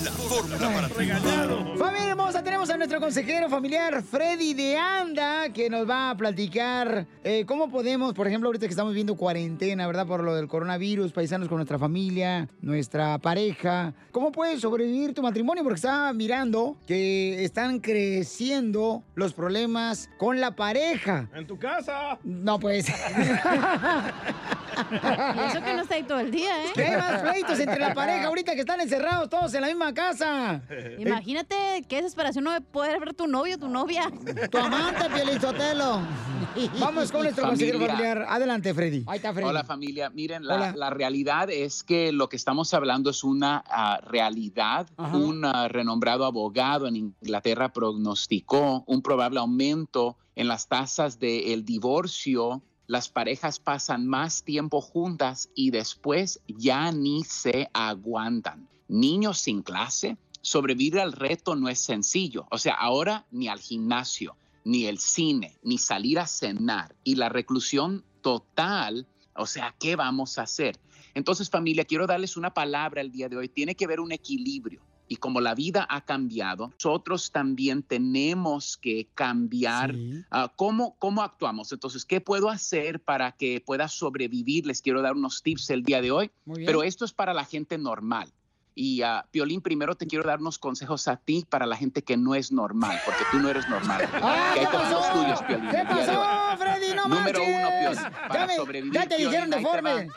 la 0.03 0.11
fórmula 0.11 0.57
para 0.57 0.87
Regañado. 0.89 1.77
Familia 1.77 2.09
hermosa, 2.09 2.43
tenemos 2.43 2.69
a 2.69 2.75
nuestro 2.75 2.99
consejero 2.99 3.49
familiar 3.49 4.03
Freddy 4.03 4.53
de 4.53 4.75
Anda 4.77 5.49
que 5.53 5.69
nos 5.69 5.89
va 5.89 6.09
a 6.09 6.17
platicar 6.17 7.07
eh, 7.23 7.45
cómo 7.45 7.69
podemos, 7.69 8.13
por 8.13 8.27
ejemplo, 8.27 8.49
ahorita 8.49 8.65
que 8.65 8.71
estamos 8.71 8.93
viendo 8.93 9.15
cuarentena, 9.15 9.87
¿verdad? 9.87 10.05
Por 10.05 10.23
lo 10.23 10.35
del 10.35 10.49
coronavirus, 10.49 11.13
paisanos 11.13 11.47
con 11.47 11.57
nuestra 11.57 11.79
familia, 11.79 12.49
nuestra 12.61 13.17
pareja. 13.19 13.93
¿Cómo 14.11 14.33
puedes 14.33 14.59
sobrevivir 14.59 15.13
tu 15.13 15.21
matrimonio? 15.21 15.63
Porque 15.63 15.77
estaba 15.77 16.11
mirando 16.11 16.75
que 16.85 17.45
están 17.45 17.79
creciendo 17.79 19.03
los 19.15 19.33
problemas 19.33 20.09
con 20.17 20.41
la 20.41 20.55
pareja. 20.55 21.29
En 21.33 21.47
tu 21.47 21.57
casa. 21.57 22.19
No, 22.25 22.59
pues. 22.59 22.87
Y 25.35 25.39
eso 25.39 25.63
que 25.63 25.73
no 25.73 25.81
está 25.81 25.95
ahí 25.95 26.03
todo 26.03 26.19
el 26.19 26.31
día, 26.31 26.65
¿eh? 26.65 26.71
¿Qué 26.73 26.85
hay 26.85 26.97
más 26.97 27.21
pleitos 27.21 27.59
entre 27.59 27.79
la 27.79 27.93
pareja 27.93 28.27
ahorita 28.27 28.53
que 28.53 28.61
están 28.61 28.81
encerrados 28.81 29.29
todos 29.29 29.53
en 29.53 29.61
la 29.61 29.67
misma 29.67 29.93
casa? 29.93 30.61
Imagínate 30.99 31.55
qué 31.87 31.97
desesperación 31.97 32.43
no 32.43 32.61
poder 32.61 32.99
ver 32.99 33.13
tu 33.13 33.27
novio 33.27 33.55
o 33.55 33.59
tu 33.59 33.69
novia. 33.69 34.11
Tu 34.51 34.57
amante, 34.57 35.09
Pielizotelo. 35.09 36.01
Vamos 36.79 37.11
con 37.11 37.23
nuestro 37.23 37.47
consejero 37.47 37.79
Familia. 37.79 37.95
familiar. 37.97 38.25
Adelante, 38.29 38.73
Freddy. 38.73 39.03
Ahí 39.07 39.17
está 39.17 39.33
Freddy. 39.33 39.47
Hola 39.47 39.63
familia, 39.63 40.09
miren, 40.09 40.45
la, 40.45 40.73
la 40.75 40.89
realidad 40.89 41.49
es 41.49 41.83
que 41.83 42.11
lo 42.11 42.29
que 42.29 42.35
estamos 42.35 42.73
hablando 42.73 43.09
es 43.09 43.23
una 43.23 43.63
ah, 43.67 43.99
realidad. 44.03 44.87
Ajá. 44.97 45.15
Un 45.17 45.45
ah, 45.45 45.67
renombrado 45.67 46.25
abogado 46.25 46.87
en 46.87 46.95
Inglaterra 46.95 47.71
prognosticó 47.71 48.83
un 48.87 49.01
probable 49.01 49.39
aumento 49.39 50.17
en 50.35 50.47
las 50.47 50.67
tasas 50.67 51.19
del 51.19 51.65
divorcio. 51.65 52.61
Las 52.89 53.07
parejas 53.07 53.59
pasan 53.59 54.07
más 54.07 54.41
tiempo 54.41 54.81
juntas 54.81 55.51
y 55.53 55.69
después 55.69 56.41
ya 56.47 56.91
ni 56.91 57.23
se 57.23 57.69
aguantan. 57.71 58.67
Niños 58.87 59.37
sin 59.37 59.61
clase, 59.61 60.17
sobrevivir 60.41 60.99
al 60.99 61.11
reto 61.11 61.55
no 61.55 61.69
es 61.69 61.79
sencillo. 61.79 62.47
O 62.49 62.57
sea, 62.57 62.73
ahora 62.73 63.27
ni 63.29 63.47
al 63.47 63.59
gimnasio, 63.59 64.35
ni 64.65 64.87
el 64.87 64.97
cine, 64.97 65.59
ni 65.61 65.77
salir 65.77 66.17
a 66.17 66.25
cenar. 66.25 66.95
Y 67.03 67.13
la 67.13 67.29
reclusión 67.29 68.03
total, 68.23 69.05
o 69.35 69.45
sea, 69.45 69.75
¿qué 69.79 69.95
vamos 69.95 70.39
a 70.39 70.41
hacer? 70.41 70.79
Entonces, 71.13 71.47
familia, 71.47 71.85
quiero 71.85 72.07
darles 72.07 72.37
una 72.37 72.55
palabra 72.55 73.01
el 73.01 73.11
día 73.11 73.29
de 73.29 73.37
hoy. 73.37 73.49
Tiene 73.49 73.75
que 73.75 73.85
haber 73.85 73.99
un 73.99 74.11
equilibrio. 74.11 74.81
Y 75.11 75.15
como 75.15 75.41
la 75.41 75.55
vida 75.55 75.87
ha 75.89 76.01
cambiado, 76.05 76.67
nosotros 76.69 77.31
también 77.31 77.81
tenemos 77.81 78.77
que 78.77 79.09
cambiar 79.15 79.95
ah, 80.29 80.53
cómo, 80.55 80.95
cómo 80.99 81.23
actuamos. 81.23 81.71
Entonces, 81.71 82.05
¿qué 82.05 82.21
puedo 82.21 82.47
hacer 82.47 82.99
para 83.01 83.31
que 83.31 83.59
pueda 83.59 83.87
sobrevivir? 83.87 84.67
Les 84.67 84.83
quiero 84.83 85.01
dar 85.01 85.13
unos 85.15 85.41
tips 85.41 85.71
el 85.71 85.81
día 85.81 85.99
de 86.01 86.11
hoy, 86.11 86.29
pero 86.65 86.83
esto 86.83 87.05
es 87.05 87.11
para 87.11 87.33
la 87.33 87.43
gente 87.43 87.79
normal. 87.79 88.31
Y 88.75 89.01
ah, 89.01 89.25
Piolín, 89.31 89.61
primero 89.61 89.95
te 89.95 90.05
quiero 90.05 90.23
dar 90.25 90.39
unos 90.39 90.59
consejos 90.59 91.07
a 91.07 91.17
ti 91.17 91.43
para 91.49 91.65
la 91.65 91.75
gente 91.75 92.03
que 92.03 92.15
no 92.15 92.35
es 92.35 92.51
normal, 92.51 92.97
porque 93.03 93.23
tú 93.31 93.39
no 93.39 93.49
eres 93.49 93.67
normal. 93.67 94.07
¡Ah, 94.21 94.51
Que 94.53 94.59
hay 94.61 94.65
qué 94.67 94.71
pasó! 94.71 95.19
tuyos, 95.19 95.41
Piolín. 95.41 95.69
¿Qué 95.71 95.77
el 95.81 95.87
día 95.87 95.95
de 96.05 96.11
hoy. 96.11 96.17
pasó, 96.23 96.57
Freddy? 96.57 96.93
No 96.95 97.07
Número 97.07 97.39
marches. 97.39 97.55
uno, 97.57 97.69
Piolín, 97.79 98.13
para 98.27 98.33
Ya, 98.41 98.45
me- 98.47 98.55
sobrevivir, 98.55 98.93
ya 98.93 99.01
te 99.01 99.07
Piolín, 99.17 99.27
dijeron 99.31 99.49
deforme. 99.49 100.07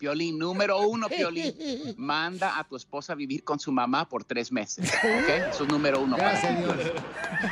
Piolín, 0.00 0.38
número 0.38 0.80
uno, 0.80 1.08
Piolín. 1.16 1.54
Manda 1.98 2.58
a 2.58 2.64
tu 2.64 2.74
esposa 2.74 3.12
a 3.12 3.16
vivir 3.16 3.44
con 3.44 3.60
su 3.60 3.70
mamá 3.70 4.08
por 4.08 4.24
tres 4.24 4.50
meses. 4.50 4.90
¿Ok? 4.94 5.28
Eso 5.50 5.64
es 5.64 5.68
número 5.68 6.00
uno. 6.00 6.16
Gracias. 6.16 6.56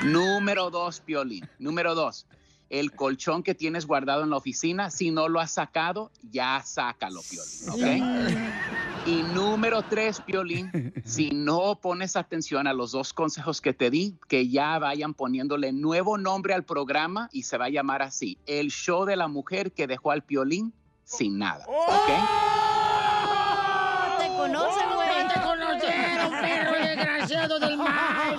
Número 0.02 0.70
dos, 0.70 1.00
Piolín. 1.00 1.46
Número 1.58 1.94
dos. 1.94 2.26
El 2.70 2.92
colchón 2.92 3.42
que 3.42 3.54
tienes 3.54 3.86
guardado 3.86 4.24
en 4.24 4.30
la 4.30 4.36
oficina, 4.36 4.90
si 4.90 5.10
no 5.10 5.28
lo 5.28 5.40
has 5.40 5.52
sacado, 5.52 6.10
ya 6.22 6.62
sácalo, 6.64 7.20
Piolín. 7.30 7.68
¿Ok? 7.70 9.06
Y 9.06 9.22
número 9.34 9.82
tres, 9.82 10.20
Piolín, 10.20 10.92
si 11.04 11.30
no 11.30 11.78
pones 11.80 12.16
atención 12.16 12.66
a 12.66 12.72
los 12.72 12.92
dos 12.92 13.12
consejos 13.12 13.60
que 13.60 13.74
te 13.74 13.90
di, 13.90 14.16
que 14.26 14.48
ya 14.48 14.78
vayan 14.78 15.12
poniéndole 15.12 15.72
nuevo 15.72 16.16
nombre 16.16 16.54
al 16.54 16.64
programa 16.64 17.28
y 17.32 17.42
se 17.42 17.58
va 17.58 17.66
a 17.66 17.70
llamar 17.70 18.02
así, 18.02 18.38
el 18.46 18.70
show 18.70 19.04
de 19.04 19.16
la 19.16 19.28
mujer 19.28 19.72
que 19.72 19.86
dejó 19.86 20.10
al 20.10 20.24
Piolín 20.24 20.74
sin 21.08 21.38
nada. 21.38 21.64
¿Ok? 21.66 22.08
Te 24.18 24.28
conocen, 24.28 24.88
güey. 24.94 25.08
¡No 25.24 25.32
te 25.32 25.40
conocieron, 25.40 26.30
perro 26.40 26.72
desgraciado 26.72 27.58
del 27.58 27.76
mal! 27.78 28.38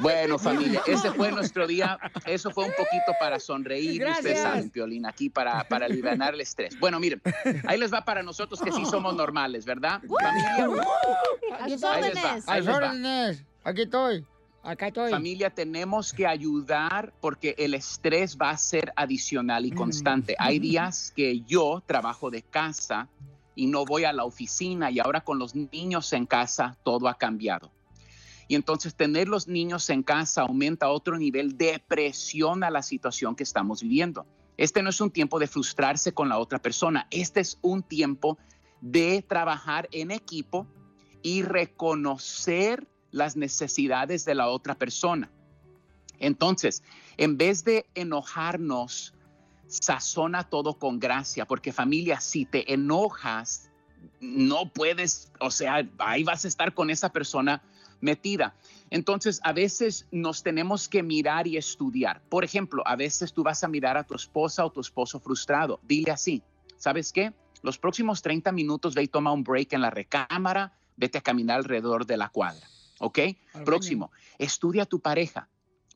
Bueno, 0.00 0.38
familia, 0.38 0.82
ese 0.86 1.10
fue 1.12 1.30
nuestro 1.30 1.66
día. 1.66 1.98
Eso 2.24 2.50
fue 2.50 2.64
un 2.64 2.72
poquito 2.72 3.12
para 3.20 3.38
sonreír. 3.38 4.00
Gracias. 4.00 4.18
Ustedes 4.24 4.42
saben, 4.42 4.70
Piolín, 4.70 5.06
aquí 5.06 5.30
para, 5.30 5.64
para 5.68 5.86
aliviar 5.86 6.34
el 6.34 6.40
estrés. 6.40 6.78
Bueno, 6.78 6.98
miren, 7.00 7.22
ahí 7.66 7.78
les 7.78 7.92
va 7.92 8.04
para 8.04 8.22
nosotros 8.22 8.60
que 8.60 8.72
sí 8.72 8.84
somos 8.86 9.14
normales, 9.14 9.64
¿verdad? 9.64 10.00
Familia, 10.20 10.84
Ahí 11.60 11.70
les 11.70 11.84
va, 11.84 11.90
órdenes. 11.96 12.24
A 12.48 12.52
ahí 12.52 12.60
les 12.60 12.68
va. 12.68 12.76
órdenes. 12.76 13.44
Aquí 13.64 13.82
estoy. 13.82 14.24
Acá 14.66 14.88
estoy. 14.88 15.12
Familia, 15.12 15.48
tenemos 15.48 16.12
que 16.12 16.26
ayudar 16.26 17.14
porque 17.20 17.54
el 17.56 17.72
estrés 17.74 18.36
va 18.36 18.50
a 18.50 18.58
ser 18.58 18.92
adicional 18.96 19.64
y 19.64 19.70
constante. 19.70 20.34
Hay 20.40 20.58
días 20.70 21.12
que 21.14 21.42
yo 21.42 21.84
trabajo 21.86 22.30
de 22.30 22.42
casa 22.42 23.08
y 23.54 23.68
no 23.68 23.84
voy 23.84 24.02
a 24.02 24.12
la 24.12 24.24
oficina 24.24 24.90
y 24.90 24.98
ahora 24.98 25.20
con 25.20 25.38
los 25.38 25.54
niños 25.54 26.12
en 26.12 26.26
casa 26.26 26.76
todo 26.82 27.06
ha 27.06 27.16
cambiado. 27.16 27.70
Y 28.48 28.56
entonces 28.56 28.96
tener 28.96 29.28
los 29.28 29.46
niños 29.46 29.88
en 29.88 30.02
casa 30.02 30.42
aumenta 30.42 30.88
otro 30.88 31.16
nivel 31.16 31.56
de 31.56 31.80
presión 31.86 32.64
a 32.64 32.70
la 32.70 32.82
situación 32.82 33.36
que 33.36 33.44
estamos 33.44 33.82
viviendo. 33.82 34.26
Este 34.56 34.82
no 34.82 34.90
es 34.90 35.00
un 35.00 35.12
tiempo 35.12 35.38
de 35.38 35.46
frustrarse 35.46 36.12
con 36.12 36.28
la 36.28 36.38
otra 36.38 36.58
persona, 36.58 37.06
este 37.12 37.38
es 37.38 37.56
un 37.62 37.84
tiempo 37.84 38.36
de 38.80 39.22
trabajar 39.22 39.88
en 39.92 40.10
equipo 40.10 40.66
y 41.22 41.42
reconocer 41.42 42.88
las 43.10 43.36
necesidades 43.36 44.24
de 44.24 44.34
la 44.34 44.48
otra 44.48 44.74
persona. 44.74 45.30
Entonces, 46.18 46.82
en 47.16 47.36
vez 47.36 47.64
de 47.64 47.86
enojarnos, 47.94 49.14
sazona 49.68 50.44
todo 50.44 50.78
con 50.78 50.98
gracia, 50.98 51.46
porque 51.46 51.72
familia, 51.72 52.20
si 52.20 52.46
te 52.46 52.72
enojas, 52.72 53.70
no 54.20 54.70
puedes, 54.72 55.32
o 55.40 55.50
sea, 55.50 55.86
ahí 55.98 56.24
vas 56.24 56.44
a 56.44 56.48
estar 56.48 56.74
con 56.74 56.90
esa 56.90 57.10
persona 57.10 57.62
metida. 58.00 58.54
Entonces, 58.90 59.40
a 59.42 59.52
veces 59.52 60.06
nos 60.10 60.42
tenemos 60.42 60.88
que 60.88 61.02
mirar 61.02 61.46
y 61.46 61.56
estudiar. 61.56 62.22
Por 62.28 62.44
ejemplo, 62.44 62.82
a 62.86 62.96
veces 62.96 63.32
tú 63.32 63.42
vas 63.42 63.64
a 63.64 63.68
mirar 63.68 63.96
a 63.96 64.04
tu 64.04 64.14
esposa 64.14 64.64
o 64.64 64.70
tu 64.70 64.80
esposo 64.80 65.18
frustrado. 65.18 65.80
Dile 65.82 66.12
así, 66.12 66.42
¿sabes 66.76 67.12
qué? 67.12 67.32
Los 67.62 67.78
próximos 67.78 68.22
30 68.22 68.52
minutos 68.52 68.94
ve 68.94 69.04
y 69.04 69.08
toma 69.08 69.32
un 69.32 69.42
break 69.42 69.72
en 69.72 69.80
la 69.80 69.90
recámara, 69.90 70.78
vete 70.96 71.18
a 71.18 71.20
caminar 71.22 71.58
alrededor 71.58 72.06
de 72.06 72.16
la 72.16 72.28
cuadra, 72.28 72.68
¿ok? 73.00 73.18
Próximo, 73.64 74.10
estudia 74.38 74.82
a 74.82 74.86
tu 74.86 75.00
pareja. 75.00 75.48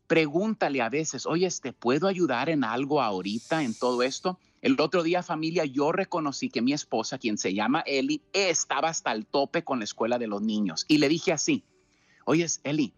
Pregúntale 0.06 0.80
a 0.82 0.88
veces, 0.88 1.24
oye, 1.24 1.48
¿te 1.62 1.72
puedo 1.72 2.08
ayudar 2.08 2.48
en 2.48 2.64
algo 2.64 3.00
ahorita 3.00 3.62
en 3.62 3.74
todo 3.78 4.02
esto? 4.02 4.38
El 4.60 4.78
otro 4.80 5.02
día, 5.04 5.22
familia, 5.22 5.64
yo 5.64 5.92
reconocí 5.92 6.50
que 6.50 6.62
mi 6.62 6.72
esposa, 6.72 7.16
quien 7.18 7.38
se 7.38 7.54
llama 7.54 7.80
Eli, 7.86 8.20
estaba 8.32 8.88
hasta 8.88 9.12
el 9.12 9.24
tope 9.26 9.62
con 9.62 9.78
la 9.78 9.84
escuela 9.84 10.18
de 10.18 10.26
los 10.26 10.42
niños. 10.42 10.84
Y 10.88 10.98
le 10.98 11.08
dije 11.08 11.32
así, 11.32 11.62
oye, 12.24 12.44
Eli, 12.64 12.92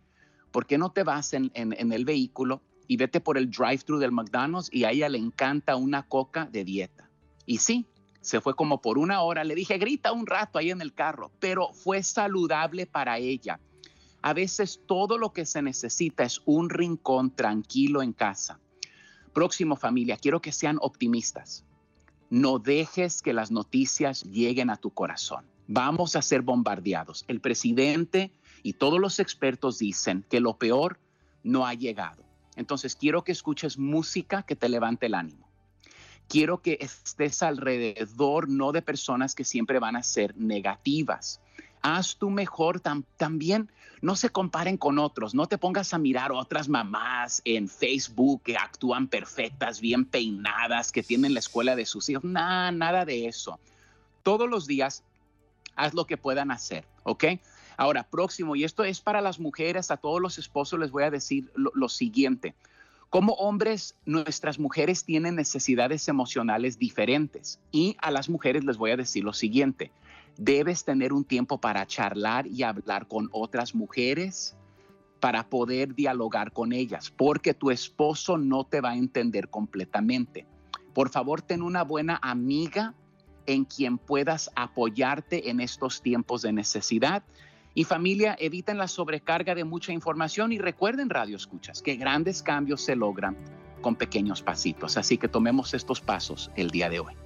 ¿por 0.50 0.66
qué 0.66 0.78
no 0.78 0.90
te 0.90 1.02
vas 1.02 1.34
en, 1.34 1.50
en- 1.54 1.74
en 1.78 1.92
el 1.92 2.04
vehículo 2.06 2.62
y 2.88 2.96
vete 2.96 3.20
por 3.20 3.36
el 3.36 3.50
drive-thru 3.50 3.98
del 3.98 4.10
McDonald's 4.10 4.70
y 4.72 4.84
a 4.84 4.90
ella 4.90 5.08
le 5.10 5.18
encanta 5.18 5.76
una 5.76 6.02
coca 6.04 6.46
de 6.46 6.64
dieta? 6.64 7.10
Y 7.44 7.58
sí, 7.58 7.86
se 8.22 8.40
fue 8.40 8.54
como 8.56 8.80
por 8.80 8.96
una 8.98 9.20
hora. 9.20 9.44
Le 9.44 9.54
dije, 9.54 9.76
grita 9.78 10.12
un 10.12 10.26
rato 10.26 10.58
ahí 10.58 10.70
en 10.70 10.80
el 10.80 10.94
carro, 10.94 11.30
pero 11.40 11.72
fue 11.74 12.02
saludable 12.02 12.86
para 12.86 13.18
ella. 13.18 13.60
A 14.22 14.32
veces 14.32 14.80
todo 14.86 15.18
lo 15.18 15.32
que 15.32 15.44
se 15.44 15.62
necesita 15.62 16.22
es 16.22 16.40
un 16.44 16.70
rincón 16.70 17.34
tranquilo 17.34 18.02
en 18.02 18.12
casa. 18.12 18.60
Próximo 19.34 19.76
familia, 19.76 20.16
quiero 20.16 20.40
que 20.40 20.52
sean 20.52 20.78
optimistas. 20.80 21.64
No 22.30 22.58
dejes 22.58 23.20
que 23.20 23.32
las 23.32 23.50
noticias 23.50 24.22
lleguen 24.22 24.70
a 24.70 24.76
tu 24.76 24.90
corazón. 24.90 25.44
Vamos 25.66 26.16
a 26.16 26.22
ser 26.22 26.42
bombardeados. 26.42 27.24
El 27.28 27.40
presidente 27.40 28.32
y 28.62 28.74
todos 28.74 29.00
los 29.00 29.18
expertos 29.18 29.78
dicen 29.78 30.24
que 30.30 30.40
lo 30.40 30.56
peor 30.56 30.98
no 31.42 31.66
ha 31.66 31.74
llegado. 31.74 32.24
Entonces 32.56 32.96
quiero 32.96 33.24
que 33.24 33.32
escuches 33.32 33.76
música 33.76 34.44
que 34.44 34.56
te 34.56 34.68
levante 34.68 35.06
el 35.06 35.14
ánimo. 35.14 35.50
Quiero 36.28 36.62
que 36.62 36.78
estés 36.80 37.42
alrededor 37.42 38.48
no 38.48 38.72
de 38.72 38.80
personas 38.80 39.34
que 39.34 39.44
siempre 39.44 39.78
van 39.78 39.96
a 39.96 40.02
ser 40.02 40.34
negativas. 40.36 41.41
Haz 41.82 42.16
tu 42.16 42.30
mejor 42.30 42.80
tam- 42.80 43.04
también. 43.16 43.70
No 44.00 44.16
se 44.16 44.30
comparen 44.30 44.76
con 44.76 44.98
otros. 44.98 45.34
No 45.34 45.46
te 45.46 45.58
pongas 45.58 45.94
a 45.94 45.98
mirar 45.98 46.32
otras 46.32 46.68
mamás 46.68 47.42
en 47.44 47.68
Facebook 47.68 48.42
que 48.42 48.56
actúan 48.56 49.08
perfectas, 49.08 49.80
bien 49.80 50.04
peinadas, 50.04 50.90
que 50.92 51.02
tienen 51.02 51.34
la 51.34 51.40
escuela 51.40 51.76
de 51.76 51.86
sus 51.86 52.08
hijos. 52.08 52.24
Nada, 52.24 52.72
nada 52.72 53.04
de 53.04 53.26
eso. 53.26 53.58
Todos 54.22 54.48
los 54.48 54.66
días 54.66 55.04
haz 55.76 55.94
lo 55.94 56.06
que 56.06 56.16
puedan 56.16 56.50
hacer, 56.50 56.84
¿ok? 57.04 57.24
Ahora, 57.76 58.04
próximo, 58.04 58.54
y 58.54 58.64
esto 58.64 58.84
es 58.84 59.00
para 59.00 59.20
las 59.20 59.40
mujeres, 59.40 59.90
a 59.90 59.96
todos 59.96 60.20
los 60.20 60.38
esposos 60.38 60.78
les 60.78 60.90
voy 60.90 61.04
a 61.04 61.10
decir 61.10 61.50
lo, 61.54 61.72
lo 61.74 61.88
siguiente. 61.88 62.54
Como 63.08 63.34
hombres, 63.34 63.94
nuestras 64.06 64.58
mujeres 64.58 65.04
tienen 65.04 65.36
necesidades 65.36 66.08
emocionales 66.08 66.78
diferentes 66.78 67.58
y 67.70 67.96
a 68.00 68.10
las 68.10 68.28
mujeres 68.28 68.64
les 68.64 68.76
voy 68.76 68.90
a 68.90 68.96
decir 68.96 69.24
lo 69.24 69.32
siguiente. 69.32 69.90
Debes 70.38 70.84
tener 70.84 71.12
un 71.12 71.24
tiempo 71.24 71.60
para 71.60 71.86
charlar 71.86 72.46
y 72.46 72.62
hablar 72.62 73.06
con 73.06 73.28
otras 73.32 73.74
mujeres 73.74 74.56
para 75.20 75.48
poder 75.48 75.94
dialogar 75.94 76.52
con 76.52 76.72
ellas, 76.72 77.12
porque 77.16 77.54
tu 77.54 77.70
esposo 77.70 78.38
no 78.38 78.64
te 78.64 78.80
va 78.80 78.90
a 78.90 78.96
entender 78.96 79.48
completamente. 79.48 80.46
Por 80.94 81.10
favor, 81.10 81.42
ten 81.42 81.62
una 81.62 81.84
buena 81.84 82.18
amiga 82.22 82.94
en 83.46 83.64
quien 83.64 83.98
puedas 83.98 84.50
apoyarte 84.56 85.48
en 85.50 85.60
estos 85.60 86.02
tiempos 86.02 86.42
de 86.42 86.52
necesidad. 86.52 87.22
Y 87.74 87.84
familia, 87.84 88.36
eviten 88.38 88.78
la 88.78 88.88
sobrecarga 88.88 89.54
de 89.54 89.64
mucha 89.64 89.92
información 89.92 90.52
y 90.52 90.58
recuerden, 90.58 91.08
Radio 91.08 91.36
Escuchas, 91.36 91.82
que 91.82 91.96
grandes 91.96 92.42
cambios 92.42 92.82
se 92.82 92.96
logran 92.96 93.36
con 93.80 93.96
pequeños 93.96 94.42
pasitos. 94.42 94.96
Así 94.96 95.18
que 95.18 95.28
tomemos 95.28 95.72
estos 95.72 96.00
pasos 96.00 96.50
el 96.56 96.70
día 96.70 96.90
de 96.90 97.00
hoy. 97.00 97.21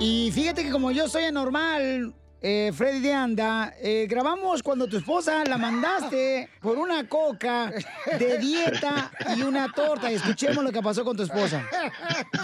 Y 0.00 0.30
fíjate 0.32 0.64
que 0.64 0.70
como 0.70 0.90
yo 0.90 1.08
soy 1.08 1.24
anormal, 1.24 2.14
eh, 2.40 2.72
Freddy 2.74 3.00
de 3.00 3.12
Anda, 3.14 3.74
eh, 3.80 4.06
grabamos 4.08 4.62
cuando 4.62 4.86
tu 4.86 4.98
esposa 4.98 5.44
la 5.44 5.56
mandaste 5.56 6.50
por 6.60 6.76
una 6.76 7.08
coca 7.08 7.72
de 8.18 8.38
dieta 8.38 9.10
y 9.34 9.42
una 9.42 9.72
torta. 9.72 10.12
Y 10.12 10.16
escuchemos 10.16 10.62
lo 10.62 10.70
que 10.70 10.82
pasó 10.82 11.04
con 11.04 11.16
tu 11.16 11.22
esposa. 11.22 11.66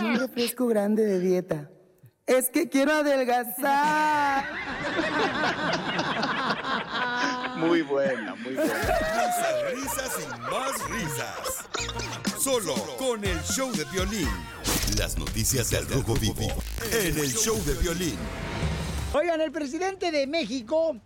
Y 0.00 0.04
un 0.04 0.18
refresco 0.18 0.66
grande 0.68 1.04
de 1.04 1.20
dieta. 1.20 1.70
Es 2.26 2.48
que 2.48 2.68
quiero 2.68 2.92
adelgazar. 2.92 4.44
Muy 7.56 7.82
buena, 7.82 8.36
muy 8.36 8.54
buena. 8.54 8.72
Risas, 8.72 9.72
risas 9.74 10.18
y 10.18 10.40
más 10.40 10.88
risas. 10.88 11.68
Solo 12.38 12.74
con 12.96 13.22
el 13.22 13.38
show 13.42 13.70
de 13.72 13.84
violín. 13.92 14.28
Las 14.96 15.18
noticias 15.18 15.70
del 15.70 15.86
Rojo 15.88 16.14
Vivo 16.14 16.48
en 16.92 17.18
el 17.18 17.32
show 17.32 17.56
de 17.64 17.74
violín. 17.74 18.16
Oigan, 19.14 19.40
el 19.40 19.52
presidente 19.52 20.10
de 20.10 20.26
México, 20.26 20.96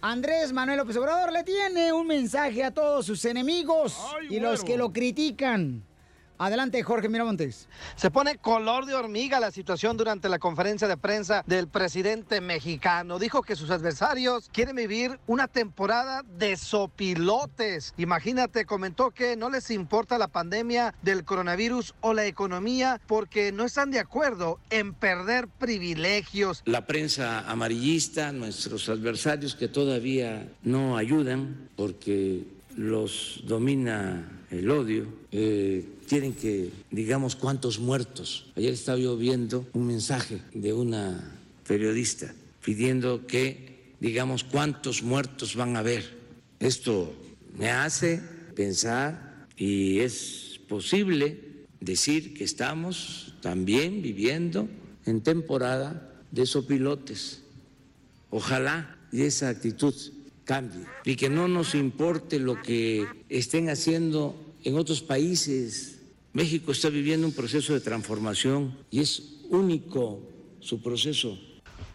Andrés 0.00 0.52
Manuel 0.52 0.78
López 0.78 0.96
Obrador, 0.96 1.32
le 1.32 1.42
tiene 1.44 1.92
un 1.92 2.06
mensaje 2.06 2.64
a 2.64 2.70
todos 2.72 3.06
sus 3.06 3.24
enemigos 3.24 3.96
y 4.28 4.40
los 4.40 4.64
que 4.64 4.76
lo 4.76 4.92
critican. 4.92 5.84
Adelante, 6.36 6.82
Jorge 6.82 7.08
Miramontes. 7.08 7.68
Se 7.94 8.10
pone 8.10 8.38
color 8.38 8.86
de 8.86 8.94
hormiga 8.94 9.38
la 9.38 9.52
situación 9.52 9.96
durante 9.96 10.28
la 10.28 10.40
conferencia 10.40 10.88
de 10.88 10.96
prensa 10.96 11.44
del 11.46 11.68
presidente 11.68 12.40
mexicano. 12.40 13.20
Dijo 13.20 13.42
que 13.42 13.54
sus 13.54 13.70
adversarios 13.70 14.50
quieren 14.52 14.74
vivir 14.74 15.20
una 15.28 15.46
temporada 15.46 16.22
de 16.36 16.56
sopilotes. 16.56 17.94
Imagínate, 17.98 18.66
comentó 18.66 19.12
que 19.12 19.36
no 19.36 19.48
les 19.48 19.70
importa 19.70 20.18
la 20.18 20.26
pandemia 20.26 20.92
del 21.02 21.24
coronavirus 21.24 21.94
o 22.00 22.14
la 22.14 22.26
economía 22.26 23.00
porque 23.06 23.52
no 23.52 23.64
están 23.64 23.92
de 23.92 24.00
acuerdo 24.00 24.58
en 24.70 24.92
perder 24.92 25.46
privilegios. 25.46 26.62
La 26.64 26.84
prensa 26.84 27.48
amarillista, 27.48 28.32
nuestros 28.32 28.88
adversarios 28.88 29.54
que 29.54 29.68
todavía 29.68 30.48
no 30.64 30.96
ayudan 30.96 31.68
porque 31.76 32.42
los 32.76 33.40
domina 33.44 34.28
el 34.54 34.70
odio, 34.70 35.06
eh, 35.32 35.84
quieren 36.08 36.32
que 36.32 36.70
digamos 36.90 37.36
cuántos 37.36 37.78
muertos. 37.78 38.46
Ayer 38.56 38.72
estaba 38.72 38.98
yo 38.98 39.16
viendo 39.16 39.66
un 39.72 39.86
mensaje 39.86 40.40
de 40.52 40.72
una 40.72 41.38
periodista 41.66 42.34
pidiendo 42.64 43.26
que 43.26 43.94
digamos 44.00 44.44
cuántos 44.44 45.02
muertos 45.02 45.56
van 45.56 45.76
a 45.76 45.80
haber. 45.80 46.18
Esto 46.60 47.14
me 47.58 47.70
hace 47.70 48.20
pensar 48.54 49.46
y 49.56 50.00
es 50.00 50.60
posible 50.68 51.38
decir 51.80 52.34
que 52.34 52.44
estamos 52.44 53.34
también 53.40 54.02
viviendo 54.02 54.68
en 55.04 55.20
temporada 55.20 56.12
de 56.30 56.46
sopilotes. 56.46 57.42
Ojalá 58.30 58.96
y 59.12 59.22
esa 59.22 59.48
actitud 59.48 59.94
cambie 60.44 60.86
y 61.04 61.16
que 61.16 61.28
no 61.28 61.48
nos 61.48 61.74
importe 61.74 62.38
lo 62.38 62.60
que 62.60 63.06
estén 63.28 63.68
haciendo 63.68 64.43
en 64.64 64.76
otros 64.76 65.00
países. 65.00 66.00
México 66.32 66.72
está 66.72 66.88
viviendo 66.88 67.26
un 67.26 67.32
proceso 67.32 67.72
de 67.72 67.80
transformación 67.80 68.76
y 68.90 69.00
es 69.00 69.40
único 69.50 70.20
su 70.60 70.82
proceso. 70.82 71.38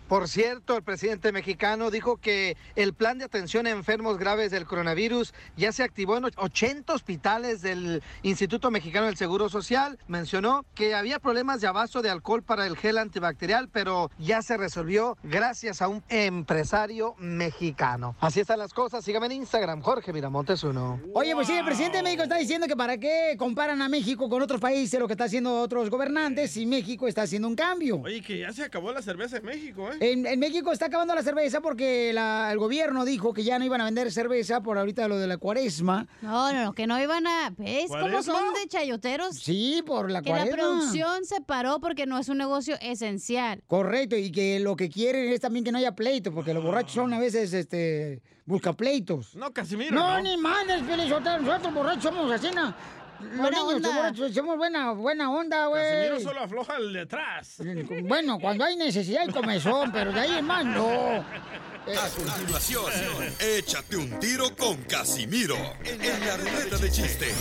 Por 0.10 0.28
cierto, 0.28 0.76
el 0.76 0.82
presidente 0.82 1.32
mexicano 1.32 1.92
dijo 1.92 2.18
que 2.18 2.58
el 2.76 2.96
plan 2.96 3.20
de 3.20 3.26
atención 3.26 3.68
a 3.68 3.70
enfermos 3.70 4.18
graves 4.18 4.50
del 4.50 4.66
coronavirus 4.66 5.36
ya 5.56 5.72
se 5.72 5.84
activó 5.84 6.18
en 6.18 6.26
80 6.36 6.92
hospitales 6.92 7.62
del 7.62 8.02
Instituto 8.24 8.72
Mexicano 8.72 9.06
del 9.06 9.18
Seguro 9.18 9.50
Social. 9.50 10.00
Mencionó 10.08 10.66
que 10.74 10.96
había 10.96 11.20
problemas 11.20 11.62
de 11.62 11.68
abasto 11.68 12.02
de 12.02 12.10
alcohol 12.10 12.42
para 12.42 12.66
el 12.66 12.76
gel 12.76 12.98
antibacterial, 12.98 13.70
pero 13.70 14.10
ya 14.18 14.42
se 14.42 14.58
resolvió 14.58 15.16
gracias 15.22 15.80
a 15.80 15.88
un 15.88 16.04
empresario 16.10 17.14
mexicano. 17.20 18.16
Así 18.20 18.40
están 18.40 18.58
las 18.58 18.74
cosas. 18.74 19.06
Sígame 19.06 19.28
en 19.28 19.34
Instagram, 19.34 19.84
Jorge 19.84 20.12
Miramontes 20.12 20.64
uno. 20.64 21.00
Oye, 21.14 21.36
pues 21.36 21.46
sí, 21.46 21.54
el 21.54 21.66
presidente 21.66 21.98
de 21.98 22.04
México 22.04 22.24
está 22.24 22.38
diciendo 22.38 22.66
que 22.66 22.76
para 22.76 22.98
qué 22.98 23.36
comparan 23.38 23.80
a 23.84 23.88
México 23.88 24.28
con 24.28 24.42
otros 24.42 24.60
países, 24.60 25.00
lo 25.00 25.06
que 25.06 25.14
está 25.14 25.26
haciendo 25.26 25.62
otros 25.62 25.88
gobernantes, 25.92 26.50
si 26.50 26.66
México 26.66 27.08
está 27.08 27.22
haciendo 27.22 27.48
un 27.48 27.56
cambio. 27.56 28.02
Oye, 28.02 28.24
que 28.24 28.40
ya 28.40 28.52
se 28.52 28.64
acabó 28.64 28.92
la 28.92 29.04
cerveza 29.04 29.38
en 29.38 29.46
México, 29.46 29.88
¿eh? 29.92 29.99
En, 30.00 30.26
en 30.26 30.40
México 30.40 30.72
está 30.72 30.86
acabando 30.86 31.14
la 31.16 31.24
cerveza 31.24 31.62
porque 31.62 32.12
la- 32.14 32.52
el 32.52 32.58
gobierno 32.58 33.06
dijo 33.06 33.34
que 33.34 33.44
ya 33.44 33.60
no 33.60 33.66
iban 33.66 33.82
a 33.82 33.86
vender 33.86 34.12
cerveza 34.12 34.62
por 34.62 34.78
ahorita 34.78 35.08
lo 35.08 35.18
de 35.18 35.28
la 35.28 35.38
cuaresma. 35.38 36.08
No, 36.22 36.52
no, 36.54 36.64
no, 36.66 36.74
que 36.74 36.88
no 36.88 37.00
iban 37.02 37.28
a... 37.28 37.54
¿Ves 37.58 37.90
cómo 37.90 38.24
son 38.24 38.54
de 38.54 38.68
chayoteros? 38.68 39.36
Sí, 39.38 39.84
por 39.86 40.10
la 40.10 40.22
Que 40.22 40.30
la 40.30 40.38
cuaresma. 40.38 40.58
producción 40.58 41.26
se 41.26 41.42
paró 41.42 41.80
porque 41.80 42.06
no 42.06 42.18
es 42.18 42.30
un 42.30 42.38
negocio 42.38 42.76
esencial. 42.82 43.62
Correcto, 43.68 44.16
y 44.16 44.32
que 44.32 44.60
lo 44.60 44.76
que 44.76 44.90
quieren 44.90 45.30
es 45.32 45.42
también 45.42 45.66
que 45.66 45.72
no 45.72 45.78
haya 45.78 45.96
pleito, 45.96 46.34
porque 46.34 46.54
los 46.54 46.64
borrachos 46.64 46.94
son 46.94 47.14
a 47.14 47.20
veces, 47.20 47.54
este, 47.54 48.22
busca 48.46 48.74
pleitos. 48.74 49.36
No, 49.36 49.52
Casimiro, 49.52 49.92
No, 49.94 50.14
no. 50.18 50.22
ni 50.24 50.38
madres, 50.38 50.82
Pelizotero, 50.84 51.40
nosotros 51.42 51.74
borrachos 51.74 52.04
somos 52.04 52.32
así, 52.32 52.48
¿no? 52.56 52.66
Los 52.66 52.76
Buena 53.20 53.50
niños 53.50 53.74
onda. 53.76 53.90
borrachos 53.96 54.34
somos 54.34 54.58
buena, 54.58 54.92
buena 54.92 55.32
onda, 55.32 55.68
güey. 55.68 55.84
Casimiro 55.84 56.20
solo 56.22 56.40
afloja 56.42 56.78
el 56.78 56.94
de 56.94 57.02
atrás. 57.02 57.56
Bueno, 58.04 58.40
cuando 58.40 58.64
hay 58.64 58.76
necesidad 58.76 59.28
y 59.28 59.32
comezón, 59.32 59.92
pero 59.92 60.12
de 60.12 60.20
ahí 60.20 60.38
en 60.38 60.46
más 60.46 60.66
no. 60.66 60.90
A 61.20 62.10
continuación, 62.16 62.94
échate 63.40 63.98
un 63.98 64.20
tiro 64.20 64.56
con 64.56 64.78
Casimiro 64.84 65.58
en 65.84 66.26
la 66.26 66.38
ruleta 66.38 66.78
de 66.78 66.92
chiste. 66.92 67.34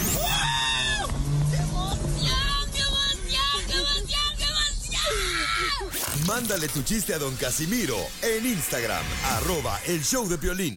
Mándale 6.27 6.69
tu 6.69 6.83
chiste 6.83 7.15
a 7.15 7.19
don 7.19 7.35
Casimiro 7.37 7.97
en 8.23 8.45
Instagram, 8.45 9.03
arroba 9.25 9.81
el 9.87 10.05
show 10.05 10.29
de 10.29 10.37
violín. 10.37 10.77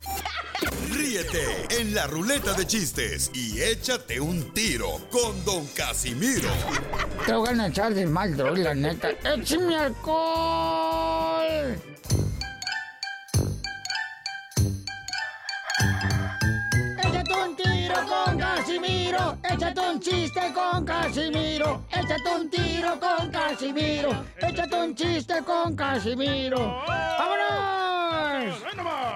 Ríete 1.02 1.66
en 1.80 1.96
la 1.96 2.06
ruleta 2.06 2.54
de 2.54 2.68
chistes 2.68 3.32
y 3.34 3.60
échate 3.60 4.20
un 4.20 4.54
tiro 4.54 5.00
con 5.10 5.44
don 5.44 5.66
Casimiro. 5.76 6.52
Te 7.26 7.34
voy 7.34 7.60
a 7.60 7.68
echar 7.68 7.92
de 7.96 8.06
mal, 8.06 8.38
la 8.38 8.76
neta. 8.76 9.10
¡Échame 9.24 9.78
alcohol! 9.78 10.91
Chiste 20.52 20.54
con 20.54 20.86
Casimiro, 20.86 21.86
échate 21.90 22.36
un 22.36 22.50
tiro 22.50 23.00
con 23.00 23.30
Casimiro, 23.30 24.10
échate 24.38 24.76
un 24.76 24.96
chiste 24.96 25.42
con 25.44 25.76
Casimiro. 25.76 26.82
¡Vámonos! 27.18 28.64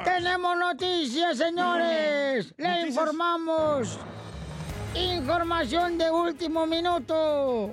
Tenemos 0.04 0.58
noticias, 0.58 1.38
señores. 1.38 2.54
Le 2.58 2.88
informamos. 2.88 4.00
Información 4.94 5.98
de 5.98 6.10
último 6.10 6.66
minuto. 6.66 7.72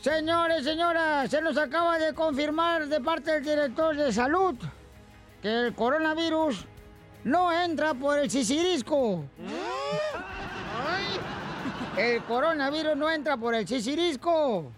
Señores, 0.00 0.64
señoras, 0.64 1.30
se 1.30 1.40
nos 1.42 1.56
acaba 1.58 1.98
de 1.98 2.14
confirmar 2.14 2.86
de 2.88 3.00
parte 3.00 3.32
del 3.32 3.44
director 3.44 3.94
de 3.94 4.12
salud 4.12 4.56
que 5.42 5.66
el 5.66 5.74
coronavirus 5.74 6.66
no 7.24 7.52
entra 7.52 7.94
por 7.94 8.18
el 8.18 8.30
sisirisco. 8.30 9.24
El 11.96 12.22
coronavirus 12.24 12.96
no 12.96 13.10
entra 13.10 13.36
por 13.36 13.54
el 13.54 13.68
sisirisco. 13.68 14.72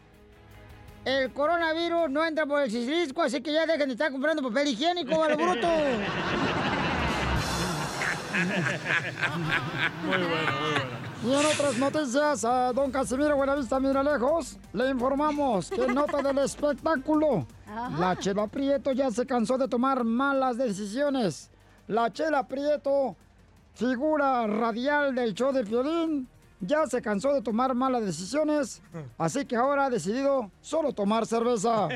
El 1.04 1.32
coronavirus 1.32 2.10
no 2.10 2.24
entra 2.24 2.46
por 2.46 2.62
el 2.62 2.70
sisirisco, 2.70 3.22
así 3.22 3.40
que 3.40 3.52
ya 3.52 3.66
dejen 3.66 3.88
de 3.88 3.92
estar 3.92 4.10
comprando 4.10 4.42
papel 4.42 4.68
higiénico, 4.68 5.22
a 5.22 5.28
lo 5.28 5.36
bruto. 5.36 5.68
Muy 10.04 10.16
bueno, 10.16 10.26
muy 10.26 10.72
bueno. 10.72 11.04
Y 11.24 11.32
en 11.32 11.46
otras 11.46 11.78
noticias, 11.78 12.44
a 12.44 12.72
don 12.72 12.90
Casimiro 12.90 13.36
Buenavista 13.36 13.78
Mira 13.78 14.02
Lejos, 14.02 14.58
le 14.72 14.90
informamos 14.90 15.70
que 15.70 15.84
en 15.84 15.94
nota 15.94 16.20
del 16.20 16.38
espectáculo, 16.38 17.46
la 17.98 18.16
Chela 18.18 18.46
Prieto 18.48 18.92
ya 18.92 19.10
se 19.10 19.24
cansó 19.24 19.56
de 19.56 19.68
tomar 19.68 20.04
malas 20.04 20.58
decisiones. 20.58 21.50
La 21.86 22.12
Chela 22.12 22.46
Prieto, 22.46 23.16
figura 23.74 24.46
radial 24.46 25.14
del 25.14 25.32
show 25.32 25.52
de 25.52 25.64
Piolín, 25.64 26.28
ya 26.66 26.86
se 26.86 27.00
cansó 27.02 27.32
de 27.32 27.42
tomar 27.42 27.74
malas 27.74 28.04
decisiones, 28.04 28.82
así 29.18 29.44
que 29.44 29.56
ahora 29.56 29.86
ha 29.86 29.90
decidido 29.90 30.50
solo 30.60 30.92
tomar 30.92 31.26
cerveza. 31.26 31.88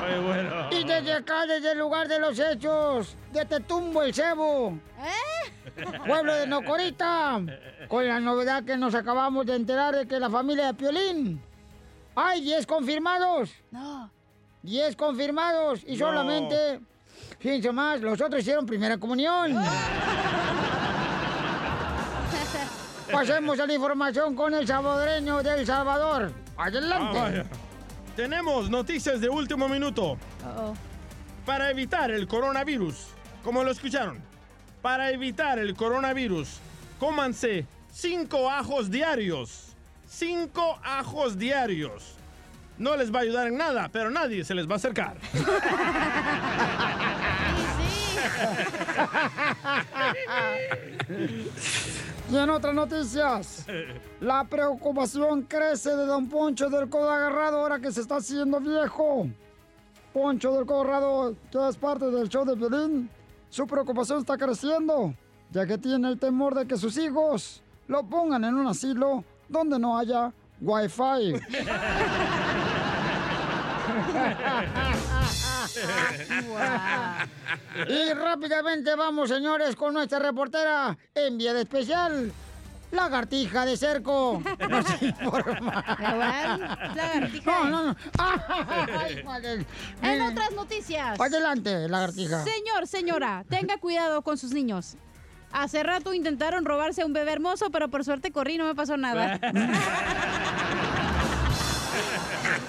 Muy 0.00 0.26
bueno. 0.26 0.68
Y 0.70 0.84
desde 0.84 1.12
acá, 1.12 1.46
desde 1.46 1.72
el 1.72 1.78
lugar 1.78 2.08
de 2.08 2.18
los 2.18 2.38
hechos, 2.38 3.16
de 3.32 3.44
Tetumbo 3.44 4.02
el 4.02 4.14
Cebo. 4.14 4.78
Pueblo 6.06 6.34
de 6.34 6.46
Nocorita. 6.46 7.40
Con 7.88 8.06
la 8.06 8.20
novedad 8.20 8.64
que 8.64 8.76
nos 8.76 8.94
acabamos 8.94 9.46
de 9.46 9.56
enterar 9.56 9.94
de 9.94 10.06
que 10.06 10.18
la 10.18 10.30
familia 10.30 10.66
de 10.66 10.74
Piolín. 10.74 11.40
¡Hay 12.14 12.40
10 12.40 12.66
confirmados! 12.66 13.50
No. 13.70 14.10
10 14.62 14.96
confirmados 14.96 15.84
y 15.86 15.96
solamente, 15.96 16.80
fíjense 17.38 17.70
más, 17.70 18.00
los 18.00 18.20
otros 18.20 18.40
hicieron 18.40 18.66
primera 18.66 18.98
comunión. 18.98 19.54
Pasemos 23.12 23.58
a 23.58 23.66
la 23.66 23.74
información 23.74 24.34
con 24.34 24.54
el 24.54 24.66
salvadoreño 24.66 25.42
del 25.42 25.66
Salvador. 25.66 26.32
Adelante. 26.56 27.18
Ah. 27.18 27.44
Tenemos 28.16 28.68
noticias 28.68 29.20
de 29.20 29.28
último 29.28 29.68
minuto. 29.68 30.18
Para 31.46 31.70
evitar 31.70 32.10
el 32.10 32.26
coronavirus, 32.26 33.08
como 33.42 33.64
lo 33.64 33.70
escucharon, 33.70 34.18
para 34.82 35.10
evitar 35.10 35.58
el 35.58 35.74
coronavirus, 35.74 36.58
cómanse 36.98 37.66
cinco 37.92 38.50
ajos 38.50 38.90
diarios. 38.90 39.74
Cinco 40.06 40.78
ajos 40.82 41.38
diarios. 41.38 42.14
No 42.76 42.96
les 42.96 43.12
va 43.12 43.20
a 43.20 43.22
ayudar 43.22 43.48
en 43.48 43.56
nada, 43.56 43.88
pero 43.90 44.10
nadie 44.10 44.44
se 44.44 44.54
les 44.54 44.68
va 44.68 44.74
a 44.74 44.76
acercar. 44.76 45.16
Y 52.30 52.36
en 52.36 52.50
otras 52.50 52.74
noticias, 52.74 53.66
la 54.20 54.44
preocupación 54.44 55.42
crece 55.42 55.96
de 55.96 56.04
Don 56.04 56.28
Poncho 56.28 56.68
del 56.68 56.90
Codo 56.90 57.10
Agarrado 57.10 57.58
ahora 57.58 57.78
que 57.78 57.90
se 57.90 58.02
está 58.02 58.16
haciendo 58.16 58.60
viejo. 58.60 59.28
Poncho 60.12 60.52
del 60.52 60.66
Codo 60.66 60.82
Agarrado, 60.82 61.34
que 61.50 61.68
es 61.68 61.76
parte 61.78 62.10
del 62.10 62.28
show 62.28 62.44
de 62.44 62.54
violín, 62.54 63.08
su 63.48 63.66
preocupación 63.66 64.18
está 64.18 64.36
creciendo, 64.36 65.14
ya 65.50 65.66
que 65.66 65.78
tiene 65.78 66.08
el 66.08 66.18
temor 66.18 66.54
de 66.54 66.66
que 66.66 66.76
sus 66.76 66.98
hijos 66.98 67.62
lo 67.86 68.02
pongan 68.04 68.44
en 68.44 68.56
un 68.56 68.66
asilo 68.66 69.24
donde 69.48 69.78
no 69.78 69.96
haya 69.96 70.30
wifi. 70.60 71.40
Y 77.88 78.12
rápidamente 78.12 78.94
vamos, 78.94 79.28
señores, 79.28 79.76
con 79.76 79.94
nuestra 79.94 80.18
reportera 80.18 80.96
enviada 81.14 81.60
especial, 81.60 82.32
Lagartija 82.90 83.66
de 83.66 83.76
Cerco. 83.76 84.42
Nos 84.68 85.02
informa. 85.02 85.84
Lagartija. 86.94 87.64
No, 87.64 87.70
no, 87.70 87.84
no. 87.84 87.96
Ay, 88.18 89.22
madre. 89.22 89.66
En 90.02 90.22
otras 90.22 90.52
noticias. 90.52 91.20
Adelante, 91.20 91.88
Lagartija. 91.88 92.44
Señor, 92.44 92.86
señora, 92.86 93.44
tenga 93.48 93.78
cuidado 93.78 94.22
con 94.22 94.38
sus 94.38 94.52
niños. 94.52 94.96
Hace 95.52 95.82
rato 95.82 96.12
intentaron 96.12 96.64
robarse 96.64 97.02
a 97.02 97.06
un 97.06 97.12
bebé 97.12 97.32
hermoso, 97.32 97.70
pero 97.70 97.88
por 97.88 98.04
suerte 98.04 98.30
corrí 98.32 98.54
y 98.54 98.58
no 98.58 98.64
me 98.66 98.74
pasó 98.74 98.96
nada. 98.96 99.38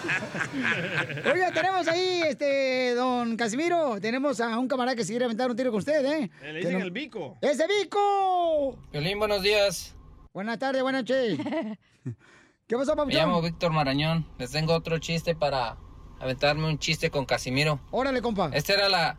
Oiga, 1.33 1.51
tenemos 1.51 1.87
ahí, 1.87 2.21
este, 2.27 2.93
don 2.95 3.35
Casimiro, 3.37 3.99
tenemos 4.01 4.39
a 4.41 4.57
un 4.57 4.67
camarada 4.67 4.95
que 4.95 5.03
se 5.03 5.11
quiere 5.13 5.25
aventar 5.25 5.49
un 5.49 5.55
tiro 5.55 5.71
con 5.71 5.79
usted, 5.79 6.03
¿eh? 6.05 6.29
Le 6.41 6.51
Que 6.51 6.57
dicen 6.57 6.79
no- 6.79 6.85
el 6.85 6.91
bico. 6.91 7.37
¡Ese 7.41 7.65
Vico! 7.67 8.77
Violín, 8.91 9.19
buenos 9.19 9.41
días. 9.41 9.95
Buenas 10.33 10.59
tardes, 10.59 10.81
buenas 10.81 11.01
noches. 11.03 11.37
¿Qué 12.67 12.75
pasó, 12.77 12.91
Me 12.91 12.97
Papuchón? 12.97 13.19
llamo 13.19 13.41
Víctor 13.41 13.71
Marañón. 13.71 14.27
Les 14.37 14.51
tengo 14.51 14.73
otro 14.73 14.99
chiste 14.99 15.35
para 15.35 15.77
aventarme 16.19 16.67
un 16.67 16.77
chiste 16.79 17.09
con 17.09 17.25
Casimiro. 17.25 17.79
Órale, 17.91 18.21
compa. 18.21 18.51
Esta 18.53 18.73
era 18.73 18.89
la, 18.89 19.17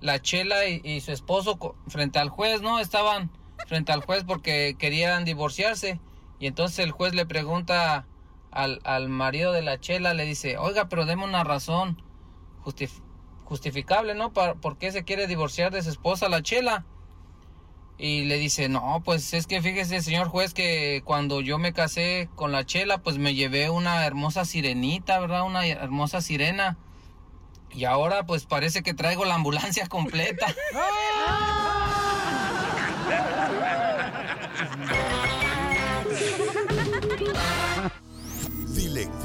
la 0.00 0.20
Chela 0.20 0.66
y, 0.66 0.80
y 0.84 1.00
su 1.00 1.12
esposo 1.12 1.76
frente 1.88 2.18
al 2.18 2.30
juez, 2.30 2.62
¿no? 2.62 2.80
Estaban 2.80 3.30
frente 3.68 3.92
al 3.92 4.00
juez 4.02 4.24
porque 4.24 4.74
querían 4.78 5.24
divorciarse. 5.24 6.00
Y 6.40 6.46
entonces 6.46 6.80
el 6.80 6.90
juez 6.90 7.14
le 7.14 7.26
pregunta 7.26 8.06
al, 8.50 8.80
al 8.84 9.08
marido 9.08 9.52
de 9.52 9.62
la 9.62 9.78
Chela, 9.80 10.14
le 10.14 10.24
dice, 10.24 10.58
oiga, 10.58 10.88
pero 10.88 11.04
deme 11.06 11.24
una 11.24 11.44
razón 11.44 12.02
justif- 12.64 13.02
justificable, 13.44 14.14
¿no? 14.14 14.32
¿Por 14.32 14.78
qué 14.78 14.92
se 14.92 15.04
quiere 15.04 15.26
divorciar 15.26 15.72
de 15.72 15.82
su 15.82 15.90
esposa, 15.90 16.28
la 16.28 16.42
Chela? 16.42 16.84
Y 17.98 18.24
le 18.24 18.38
dice, 18.38 18.70
no, 18.70 19.02
pues 19.04 19.34
es 19.34 19.46
que 19.46 19.60
fíjese, 19.60 20.00
señor 20.00 20.28
juez, 20.28 20.54
que 20.54 21.02
cuando 21.04 21.42
yo 21.42 21.58
me 21.58 21.74
casé 21.74 22.30
con 22.34 22.50
la 22.50 22.64
Chela, 22.64 22.98
pues 22.98 23.18
me 23.18 23.34
llevé 23.34 23.68
una 23.68 24.06
hermosa 24.06 24.46
sirenita, 24.46 25.18
¿verdad? 25.20 25.42
Una 25.44 25.66
hermosa 25.66 26.22
sirena. 26.22 26.78
Y 27.72 27.84
ahora 27.84 28.24
pues 28.24 28.46
parece 28.46 28.82
que 28.82 28.94
traigo 28.94 29.24
la 29.26 29.34
ambulancia 29.34 29.86
completa. 29.88 30.46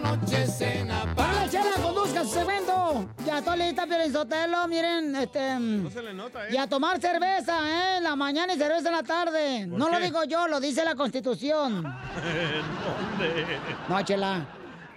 noche 0.00 0.46
cena 0.46 1.04
para 1.14 1.32
la 1.32 1.48
chela, 1.48 1.70
conduzca 1.82 2.22
su 2.24 2.30
segmento. 2.30 3.08
Ya 3.26 3.38
estoy 3.38 3.58
lista, 3.58 3.86
Sotelo. 4.12 4.68
Miren, 4.68 5.14
este. 5.16 5.58
No 5.58 5.90
se 5.90 6.02
le 6.02 6.14
nota, 6.14 6.46
¿eh? 6.46 6.50
Y 6.52 6.56
a 6.56 6.66
tomar 6.66 7.00
cerveza, 7.00 7.58
¿eh? 7.68 7.96
En 7.98 8.04
la 8.04 8.16
mañana 8.16 8.54
y 8.54 8.58
cerveza 8.58 8.88
en 8.88 8.94
la 8.94 9.02
tarde. 9.02 9.66
¿Por 9.68 9.78
No 9.78 9.88
lo 9.88 9.98
digo 9.98 10.24
yo, 10.24 10.46
lo 10.48 10.60
dice 10.60 10.84
la 10.84 10.94
Constitución. 10.94 11.82
¿Dónde? 13.18 13.46
No, 13.88 14.02
chela. 14.02 14.46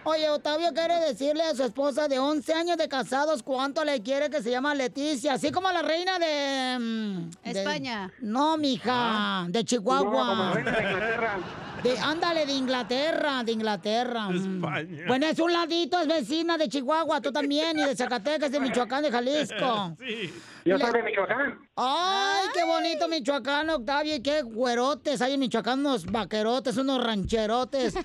Oye, 0.04 0.30
Octavio 0.30 0.74
quiere 0.74 1.00
decirle 1.02 1.44
a 1.44 1.54
su 1.54 1.64
esposa 1.66 2.08
de 2.08 2.18
11 2.18 2.54
años 2.54 2.78
de 2.78 2.88
casados 2.88 3.44
cuánto 3.44 3.84
le 3.84 4.02
quiere 4.02 4.30
que 4.30 4.42
se 4.42 4.50
llama 4.50 4.74
Leticia, 4.74 5.34
así 5.34 5.52
como 5.52 5.70
la 5.70 5.82
reina 5.82 6.18
de... 6.18 6.78
mm, 6.80 7.30
de- 7.44 7.52
España. 7.60 8.10
No, 8.22 8.56
mija, 8.56 9.46
de 9.50 9.66
Chihuahua. 9.66 10.06
No, 10.24 10.30
como 10.30 10.44
la 10.46 10.54
reina 10.54 10.72
de 10.72 10.82
Inglaterra. 10.84 11.38
De, 11.84 11.98
ándale, 12.00 12.46
de 12.46 12.54
Inglaterra, 12.54 13.44
de 13.44 13.52
Inglaterra. 13.52 14.30
mm. 14.30 14.56
España. 14.56 15.04
Bueno, 15.08 15.26
es 15.28 15.40
un 15.40 15.54
ladito, 15.54 16.00
es 16.00 16.08
vecina 16.08 16.58
de 16.58 16.68
Chihuahua, 16.68 17.22
tú 17.22 17.32
también, 17.32 17.78
y 17.78 17.84
de 17.84 17.96
Zacatecas, 17.96 18.52
de 18.52 18.60
Michoacán, 18.60 19.04
de 19.04 19.12
Jalisco. 19.12 19.96
Sí. 20.00 20.34
Yo 20.66 20.78
soy 20.80 20.92
de 20.92 21.04
Michoacán. 21.04 21.60
Ay, 21.76 22.48
qué 22.54 22.64
bonito 22.66 23.08
Michoacán, 23.08 23.70
Octavio, 23.70 24.16
y 24.16 24.22
qué 24.22 24.42
güerotes. 24.42 25.22
Hay 25.22 25.34
en 25.34 25.40
Michoacán 25.40 25.80
unos 25.80 26.06
vaquerotes, 26.06 26.78
unos 26.78 27.04
rancherotes, 27.04 27.96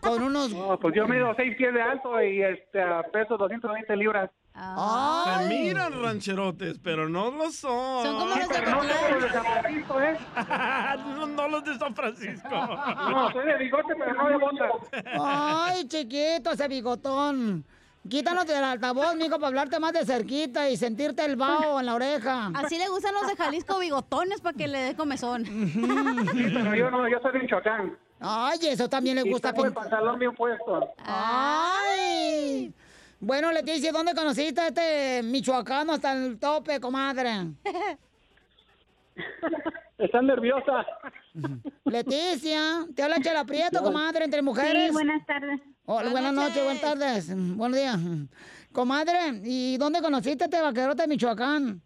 con 0.00 0.22
unos... 0.22 0.50
No, 0.52 0.78
pues 0.78 0.94
yo 0.94 1.06
mido 1.06 1.32
6 1.36 1.56
pies 1.56 1.72
de 1.72 1.80
alto 1.82 2.22
y 2.22 2.42
este, 2.42 2.80
peso 3.12 3.36
220 3.36 3.96
libras. 3.96 4.30
Se 4.64 5.48
miran 5.48 6.02
rancherotes, 6.02 6.78
pero 6.82 7.08
no 7.08 7.30
lo 7.30 7.50
son. 7.50 8.04
Son 8.04 8.14
como 8.18 8.26
los 8.26 8.38
de 8.40 8.54
pero 8.54 8.70
no 8.70 8.82
los 8.82 9.22
de 9.22 9.30
San 9.30 9.44
Francisco, 9.44 10.00
¿eh? 10.00 10.18
no, 11.16 11.26
no 11.26 11.48
los 11.48 11.64
de 11.64 11.78
San 11.78 11.94
Francisco. 11.94 12.48
No, 12.50 13.32
soy 13.32 13.46
de 13.46 13.56
bigote, 13.56 13.94
pero 13.98 14.14
no 14.14 14.28
de 14.28 14.36
botas. 14.36 14.70
Ay, 15.18 15.88
chiquito, 15.88 16.50
ese 16.52 16.68
bigotón. 16.68 17.64
Quítanos 18.08 18.46
del 18.46 18.64
altavoz, 18.64 19.14
mijo, 19.14 19.36
para 19.36 19.48
hablarte 19.48 19.78
más 19.78 19.92
de 19.92 20.04
cerquita 20.06 20.68
y 20.70 20.76
sentirte 20.76 21.24
el 21.24 21.36
vaho 21.36 21.80
en 21.80 21.86
la 21.86 21.94
oreja. 21.94 22.50
Así 22.54 22.78
le 22.78 22.88
gustan 22.88 23.14
los 23.14 23.26
de 23.26 23.36
Jalisco 23.36 23.78
bigotones 23.78 24.40
para 24.40 24.56
que 24.56 24.68
le 24.68 24.78
dé 24.78 24.94
comezón. 24.96 25.44
Sí, 25.44 26.50
pero 26.54 26.74
yo 26.74 26.90
no, 26.90 27.08
yo 27.08 27.18
soy 27.20 27.32
de 27.32 27.38
Michoacán. 27.40 27.96
Ay, 28.20 28.58
eso 28.62 28.88
también 28.88 29.16
le 29.16 29.22
Y 29.26 29.30
gusta. 29.30 29.52
tengo 29.52 29.66
el 29.66 29.72
pantalón 29.72 30.18
bien 30.18 30.34
puesto. 30.34 30.92
Ay. 31.04 32.72
Bueno, 33.20 33.52
Leticia, 33.52 33.92
¿dónde 33.92 34.14
conociste 34.14 34.60
a 34.60 34.68
este 34.68 35.20
michoacano 35.22 35.92
hasta 35.92 36.12
el 36.12 36.38
tope, 36.38 36.80
comadre? 36.80 37.30
Está 39.98 40.22
nerviosa. 40.22 40.86
Leticia, 41.84 42.86
te 42.96 43.02
habla 43.02 43.20
Chela 43.20 43.44
Prieto, 43.44 43.82
comadre, 43.82 44.24
entre 44.24 44.40
mujeres. 44.40 44.86
Sí, 44.86 44.92
buenas 44.92 45.26
tardes. 45.26 45.60
Hola, 45.84 46.08
buenas, 46.10 46.32
noches. 46.32 46.64
buenas 46.64 46.80
tardes, 46.80 47.34
buenos 47.56 47.76
días. 47.78 47.98
Comadre, 48.72 49.42
¿y 49.44 49.76
dónde 49.76 50.00
conociste 50.00 50.44
a 50.44 50.46
este 50.46 50.62
vaquerote 50.62 51.02
de 51.02 51.08
Michoacán? 51.08 51.82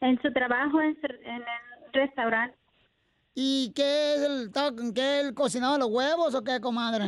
En 0.00 0.22
su 0.22 0.32
trabajo 0.32 0.80
en, 0.80 0.94
su- 1.00 1.06
en 1.06 1.36
el 1.36 1.92
restaurante. 1.92 2.56
¿Y 3.34 3.72
qué 3.74 4.14
es 4.14 4.20
el, 4.22 4.42
estaba- 4.46 4.70
qué, 4.94 5.20
el 5.20 5.34
cocinado 5.34 5.72
de 5.72 5.78
los 5.80 5.88
huevos 5.90 6.34
o 6.36 6.44
qué, 6.44 6.60
comadre? 6.60 7.06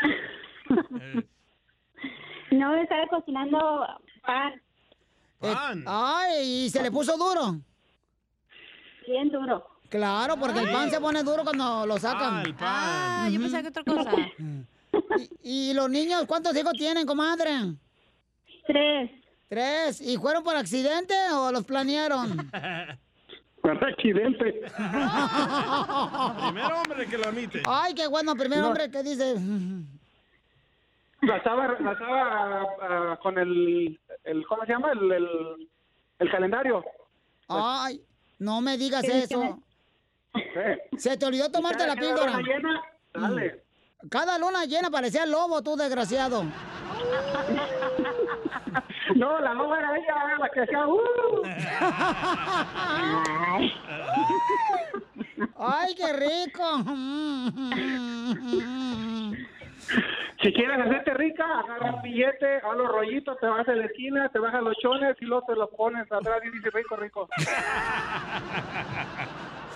No, 2.50 2.74
estaba 2.76 3.06
cocinando 3.08 3.86
pan. 4.24 4.54
Eh, 5.42 5.54
ay, 5.86 6.64
¿y 6.64 6.70
se 6.70 6.82
le 6.82 6.90
puso 6.90 7.14
duro? 7.18 7.58
Bien 9.06 9.28
duro. 9.30 9.66
Claro, 9.90 10.36
porque 10.38 10.60
el 10.60 10.70
pan 10.70 10.90
se 10.90 10.98
pone 10.98 11.22
duro 11.22 11.44
cuando 11.44 11.84
lo 11.86 11.98
sacan. 11.98 12.42
Ah, 12.60 13.28
yo 13.30 13.38
pensaba 13.38 13.62
que 13.62 13.68
otra 13.68 13.84
cosa. 13.84 14.10
¿Y, 15.42 15.70
y 15.70 15.74
los 15.74 15.90
niños 15.90 16.24
cuántos 16.26 16.56
hijos 16.56 16.72
tienen, 16.72 17.06
comadre? 17.06 17.50
Tres. 18.66 19.10
Tres. 19.48 20.00
¿Y 20.00 20.16
fueron 20.16 20.42
por 20.42 20.56
accidente 20.56 21.14
o 21.32 21.52
los 21.52 21.64
planearon? 21.64 22.50
Por 23.60 23.84
accidente. 23.84 24.62
Primer 26.38 26.72
hombre 26.72 27.06
que 27.10 27.18
lo 27.18 27.24
admite. 27.28 27.62
Ay, 27.66 27.92
qué 27.92 28.06
bueno, 28.06 28.34
primer 28.36 28.60
No. 28.60 28.68
hombre 28.68 28.88
que 28.90 29.02
dice. 29.02 29.34
La 31.22 31.36
estaba, 31.38 31.66
la 31.80 31.92
estaba 31.92 32.66
ah, 32.80 33.18
con 33.22 33.36
el, 33.38 33.98
el, 34.24 34.46
¿cómo 34.46 34.64
se 34.64 34.72
llama? 34.72 34.92
El, 34.92 35.10
el, 35.12 35.68
el 36.20 36.30
calendario. 36.30 36.84
Ay, 37.48 38.00
no 38.38 38.60
me 38.60 38.76
digas 38.78 39.02
¿Qué 39.02 39.24
eso. 39.24 39.58
Se 40.96 41.16
te 41.16 41.26
olvidó 41.26 41.50
tomarte 41.50 41.84
la 41.86 41.96
cada 41.96 42.06
píldora. 42.06 42.36
luna 42.36 42.42
llena, 42.42 42.82
dale. 43.14 43.64
Cada 44.08 44.38
luna 44.38 44.64
llena 44.64 44.90
parecía 44.90 45.26
lobo, 45.26 45.60
tú 45.62 45.74
desgraciado. 45.76 46.44
No, 49.16 49.40
la 49.40 49.54
loba 49.54 49.78
era 49.78 49.96
ella, 49.96 50.36
la 50.38 50.48
que 50.50 50.60
hacía... 50.60 50.86
¡uh! 50.86 51.00
Ay, 55.56 55.94
qué 55.94 56.12
rico. 56.12 56.84
Si 60.40 60.52
quieres 60.52 60.78
hacerte 60.78 61.14
rica, 61.14 61.44
agarra 61.44 61.96
un 61.96 62.02
billete, 62.02 62.58
haz 62.58 62.76
los 62.76 62.86
rollitos, 62.86 63.36
te 63.40 63.46
vas 63.48 63.66
a 63.66 63.72
la 63.72 63.86
esquina, 63.86 64.28
te 64.28 64.38
bajas 64.38 64.62
los 64.62 64.76
chones 64.76 65.16
y 65.20 65.24
luego 65.24 65.44
te 65.48 65.56
los 65.56 65.68
pones 65.70 66.06
atrás 66.12 66.40
y 66.44 66.50
dices 66.50 66.72
rico, 66.72 66.94
rico. 66.94 67.28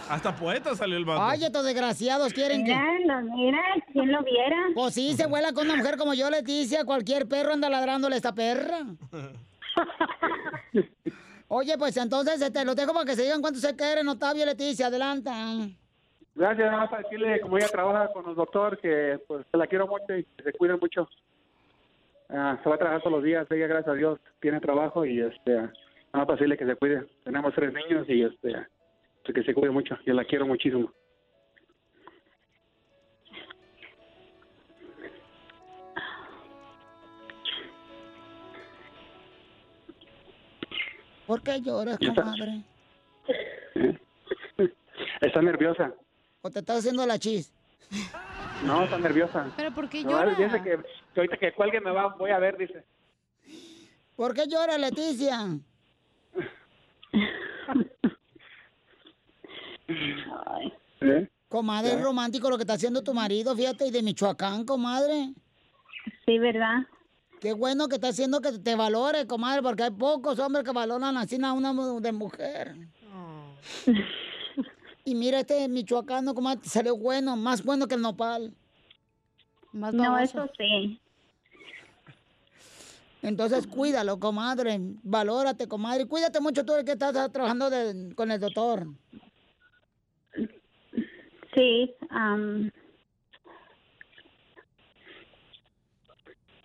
Hasta 0.09 0.37
poeta 0.37 0.77
salió 0.77 0.97
el 0.99 1.05
vato. 1.05 1.21
Ay, 1.21 1.43
estos 1.43 1.65
desgraciados 1.65 2.33
quieren 2.33 2.65
que... 2.65 2.77
Mira, 2.77 3.23
mira, 3.23 3.61
¿quién 3.93 4.13
lo 4.13 4.23
viera? 4.23 4.57
Pues 4.75 4.95
sí, 4.95 5.15
se 5.15 5.27
vuela 5.27 5.53
con 5.53 5.65
una 5.65 5.77
mujer 5.77 5.97
como 5.97 6.15
yo, 6.15 6.31
Leticia. 6.31 6.85
Cualquier 6.85 7.27
perro 7.27 7.55
anda 7.55 7.69
ladrándole 7.69 8.15
a 8.15 8.19
esta 8.19 8.33
perra. 8.35 8.87
Oye, 11.49 11.77
pues 11.77 11.97
entonces 11.97 12.41
este, 12.41 12.65
lo 12.65 12.75
dejo 12.75 12.93
para 12.93 13.07
que 13.07 13.17
se 13.17 13.23
digan 13.23 13.41
cuánto 13.41 13.59
se 13.59 13.75
quieren, 13.75 14.07
Octavio 14.07 14.43
y 14.43 14.47
Leticia. 14.47 14.87
Adelanta. 14.87 15.35
Gracias, 16.35 16.67
nada 16.67 16.81
más 16.81 16.91
para 16.91 17.03
decirle, 17.03 17.41
como 17.41 17.59
ella 17.59 17.69
trabaja 17.69 18.13
con 18.13 18.29
el 18.29 18.35
doctor, 18.35 18.79
que 18.79 19.21
pues 19.27 19.45
la 19.53 19.67
quiero 19.67 19.87
mucho 19.87 20.17
y 20.17 20.25
que 20.25 20.43
se 20.43 20.53
cuide 20.55 20.77
mucho. 20.77 21.09
Ah, 22.31 22.59
se 22.63 22.69
va 22.69 22.77
a 22.77 22.79
trabajar 22.79 23.03
todos 23.03 23.17
los 23.17 23.25
días, 23.25 23.47
ella 23.51 23.67
gracias 23.67 23.89
a 23.89 23.99
Dios 23.99 24.19
tiene 24.41 24.59
trabajo 24.59 25.05
y 25.05 25.21
este, 25.21 25.53
nada 25.53 25.73
más 26.15 26.27
para 26.27 26.37
decirle 26.37 26.57
que 26.57 26.65
se 26.65 26.77
cuide. 26.77 27.05
Tenemos 27.25 27.55
tres 27.55 27.75
niños 27.75 28.09
y 28.09 28.23
este, 28.23 28.67
que 29.35 29.43
se 29.43 29.53
cuide 29.53 29.71
mucho, 29.71 29.99
yo 30.07 30.15
la 30.15 30.25
quiero 30.25 30.47
muchísimo. 30.47 30.91
¿Por 41.27 41.43
qué 41.43 41.61
lloras, 41.61 41.99
comadre? 41.99 42.63
Está 45.21 45.41
nerviosa. 45.41 45.95
¿O 46.43 46.51
te 46.51 46.59
estás 46.59 46.79
haciendo 46.81 47.07
la 47.07 47.19
chis? 47.19 47.53
No, 48.65 48.85
está 48.85 48.99
nerviosa. 48.99 49.51
¿Pero 49.57 49.73
por 49.73 49.89
qué 49.89 50.03
No, 50.03 50.11
llora? 50.11 50.35
dice 50.35 50.63
que, 50.63 50.79
que 51.15 51.21
ahorita 51.21 51.37
que 51.37 51.53
cuelgue 51.53 51.81
me 51.81 51.91
va, 51.93 52.09
voy 52.17 52.31
a 52.31 52.39
ver, 52.39 52.57
dice. 52.59 52.85
¿Por 54.17 54.35
qué 54.35 54.47
llora, 54.49 54.77
Leticia? 54.77 55.47
¿Eh? 61.01 61.29
Comadre, 61.49 61.93
es 61.93 62.01
romántico 62.03 62.49
lo 62.51 62.57
que 62.57 62.63
está 62.63 62.75
haciendo 62.75 63.03
tu 63.03 63.13
marido, 63.15 63.55
fíjate, 63.55 63.87
y 63.87 63.91
de 63.91 64.03
Michoacán, 64.03 64.65
comadre. 64.65 65.33
Sí, 66.25 66.39
¿verdad? 66.39 66.79
Qué 67.41 67.53
bueno 67.53 67.89
que 67.89 67.97
está 67.97 68.09
haciendo 68.09 68.41
que 68.41 68.53
te 68.53 68.75
valore, 68.75 69.27
comadre, 69.27 69.63
porque 69.63 69.83
hay 69.85 69.91
pocos 69.91 70.39
hombres 70.39 70.65
que 70.65 70.73
valoran 70.73 71.17
así 71.17 71.39
a 71.43 71.53
una 71.53 71.73
de 72.01 72.13
mujer. 72.13 72.75
Y 75.05 75.15
mira, 75.15 75.41
este 75.41 75.67
michoacano, 75.69 76.35
comadre, 76.35 76.63
te 76.63 76.69
salió 76.69 76.97
bueno, 76.97 77.37
más 77.37 77.65
bueno 77.65 77.89
que 77.89 77.95
el 77.97 78.03
nopal. 78.03 78.55
Más 79.73 79.93
No, 79.95 80.05
baboso. 80.13 80.45
eso 80.45 80.51
sí. 80.57 81.01
Entonces, 83.23 83.67
cuídalo, 83.67 84.19
comadre. 84.21 84.79
Valórate, 85.03 85.67
comadre. 85.69 86.05
y 86.05 86.07
Cuídate 86.07 86.41
mucho 86.41 86.65
tú 86.65 86.75
el 86.75 86.85
que 86.85 86.93
estás 86.93 87.31
trabajando 87.33 87.71
de- 87.71 88.15
con 88.15 88.31
el 88.31 88.41
doctor. 88.41 88.87
Sí, 91.55 91.95
am, 92.11 92.71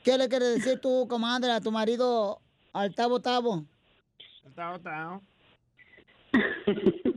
¿Qué 0.04 0.18
le 0.18 0.30
quieres 0.30 0.56
decir 0.64 0.80
tú, 0.80 1.06
comadre, 1.10 1.52
a 1.52 1.60
tu 1.60 1.70
marido, 1.72 2.40
al 2.72 2.96
Tabo 2.96 3.20
Tabo? 3.20 3.66
Tao, 4.56 4.80
tao. 4.80 5.22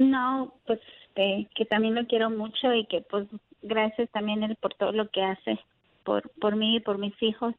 no, 0.00 0.54
pues 0.66 0.80
este, 1.10 1.48
que 1.54 1.66
también 1.66 1.94
lo 1.94 2.06
quiero 2.06 2.30
mucho 2.30 2.72
y 2.72 2.86
que 2.86 3.02
pues 3.02 3.28
gracias 3.62 4.08
también 4.10 4.42
él 4.42 4.56
por 4.56 4.74
todo 4.74 4.92
lo 4.92 5.10
que 5.10 5.22
hace 5.22 5.58
por 6.04 6.30
por 6.40 6.56
mí 6.56 6.76
y 6.76 6.80
por 6.80 6.98
mis 6.98 7.14
hijos. 7.22 7.54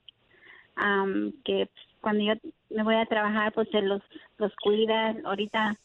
Am, 0.76 1.34
que 1.46 1.70
pues, 1.72 1.88
cuando 2.02 2.24
yo 2.24 2.34
me 2.70 2.84
voy 2.84 2.96
a 2.96 3.06
trabajar 3.06 3.54
pues 3.54 3.68
él 3.74 3.88
los 3.88 4.02
los 4.38 4.52
cuida. 4.56 5.16
Ahorita 5.24 5.78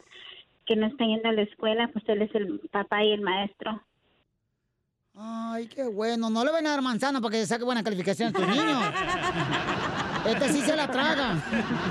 que 0.64 0.76
no 0.76 0.86
está 0.86 1.04
yendo 1.04 1.28
a 1.28 1.32
la 1.32 1.42
escuela 1.42 1.88
pues 1.92 2.08
él 2.08 2.22
es 2.22 2.34
el 2.34 2.60
papá 2.70 3.04
y 3.04 3.12
el 3.12 3.20
maestro. 3.20 3.82
Ay, 5.14 5.68
qué 5.68 5.84
bueno. 5.84 6.30
No 6.30 6.44
le 6.44 6.52
van 6.52 6.66
a 6.66 6.70
dar 6.70 6.82
manzana 6.82 7.20
para 7.20 7.32
que 7.32 7.46
saque 7.46 7.64
buena 7.64 7.82
calificación 7.82 8.30
a 8.30 8.32
tus 8.32 8.48
niños. 8.48 8.82
Este 10.26 10.52
sí 10.52 10.62
se 10.62 10.76
la 10.76 10.86
traga. 10.90 11.34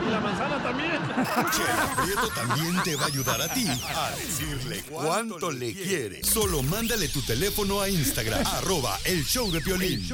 La 0.10 0.20
manzana 0.20 0.62
también. 0.62 1.00
Prieto 2.04 2.28
también 2.30 2.84
te 2.84 2.96
va 2.96 3.04
a 3.04 3.08
ayudar 3.08 3.42
a 3.42 3.48
ti 3.54 3.68
a 3.68 4.12
decirle 4.12 4.84
cuánto 4.90 5.52
le 5.52 5.74
quiere. 5.74 6.24
Solo 6.24 6.62
mándale 6.64 7.08
tu 7.10 7.22
teléfono 7.22 7.82
a 7.82 7.90
Instagram, 7.90 8.46
arroba 8.58 8.98
el 9.06 9.24
show 9.24 9.52
de 9.52 9.62
Piolín. 9.62 10.08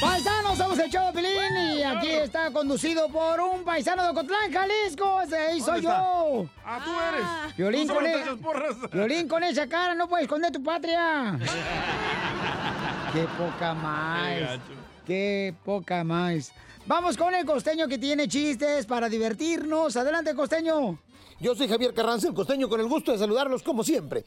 Paisanos, 0.00 0.58
somos 0.58 0.78
el 0.78 0.90
show 0.90 1.06
de 1.06 1.12
Pilín 1.14 1.78
y 1.78 1.82
aquí 1.82 2.10
está 2.10 2.50
conducido 2.50 3.08
por 3.08 3.40
un 3.40 3.64
paisano 3.64 4.02
de 4.02 4.08
Ocotlán, 4.10 4.52
Jalisco. 4.52 5.22
Ese 5.22 5.36
ahí 5.36 5.60
soy 5.62 5.80
yo. 5.82 6.46
Ah, 6.64 6.80
tú 6.84 6.90
eres. 7.00 7.56
Violín 7.56 7.88
Tú 7.88 7.94
con, 7.94 8.06
e- 8.06 8.36
porras. 8.42 8.76
Violín 8.92 9.28
con 9.28 9.42
esa 9.44 9.66
cara, 9.66 9.94
no 9.94 10.06
puedes 10.08 10.24
esconder 10.24 10.52
tu 10.52 10.62
patria. 10.62 11.38
Qué 13.14 13.28
poca 13.38 13.74
más. 13.74 14.58
Qué 15.06 15.54
poca 15.64 16.02
más. 16.02 16.50
Vamos 16.84 17.16
con 17.16 17.32
el 17.32 17.46
costeño 17.46 17.86
que 17.86 17.96
tiene 17.96 18.26
chistes 18.26 18.86
para 18.86 19.08
divertirnos. 19.08 19.96
Adelante, 19.96 20.34
costeño. 20.34 20.98
Yo 21.38 21.54
soy 21.54 21.68
Javier 21.68 21.94
Carranza, 21.94 22.26
el 22.26 22.34
costeño, 22.34 22.68
con 22.68 22.80
el 22.80 22.88
gusto 22.88 23.12
de 23.12 23.18
saludarlos 23.18 23.62
como 23.62 23.84
siempre. 23.84 24.24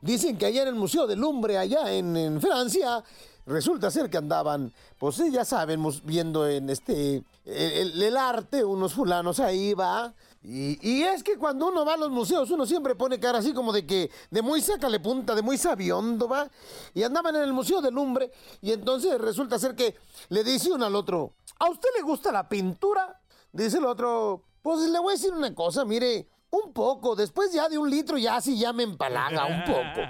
Dicen 0.00 0.38
que 0.38 0.46
allá 0.46 0.62
en 0.62 0.68
el 0.68 0.74
Museo 0.74 1.06
del 1.06 1.20
Lumbre, 1.20 1.58
allá 1.58 1.92
en, 1.92 2.16
en 2.16 2.40
Francia, 2.40 3.04
resulta 3.44 3.90
ser 3.90 4.08
que 4.08 4.16
andaban, 4.16 4.72
pues 4.98 5.16
sí, 5.16 5.30
ya 5.30 5.44
saben, 5.44 5.84
viendo 6.04 6.48
en 6.48 6.70
este, 6.70 7.22
el, 7.44 8.02
el 8.02 8.16
arte, 8.16 8.64
unos 8.64 8.94
fulanos 8.94 9.38
ahí, 9.38 9.74
va. 9.74 10.14
Y, 10.42 10.78
y 10.80 11.02
es 11.02 11.22
que 11.22 11.36
cuando 11.36 11.68
uno 11.68 11.84
va 11.84 11.94
a 11.94 11.96
los 11.98 12.10
museos, 12.10 12.50
uno 12.50 12.64
siempre 12.64 12.94
pone 12.94 13.20
cara 13.20 13.38
así 13.38 13.52
como 13.52 13.72
de 13.72 13.86
que, 13.86 14.10
de 14.30 14.40
muy 14.40 14.62
sácale 14.62 14.98
punta, 14.98 15.34
de 15.34 15.42
muy 15.42 15.58
sabiondo, 15.58 16.28
va. 16.28 16.48
Y 16.94 17.02
andaban 17.02 17.36
en 17.36 17.42
el 17.42 17.52
Museo 17.52 17.82
del 17.82 17.94
Lumbre, 17.94 18.32
y 18.62 18.72
entonces 18.72 19.20
resulta 19.20 19.58
ser 19.58 19.74
que 19.74 19.96
le 20.30 20.42
dice 20.42 20.72
uno 20.72 20.86
al 20.86 20.96
otro, 20.96 21.34
¿a 21.58 21.68
usted 21.68 21.90
le 21.96 22.02
gusta 22.02 22.32
la 22.32 22.48
pintura? 22.48 23.20
Dice 23.52 23.78
el 23.78 23.84
otro, 23.84 24.44
pues 24.62 24.80
le 24.88 24.98
voy 24.98 25.12
a 25.12 25.16
decir 25.16 25.32
una 25.32 25.54
cosa, 25.54 25.84
mire, 25.84 26.26
un 26.50 26.72
poco, 26.72 27.14
después 27.14 27.52
ya 27.52 27.68
de 27.68 27.76
un 27.78 27.90
litro 27.90 28.16
ya 28.16 28.40
sí 28.40 28.58
ya 28.58 28.72
me 28.72 28.82
empalaga 28.82 29.44
un 29.46 29.62
poco. 29.64 30.00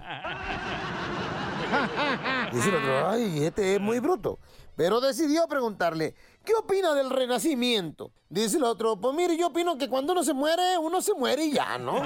Dice 2.52 2.68
el 2.68 2.74
otro, 2.76 3.08
ay, 3.08 3.44
este 3.44 3.74
es 3.74 3.80
muy 3.80 3.98
bruto. 4.00 4.38
Pero 4.80 4.98
decidió 4.98 5.46
preguntarle, 5.46 6.14
¿qué 6.42 6.54
opina 6.54 6.94
del 6.94 7.10
renacimiento? 7.10 8.12
Dice 8.30 8.56
el 8.56 8.64
otro, 8.64 8.96
pues 8.96 9.14
mire, 9.14 9.36
yo 9.36 9.48
opino 9.48 9.76
que 9.76 9.90
cuando 9.90 10.14
uno 10.14 10.24
se 10.24 10.32
muere, 10.32 10.78
uno 10.78 11.02
se 11.02 11.12
muere 11.12 11.44
y 11.44 11.52
ya, 11.52 11.76
¿no? 11.76 12.00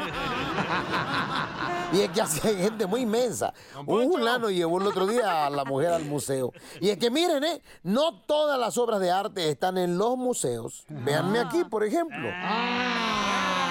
Y 1.93 2.01
es 2.01 2.11
que 2.11 2.21
así 2.21 2.41
hay 2.45 2.57
gente 2.57 2.87
muy 2.87 3.03
inmensa. 3.03 3.55
Un 3.87 4.11
fulano 4.11 4.51
llevó 4.51 4.81
el 4.81 4.89
otro 4.89 5.07
día 5.07 5.47
a 5.47 5.51
la 5.51 5.65
mujer 5.65 5.93
al 5.93 6.05
museo. 6.05 6.53
Y 6.81 6.89
es 6.89 6.99
que 6.99 7.13
miren, 7.13 7.45
¿eh? 7.45 7.63
No 7.85 8.23
todas 8.23 8.59
las 8.59 8.77
obras 8.77 8.99
de 8.99 9.13
arte 9.13 9.49
están 9.51 9.79
en 9.79 9.97
los 9.97 10.17
museos. 10.17 10.85
Véanme 10.89 11.39
aquí, 11.39 11.63
por 11.63 11.85
ejemplo. 11.85 12.29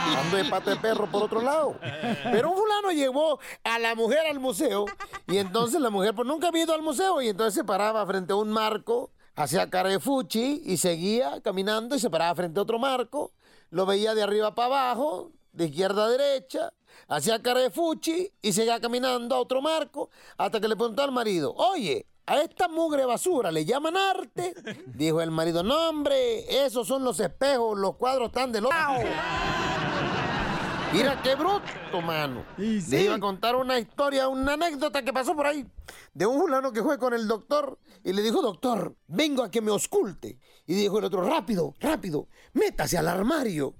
Ando 0.18 0.38
de 0.38 0.46
pata 0.46 0.72
de 0.72 0.78
perro 0.78 1.08
por 1.10 1.24
otro 1.24 1.42
lado. 1.42 1.76
Pero 2.24 2.52
un 2.52 2.58
fulano 2.58 2.92
llevó 2.92 3.40
a 3.64 3.80
la 3.80 3.96
mujer 3.96 4.26
al 4.30 4.40
museo 4.40 4.86
y 5.28 5.38
entonces 5.38 5.80
la 5.82 5.90
mujer 5.90 6.14
pues 6.14 6.28
nunca 6.28 6.50
había 6.50 6.64
ido 6.64 6.74
al 6.74 6.82
museo 6.82 7.22
y 7.22 7.30
entonces 7.30 7.54
se 7.54 7.64
paraba 7.64 8.06
frente 8.06 8.34
a 8.34 8.36
un 8.36 8.52
marco, 8.52 9.12
hacía 9.36 9.70
cara 9.70 9.90
de 9.90 10.00
fuchi 10.00 10.62
y 10.66 10.78
seguía 10.78 11.42
caminando 11.42 11.96
y 11.96 12.00
se 12.00 12.10
paraba 12.10 12.36
frente 12.36 12.60
a 12.60 12.64
otro 12.64 12.80
marco, 12.80 13.32
lo 13.70 13.86
veía 13.86 14.14
de 14.14 14.24
arriba 14.24 14.54
para 14.56 14.68
abajo, 14.68 15.32
de 15.52 15.66
izquierda 15.66 16.06
a 16.06 16.10
derecha, 16.10 16.74
hacía 17.08 17.42
cara 17.42 17.62
de 17.62 17.72
fuchi 17.72 18.32
y 18.42 18.54
seguía 18.54 18.80
caminando 18.80 19.36
a 19.36 19.40
otro 19.40 19.62
marco 19.62 20.10
hasta 20.38 20.60
que 20.60 20.68
le 20.68 20.76
preguntó 20.76 21.04
al 21.04 21.12
marido, 21.12 21.54
oye, 21.56 22.06
a 22.26 22.42
esta 22.42 22.68
mugre 22.70 23.06
basura 23.06 23.52
le 23.52 23.66
llaman 23.66 23.98
arte. 23.98 24.54
Dijo 24.88 25.22
el 25.22 25.32
marido, 25.32 25.62
no 25.62 25.90
hombre, 25.90 26.66
esos 26.66 26.88
son 26.88 27.04
los 27.04 27.20
espejos, 27.20 27.78
los 27.78 27.96
cuadros 27.96 28.28
están 28.28 28.52
de 28.52 28.62
loco. 28.62 28.76
Mira 30.94 31.22
qué 31.24 31.36
bruto, 31.36 32.02
mano. 32.02 32.46
Le 32.58 33.02
iba 33.02 33.16
a 33.16 33.20
contar 33.20 33.56
una 33.56 33.80
historia, 33.80 34.28
una 34.28 34.54
anécdota 34.54 35.02
que 35.02 35.12
pasó 35.12 35.36
por 35.36 35.48
ahí. 35.48 35.66
De 36.14 36.26
un 36.26 36.40
fulano 36.40 36.72
que 36.72 36.84
fue 36.84 37.00
con 37.00 37.14
el 37.14 37.28
doctor 37.28 37.80
y 38.04 38.14
le 38.14 38.22
dijo, 38.22 38.42
doctor, 38.42 38.96
vengo 39.08 39.44
a 39.44 39.50
que 39.50 39.62
me 39.62 39.72
osculte. 39.72 40.40
Y 40.68 40.76
dijo 40.76 41.00
el 41.00 41.06
otro, 41.06 41.28
rápido, 41.28 41.74
rápido, 41.80 42.28
métase 42.54 42.98
al 42.98 43.08
armario. 43.08 43.74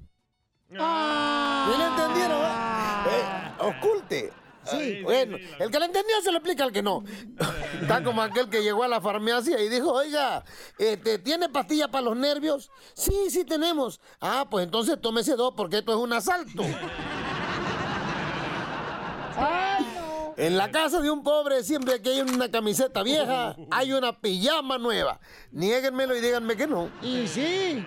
¿No 0.70 1.78
le 1.78 1.86
entendieron? 1.86 2.42
va? 2.42 3.06
Eh, 3.08 3.54
osculte. 3.60 4.34
Sí. 4.66 5.02
Bueno, 5.04 5.38
el 5.60 5.72
que 5.72 5.80
lo 5.80 5.86
entendió 5.86 6.22
se 6.22 6.32
lo 6.32 6.38
explica 6.38 6.64
al 6.64 6.72
que 6.72 6.82
no. 6.82 7.04
Está 7.82 8.04
como 8.04 8.22
aquel 8.22 8.50
que 8.50 8.64
llegó 8.64 8.84
a 8.84 8.88
la 8.88 9.02
farmacia 9.02 9.62
y 9.62 9.70
dijo, 9.70 9.92
oiga, 9.92 10.44
este, 10.78 11.20
¿tiene 11.20 11.50
pastillas 11.50 11.90
para 11.90 12.04
los 12.04 12.16
nervios? 12.16 12.72
Sí, 12.94 13.30
sí 13.30 13.44
tenemos. 13.44 14.00
Ah, 14.22 14.48
pues 14.50 14.66
entonces 14.66 15.00
tómese 15.02 15.36
dos 15.36 15.54
porque 15.56 15.80
esto 15.80 15.92
es 15.92 15.98
un 15.98 16.14
asalto. 16.14 16.64
En 20.36 20.58
la 20.58 20.72
casa 20.72 21.00
de 21.00 21.12
un 21.12 21.24
pobre, 21.24 21.64
siempre 21.64 22.02
que 22.02 22.10
hay 22.10 22.22
una 22.22 22.50
camiseta 22.50 23.04
vieja, 23.04 23.56
hay 23.70 23.94
una 23.94 24.20
pijama 24.20 24.78
nueva. 24.78 25.20
Niéguenmelo 25.52 26.16
y 26.16 26.22
díganme 26.22 26.56
que 26.56 26.66
no. 26.66 26.90
Y 27.02 27.28
sí, 27.28 27.86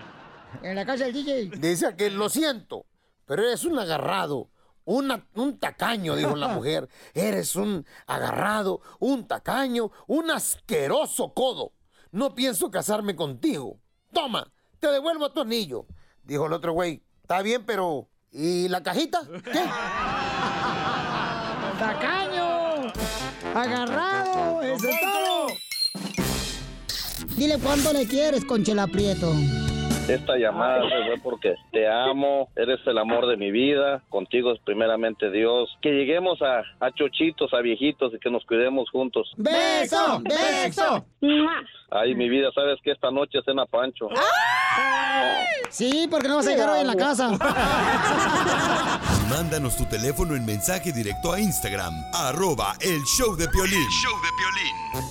en 0.62 0.74
la 0.74 0.87
casa 0.87 1.05
del 1.05 1.12
DJ. 1.12 1.51
Dice 1.59 1.87
aquel, 1.87 2.14
lo 2.16 2.29
siento, 2.29 2.87
pero 3.27 3.43
eres 3.43 3.64
un 3.64 3.79
agarrado. 3.79 4.51
Una- 4.87 5.26
un 5.34 5.59
tacaño, 5.59 6.16
dijo 6.16 6.34
la 6.34 6.49
mujer. 6.57 6.89
Eres 7.12 7.55
un 7.57 7.84
agarrado, 8.07 8.80
un 8.99 9.28
tacaño, 9.28 9.91
un 10.07 10.30
asqueroso 10.30 11.34
codo. 11.34 11.72
No 12.11 12.34
pienso 12.34 12.70
casarme 12.70 13.14
contigo. 13.14 13.78
Toma, 14.12 14.51
te 14.80 14.91
devuelvo 14.91 15.30
tu 15.32 15.43
anillo. 15.43 15.87
Dijo 16.22 16.47
el 16.47 16.55
otro 16.55 16.72
güey. 16.72 17.05
Está 17.22 17.43
bien, 17.43 17.64
pero... 17.66 18.09
¿Y 18.32 18.68
la 18.68 18.82
cajita? 18.82 19.20
¿Qué? 19.45 19.64
¡Tacaño! 21.78 22.93
¡Agarrado! 23.55 24.62
¡Eso 24.62 24.89
es 24.89 25.01
todo! 25.01 25.47
Dile 27.37 27.59
cuánto 27.59 27.93
le 27.93 28.07
quieres, 28.07 28.45
Conchela 28.45 28.87
Prieto. 28.87 29.32
Esta 30.09 30.36
llamada 30.36 30.82
fue 30.82 31.18
porque 31.22 31.57
te 31.72 31.88
amo, 31.88 32.48
eres 32.54 32.78
el 32.86 32.96
amor 32.98 33.26
de 33.26 33.36
mi 33.36 33.50
vida, 33.50 34.02
contigo 34.09 34.52
es 34.52 34.61
primeramente 34.61 35.30
Dios. 35.30 35.68
Que 35.82 35.90
lleguemos 35.90 36.40
a, 36.42 36.62
a 36.78 36.92
chochitos, 36.92 37.52
a 37.52 37.61
viejitos 37.61 38.14
y 38.14 38.18
que 38.20 38.30
nos 38.30 38.44
cuidemos 38.46 38.88
juntos. 38.90 39.32
¡Beso! 39.36 40.20
¡Beso! 40.22 41.04
Ay, 41.90 42.14
mi 42.14 42.28
vida, 42.28 42.50
sabes 42.54 42.78
que 42.84 42.92
esta 42.92 43.11
noche 43.11 43.40
cena 43.44 43.66
Pancho. 43.66 44.09
Sí, 45.70 46.07
porque 46.11 46.28
no 46.28 46.36
vas 46.36 46.46
a 46.46 46.50
llegar 46.50 46.68
hoy 46.70 46.80
en 46.80 46.86
la 46.86 46.96
casa. 46.96 47.30
Mándanos 49.28 49.76
tu 49.76 49.86
teléfono 49.86 50.36
en 50.36 50.46
mensaje 50.46 50.92
directo 50.92 51.32
a 51.32 51.40
Instagram, 51.40 51.92
arroba 52.14 52.74
el 52.80 53.02
show 53.04 53.34
de 53.36 53.48
Piolín. 53.48 53.88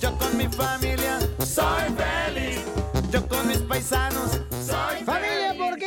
Yo 0.02 0.18
con 0.18 0.38
mi 0.38 0.48
familia 0.48 1.20
soy 1.40 1.84
feliz. 1.98 2.66
Yo 3.12 3.28
con 3.28 3.48
mis 3.48 3.60
paisanos 3.60 4.35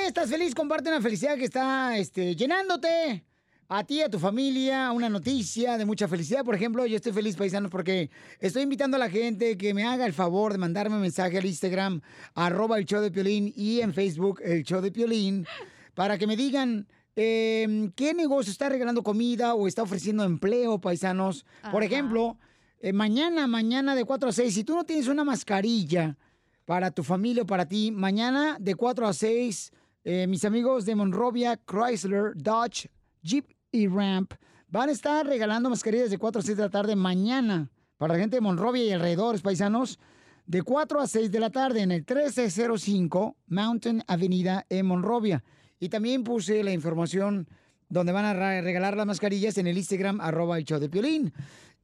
estás 0.09 0.31
feliz? 0.31 0.55
Comparte 0.55 0.89
una 0.89 1.03
felicidad 1.03 1.37
que 1.37 1.45
está 1.45 1.97
este, 1.99 2.35
llenándote. 2.35 3.25
A 3.71 3.85
ti, 3.85 4.01
a 4.01 4.09
tu 4.09 4.19
familia, 4.19 4.91
una 4.93 5.11
noticia 5.11 5.77
de 5.77 5.85
mucha 5.85 6.09
felicidad. 6.09 6.43
Por 6.43 6.55
ejemplo, 6.55 6.87
yo 6.87 6.97
estoy 6.97 7.13
feliz, 7.13 7.37
paisanos, 7.37 7.71
porque 7.71 8.11
estoy 8.41 8.63
invitando 8.63 8.97
a 8.97 9.01
la 9.01 9.11
gente 9.11 9.59
que 9.59 9.75
me 9.75 9.85
haga 9.85 10.07
el 10.07 10.15
favor 10.15 10.53
de 10.53 10.59
mandarme 10.59 10.97
un 10.97 11.03
mensaje 11.03 11.37
al 11.37 11.45
Instagram, 11.45 12.01
arroba 12.35 12.79
el 12.79 12.87
show 12.87 13.03
de 13.03 13.11
Piolín, 13.11 13.53
y 13.55 13.83
en 13.83 13.93
Facebook, 13.93 14.41
el 14.43 14.63
show 14.65 14.81
de 14.81 14.91
Piolín, 14.91 15.47
para 15.93 16.17
que 16.17 16.27
me 16.27 16.35
digan 16.35 16.89
eh, 17.15 17.91
qué 17.95 18.15
negocio 18.15 18.51
está 18.51 18.71
regalando 18.71 19.03
comida 19.03 19.53
o 19.55 19.69
está 19.69 19.83
ofreciendo 19.83 20.25
empleo, 20.25 20.81
paisanos. 20.81 21.45
Por 21.71 21.83
ejemplo, 21.83 22.39
eh, 22.81 22.95
mañana, 22.95 23.47
mañana 23.47 23.95
de 23.95 24.07
4 24.07 24.31
a 24.31 24.33
6, 24.33 24.55
si 24.55 24.65
tú 24.65 24.77
no 24.77 24.85
tienes 24.85 25.09
una 25.09 25.25
mascarilla 25.25 26.17
para 26.65 26.91
tu 26.91 27.03
familia 27.03 27.43
o 27.43 27.47
para 27.47 27.69
ti, 27.69 27.91
mañana 27.91 28.57
de 28.59 28.75
4 28.75 29.07
a 29.07 29.13
6, 29.13 29.73
eh, 30.05 30.27
mis 30.27 30.45
amigos 30.45 30.85
de 30.85 30.95
Monrovia, 30.95 31.59
Chrysler, 31.67 32.33
Dodge, 32.35 32.89
Jeep 33.23 33.47
y 33.73 33.89
Ramp 33.89 34.33
van 34.69 34.89
a 34.89 34.93
estar 34.93 35.27
regalando 35.27 35.71
mascarillas 35.71 36.11
de 36.11 36.19
4 36.19 36.41
a 36.41 36.43
6 36.43 36.57
de 36.57 36.63
la 36.63 36.71
tarde 36.71 36.97
mañana 36.97 37.71
para 37.97 38.15
la 38.15 38.21
gente 38.21 38.37
de 38.37 38.41
Monrovia 38.41 38.85
y 38.85 38.93
alrededores, 38.93 39.43
paisanos, 39.43 39.99
de 40.47 40.63
4 40.63 41.01
a 41.01 41.07
6 41.07 41.31
de 41.31 41.41
la 41.41 41.51
tarde 41.51 41.83
en 41.83 41.91
el 41.91 42.01
1305 42.01 43.37
Mountain 43.49 44.03
Avenida 44.07 44.65
en 44.69 44.87
Monrovia. 44.87 45.45
Y 45.81 45.89
también 45.89 46.25
puse 46.25 46.63
la 46.63 46.73
información 46.73 47.49
donde 47.89 48.13
van 48.13 48.25
a 48.25 48.61
regalar 48.61 48.97
las 48.97 49.07
mascarillas 49.07 49.59
en 49.59 49.67
el 49.67 49.77
Instagram, 49.77 50.21
arroba 50.21 50.59
el 50.59 50.65
show 50.65 50.79
de 50.79 50.89
Piolín. 50.89 51.33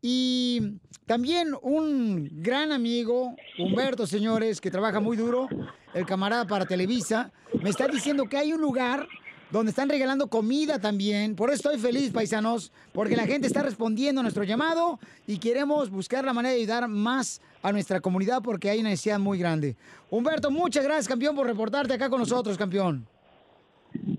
Y 0.01 0.79
también 1.07 1.55
un 1.63 2.29
gran 2.43 2.73
amigo, 2.73 3.35
Humberto, 3.59 4.07
señores, 4.07 4.61
que 4.61 4.71
trabaja 4.71 5.01
muy 5.01 5.17
duro, 5.17 5.49
el 5.95 6.05
camarada 6.05 6.47
para 6.47 6.67
Televisa, 6.67 7.33
me 7.63 7.71
está 7.71 7.87
diciendo 7.87 8.29
que 8.29 8.37
hay 8.37 8.53
un 8.53 8.61
lugar 8.61 9.07
donde 9.51 9.71
están 9.71 9.89
regalando 9.89 10.27
comida 10.27 10.81
también. 10.81 11.37
Por 11.37 11.51
eso 11.51 11.71
estoy 11.71 11.79
feliz, 11.79 12.13
paisanos, 12.13 12.73
porque 12.93 13.17
la 13.17 13.25
gente 13.25 13.47
está 13.47 13.63
respondiendo 13.63 14.21
a 14.21 14.23
nuestro 14.23 14.43
llamado 14.43 14.99
y 15.27 15.39
queremos 15.39 15.91
buscar 15.91 16.25
la 16.25 16.33
manera 16.33 16.55
de 16.55 16.61
ayudar 16.61 16.89
más 16.89 17.41
a 17.63 17.71
nuestra 17.71 18.01
comunidad 18.01 18.43
porque 18.43 18.69
hay 18.69 18.81
una 18.81 18.91
necesidad 18.91 19.21
muy 19.21 19.39
grande. 19.39 19.77
Humberto, 20.11 20.51
muchas 20.51 20.85
gracias, 20.85 21.07
campeón, 21.07 21.37
por 21.37 21.47
reportarte 21.47 21.95
acá 21.95 22.11
con 22.11 22.19
nosotros, 22.19 22.59
campeón. 22.59 23.07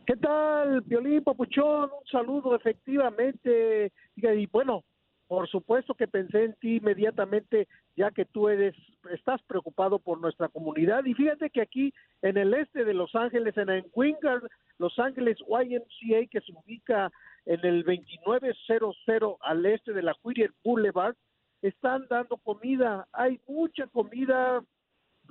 ¿Qué 0.07 0.15
tal, 0.15 0.81
Piolín 0.83 1.21
Papuchón? 1.21 1.89
Un 1.89 2.07
saludo, 2.09 2.55
efectivamente. 2.55 3.91
Y 4.15 4.45
bueno, 4.47 4.85
por 5.27 5.49
supuesto 5.49 5.93
que 5.95 6.07
pensé 6.07 6.45
en 6.45 6.53
ti 6.53 6.77
inmediatamente, 6.77 7.67
ya 7.97 8.11
que 8.11 8.23
tú 8.23 8.47
eres, 8.47 8.75
estás 9.11 9.41
preocupado 9.43 9.99
por 9.99 10.19
nuestra 10.19 10.47
comunidad. 10.49 11.05
Y 11.05 11.13
fíjate 11.13 11.49
que 11.49 11.61
aquí 11.61 11.93
en 12.21 12.37
el 12.37 12.53
este 12.53 12.83
de 12.85 12.93
Los 12.93 13.13
Ángeles, 13.15 13.55
en 13.57 13.85
Wingard, 13.93 14.43
Los 14.77 14.97
Ángeles 14.99 15.37
YMCA, 15.47 16.27
que 16.29 16.41
se 16.41 16.51
ubica 16.51 17.11
en 17.45 17.59
el 17.65 17.83
2900 17.83 18.97
al 19.41 19.65
este 19.65 19.93
de 19.93 20.01
la 20.01 20.15
Whittier 20.23 20.51
Boulevard, 20.63 21.15
están 21.61 22.05
dando 22.09 22.37
comida. 22.37 23.07
Hay 23.13 23.39
mucha 23.47 23.87
comida, 23.87 24.61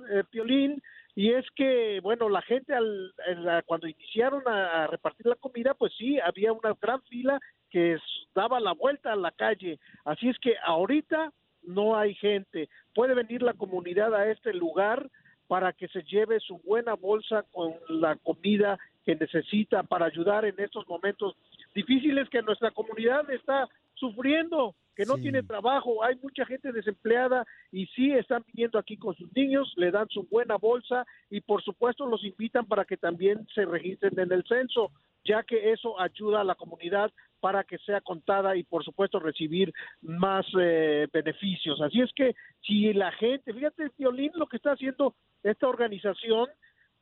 eh, 0.09 0.23
Piolín, 0.29 0.81
y 1.17 1.31
es 1.31 1.45
que, 1.55 1.99
bueno, 2.01 2.27
la 2.27 2.41
gente 2.41 2.73
al, 2.73 3.13
la- 3.37 3.61
cuando 3.63 3.87
iniciaron 3.87 4.43
a, 4.47 4.83
a 4.83 4.87
repartir 4.87 5.27
la 5.27 5.35
comida, 5.35 5.73
pues 5.73 5.93
sí, 5.97 6.19
había 6.19 6.51
una 6.51 6.73
gran 6.81 7.01
fila 7.03 7.39
que 7.69 7.97
daba 8.33 8.59
la 8.59 8.73
vuelta 8.73 9.13
a 9.13 9.15
la 9.15 9.31
calle. 9.31 9.79
Así 10.03 10.27
es 10.27 10.37
que 10.39 10.55
ahorita 10.65 11.31
no 11.67 11.97
hay 11.97 12.13
gente. 12.15 12.69
Puede 12.93 13.13
venir 13.13 13.41
la 13.41 13.53
comunidad 13.53 14.13
a 14.13 14.29
este 14.31 14.53
lugar 14.53 15.09
para 15.47 15.73
que 15.73 15.87
se 15.89 16.01
lleve 16.03 16.39
su 16.39 16.57
buena 16.59 16.95
bolsa 16.95 17.43
con 17.51 17.73
la 17.89 18.15
comida 18.15 18.79
que 19.05 19.15
necesita 19.15 19.83
para 19.83 20.07
ayudar 20.07 20.45
en 20.45 20.59
estos 20.59 20.87
momentos 20.87 21.35
difíciles 21.75 22.29
que 22.29 22.41
nuestra 22.41 22.71
comunidad 22.71 23.29
está 23.29 23.69
sufriendo, 23.93 24.75
que 24.95 25.05
no 25.05 25.15
tiene 25.15 25.43
trabajo, 25.43 26.03
hay 26.03 26.15
mucha 26.21 26.45
gente 26.45 26.71
desempleada 26.71 27.45
y 27.71 27.85
sí 27.87 28.11
están 28.11 28.43
viniendo 28.47 28.79
aquí 28.79 28.97
con 28.97 29.15
sus 29.15 29.33
niños, 29.35 29.71
le 29.75 29.91
dan 29.91 30.07
su 30.09 30.23
buena 30.23 30.55
bolsa 30.55 31.05
y 31.29 31.41
por 31.41 31.63
supuesto 31.63 32.05
los 32.05 32.23
invitan 32.23 32.65
para 32.65 32.85
que 32.85 32.97
también 32.97 33.47
se 33.53 33.65
registren 33.65 34.17
en 34.19 34.31
el 34.31 34.43
censo, 34.45 34.91
ya 35.23 35.43
que 35.43 35.71
eso 35.71 35.99
ayuda 35.99 36.41
a 36.41 36.45
la 36.45 36.55
comunidad 36.55 37.11
para 37.39 37.63
que 37.63 37.77
sea 37.79 38.01
contada 38.01 38.55
y 38.55 38.63
por 38.63 38.83
supuesto 38.83 39.19
recibir 39.19 39.73
más 40.01 40.45
eh, 40.59 41.07
beneficios. 41.11 41.81
Así 41.81 42.01
es 42.01 42.11
que 42.13 42.35
si 42.61 42.93
la 42.93 43.11
gente, 43.11 43.51
fíjate, 43.53 43.91
Violín, 43.97 44.31
lo 44.35 44.47
que 44.47 44.57
está 44.57 44.71
haciendo 44.71 45.15
esta 45.43 45.67
organización, 45.67 46.47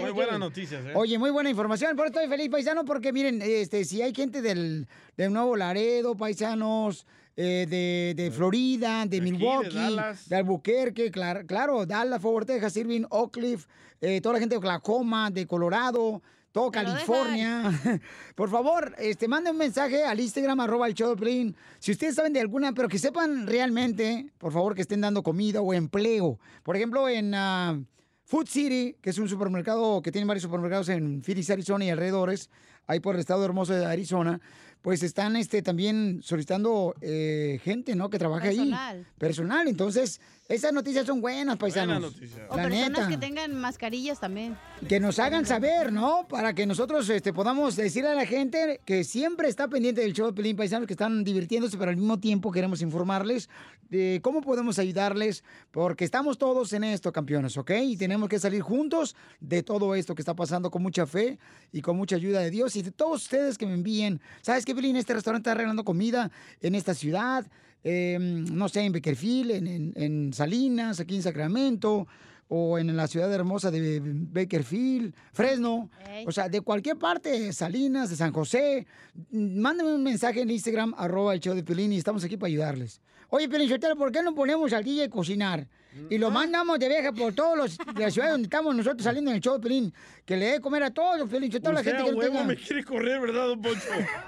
Muy 0.00 0.10
buenas 0.10 0.38
noticias, 0.38 0.84
¿eh? 0.84 0.92
Oye, 0.94 1.18
muy 1.18 1.30
buena 1.30 1.48
información. 1.48 1.96
Por 1.96 2.06
eso 2.06 2.20
estoy 2.20 2.28
feliz, 2.28 2.50
paisano, 2.50 2.84
porque 2.84 3.12
miren, 3.12 3.40
este, 3.42 3.84
si 3.84 4.02
hay 4.02 4.14
gente 4.14 4.42
del, 4.42 4.86
del 5.16 5.32
Nuevo 5.32 5.56
Laredo, 5.56 6.14
paisanos, 6.14 7.06
eh, 7.34 7.66
de, 7.68 8.22
de 8.22 8.30
Florida, 8.30 9.06
de, 9.06 9.20
Milwaukee, 9.22 9.70
de, 9.70 9.74
Dallas. 9.74 10.30
Albuquerque, 10.30 11.10
claro, 11.10 11.46
claro, 11.46 11.86
Dallas, 11.86 12.20
Fort 12.20 12.34
Worth, 12.34 12.46
Texas, 12.48 12.76
Irving, 12.76 13.04
Oak 13.08 13.32
Cliff, 13.32 13.66
eh, 14.02 14.20
toda 14.20 14.34
la 14.34 14.38
gente 14.40 14.54
de 14.54 14.58
Oklahoma, 14.58 15.30
de 15.30 15.46
Colorado, 15.46 16.20
todo 16.52 16.70
California. 16.70 17.72
Por 18.34 18.50
favor, 18.50 18.94
este, 18.98 19.26
manden 19.26 19.52
un 19.52 19.58
mensaje 19.58 20.04
al 20.04 20.20
Instagram, 20.20 20.60
arroba 20.60 20.86
el 20.86 20.94
show 20.94 21.16
de. 21.16 21.54
Si 21.78 21.92
ustedes 21.92 22.14
saben 22.14 22.32
de 22.32 22.40
alguna, 22.40 22.72
pero 22.72 22.88
que 22.88 22.98
sepan 22.98 23.46
realmente, 23.46 24.30
por 24.38 24.52
favor, 24.52 24.74
que 24.74 24.82
estén 24.82 25.00
dando 25.00 25.22
comida 25.22 25.60
o 25.60 25.74
empleo. 25.74 26.38
Por 26.62 26.76
ejemplo, 26.76 27.08
en... 27.08 27.34
ah, 27.34 27.80
Food 28.24 28.46
City, 28.46 28.96
que 29.02 29.10
es 29.10 29.18
un 29.18 29.28
supermercado 29.28 30.00
que 30.00 30.10
tiene 30.10 30.26
varios 30.26 30.42
supermercados 30.42 30.88
en 30.88 31.22
Phoenix, 31.22 31.50
Arizona 31.50 31.84
y 31.84 31.90
alrededores, 31.90 32.48
ahí 32.86 32.98
por 32.98 33.14
el 33.14 33.20
estado 33.20 33.44
hermoso 33.44 33.74
de 33.74 33.84
Arizona, 33.84 34.40
pues 34.80 35.02
están 35.02 35.36
este, 35.36 35.60
también 35.60 36.20
solicitando 36.22 36.94
eh, 37.02 37.60
gente, 37.62 37.94
¿no? 37.94 38.08
Que 38.08 38.18
trabaje 38.18 38.48
Personal. 38.48 38.96
ahí. 38.96 39.06
Personal. 39.18 39.68
Entonces, 39.68 40.20
esas 40.48 40.72
noticias 40.72 41.06
son 41.06 41.20
buenas, 41.20 41.56
paisanos. 41.56 42.14
O 42.48 42.56
La 42.56 42.64
personas 42.64 42.90
neta. 42.90 43.08
que 43.08 43.16
tengan 43.16 43.54
mascarillas 43.54 44.20
también. 44.20 44.56
Que 44.86 45.00
nos 45.00 45.18
hagan 45.18 45.46
saber, 45.46 45.92
¿no? 45.92 46.26
Para 46.28 46.52
que 46.52 46.66
nosotros 46.66 47.08
este, 47.08 47.32
podamos 47.32 47.76
decirle 47.76 48.10
a 48.10 48.14
la 48.14 48.26
gente 48.26 48.80
que 48.84 49.04
siempre 49.04 49.48
está 49.48 49.68
pendiente 49.68 50.02
del 50.02 50.12
show 50.12 50.26
de 50.26 50.32
Pelín 50.34 50.56
Paisanos, 50.56 50.86
que 50.86 50.92
están 50.94 51.24
divirtiéndose, 51.24 51.78
pero 51.78 51.90
al 51.90 51.96
mismo 51.96 52.18
tiempo 52.20 52.50
queremos 52.50 52.82
informarles 52.82 53.48
de 53.88 54.20
cómo 54.22 54.40
podemos 54.40 54.78
ayudarles, 54.78 55.44
porque 55.70 56.04
estamos 56.04 56.36
todos 56.38 56.72
en 56.72 56.84
esto, 56.84 57.12
campeones, 57.12 57.56
¿ok? 57.56 57.70
Y 57.84 57.96
tenemos 57.96 58.28
que 58.28 58.38
salir 58.38 58.62
juntos 58.62 59.14
de 59.40 59.62
todo 59.62 59.94
esto 59.94 60.14
que 60.14 60.22
está 60.22 60.34
pasando 60.34 60.70
con 60.70 60.82
mucha 60.82 61.06
fe 61.06 61.38
y 61.72 61.80
con 61.82 61.96
mucha 61.96 62.16
ayuda 62.16 62.40
de 62.40 62.50
Dios 62.50 62.74
y 62.76 62.82
de 62.82 62.90
todos 62.90 63.22
ustedes 63.22 63.56
que 63.56 63.66
me 63.66 63.74
envíen. 63.74 64.20
¿Sabes 64.42 64.64
qué, 64.64 64.74
Pelín? 64.74 64.96
Este 64.96 65.14
restaurante 65.14 65.42
está 65.48 65.52
arreglando 65.52 65.84
comida 65.84 66.30
en 66.60 66.74
esta 66.74 66.94
ciudad, 66.94 67.46
eh, 67.84 68.16
no 68.20 68.68
sé, 68.68 68.80
en 68.82 68.92
Beckerfield, 68.92 69.50
en, 69.52 69.66
en- 69.66 69.92
en 69.96 70.32
Salinas, 70.32 71.00
aquí 71.00 71.16
en 71.16 71.22
Sacramento 71.22 72.06
o 72.54 72.78
en 72.78 72.94
la 72.96 73.06
ciudad 73.06 73.32
hermosa 73.32 73.70
de 73.70 74.00
Bakerfield, 74.04 75.14
Fresno, 75.32 75.88
o 76.26 76.32
sea, 76.32 76.48
de 76.50 76.60
cualquier 76.60 76.98
parte, 76.98 77.50
Salinas, 77.54 78.10
de 78.10 78.16
San 78.16 78.30
José, 78.32 78.86
mándame 79.30 79.94
un 79.94 80.02
mensaje 80.02 80.42
en 80.42 80.50
Instagram, 80.50 80.94
arroba 80.98 81.32
el 81.32 81.40
show 81.40 81.54
de 81.54 81.62
Pelín 81.64 81.92
y 81.92 81.96
estamos 81.96 82.22
aquí 82.24 82.36
para 82.36 82.48
ayudarles. 82.48 83.00
Oye, 83.30 83.48
Pelín 83.48 83.70
Sotelo, 83.70 83.96
¿por 83.96 84.12
qué 84.12 84.22
no 84.22 84.34
ponemos 84.34 84.70
al 84.74 84.84
DJ 84.84 85.04
a 85.04 85.08
cocinar? 85.08 85.66
Y 86.10 86.18
lo 86.18 86.30
mandamos 86.30 86.78
de 86.78 86.88
viaje 86.88 87.12
por 87.14 87.32
todos 87.34 87.56
los 87.56 87.78
de 87.78 88.00
la 88.02 88.10
ciudad 88.10 88.30
donde 88.32 88.44
estamos 88.46 88.74
nosotros 88.76 89.02
saliendo 89.02 89.30
en 89.30 89.36
el 89.38 89.42
show 89.42 89.54
de 89.54 89.60
Pelín, 89.60 89.94
que 90.26 90.36
le 90.36 90.46
dé 90.52 90.60
comer 90.60 90.82
a 90.82 90.90
todos, 90.90 91.26
Pelín 91.30 91.50
Sotelo, 91.50 91.70
a 91.70 91.72
la 91.74 91.80
Usted 91.80 91.92
gente 91.92 92.02
a 92.02 92.04
que 92.06 92.12
no 92.12 92.18
huevo 92.18 92.32
tenga... 92.34 92.46
me 92.48 92.56
quiere 92.56 92.84
correr, 92.84 93.18
¿verdad, 93.18 93.46
don 93.46 93.62
Poncho? 93.62 93.80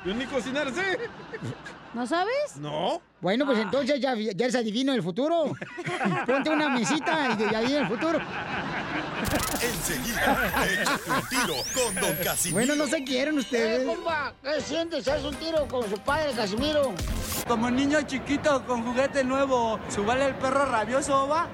Yo 0.06 0.14
ni 0.14 0.24
cocinar 0.24 0.72
sé. 0.74 0.80
¿No 1.94 2.06
sabes? 2.06 2.56
No. 2.56 3.00
Bueno, 3.20 3.46
pues 3.46 3.58
entonces 3.58 4.00
ya, 4.00 4.14
ya 4.14 4.44
eres 4.44 4.56
adivino 4.56 4.92
del 4.92 5.02
futuro. 5.02 5.52
Ponte 6.26 6.50
una 6.50 6.68
mesita 6.68 7.30
y 7.32 7.36
de 7.36 7.56
ahí 7.56 7.72
en 7.72 7.82
el 7.82 7.88
futuro. 7.88 8.18
Enseguida, 9.62 10.64
échate 10.66 11.10
un 11.10 11.28
tiro 11.28 11.54
con 11.72 11.94
Don 11.94 12.16
Casimiro. 12.24 12.66
Bueno, 12.66 12.74
no 12.74 12.86
se 12.90 13.04
quieren 13.04 13.38
ustedes. 13.38 13.82
Eh, 13.82 13.86
compa, 13.86 14.34
¿qué 14.42 14.60
sientes? 14.60 15.06
¿Haz 15.06 15.22
un 15.22 15.34
tiro 15.36 15.66
con 15.68 15.88
su 15.88 15.96
padre, 15.98 16.32
Casimiro? 16.32 16.92
Como 17.46 17.70
niño 17.70 18.02
chiquito 18.02 18.64
con 18.66 18.84
juguete 18.84 19.22
nuevo, 19.22 19.78
¿subale 19.88 20.26
el 20.26 20.34
perro 20.34 20.66
rabioso, 20.66 21.28
va? 21.28 21.48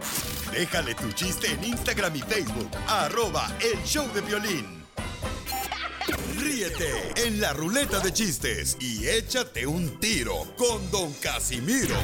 Déjale 0.53 0.95
tu 0.95 1.13
chiste 1.13 1.53
en 1.53 1.63
Instagram 1.63 2.17
y 2.17 2.21
Facebook, 2.21 2.71
arroba 2.89 3.47
el 3.61 3.81
show 3.85 4.07
de 4.13 4.23
violín. 4.23 4.81
Ríete 6.41 7.13
en 7.17 7.39
la 7.39 7.53
ruleta 7.53 8.01
de 8.01 8.11
chistes 8.13 8.79
y 8.81 9.07
échate 9.07 9.67
un 9.67 10.01
tiro 10.01 10.47
con 10.57 10.91
Don 10.91 11.13
Casimiro. 11.15 11.97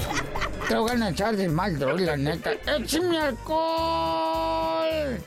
Te 0.69 0.77
voy 0.77 0.91
a 0.91 1.09
echar 1.09 1.35
de 1.37 1.49
mal, 1.49 1.79
droga, 1.79 2.05
la 2.05 2.17
neta. 2.19 2.53
¡Échame 2.67 3.19
alcohol! 3.19 5.19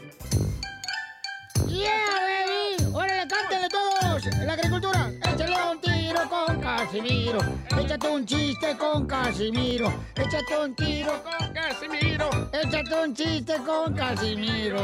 ¡Yeah, 1.67 1.89
baby! 2.21 2.85
¡Órale, 2.93 3.27
cántenle 3.27 3.67
todos! 3.69 4.27
¡En 4.27 4.45
la 4.45 4.53
agricultura! 4.53 5.11
¡Échale 5.33 5.57
un 5.71 5.81
tiro 5.81 6.29
con 6.29 6.61
Casimiro! 6.61 7.39
¡Échate 7.79 8.09
un 8.09 8.23
chiste 8.25 8.77
con 8.77 9.07
Casimiro! 9.07 9.91
¡Échate 10.15 10.57
un 10.63 10.75
tiro 10.75 11.23
con 11.23 11.51
Casimiro! 11.53 12.29
¡Échate 12.53 13.03
un 13.03 13.15
chiste 13.15 13.55
con 13.65 13.95
Casimiro! 13.95 14.79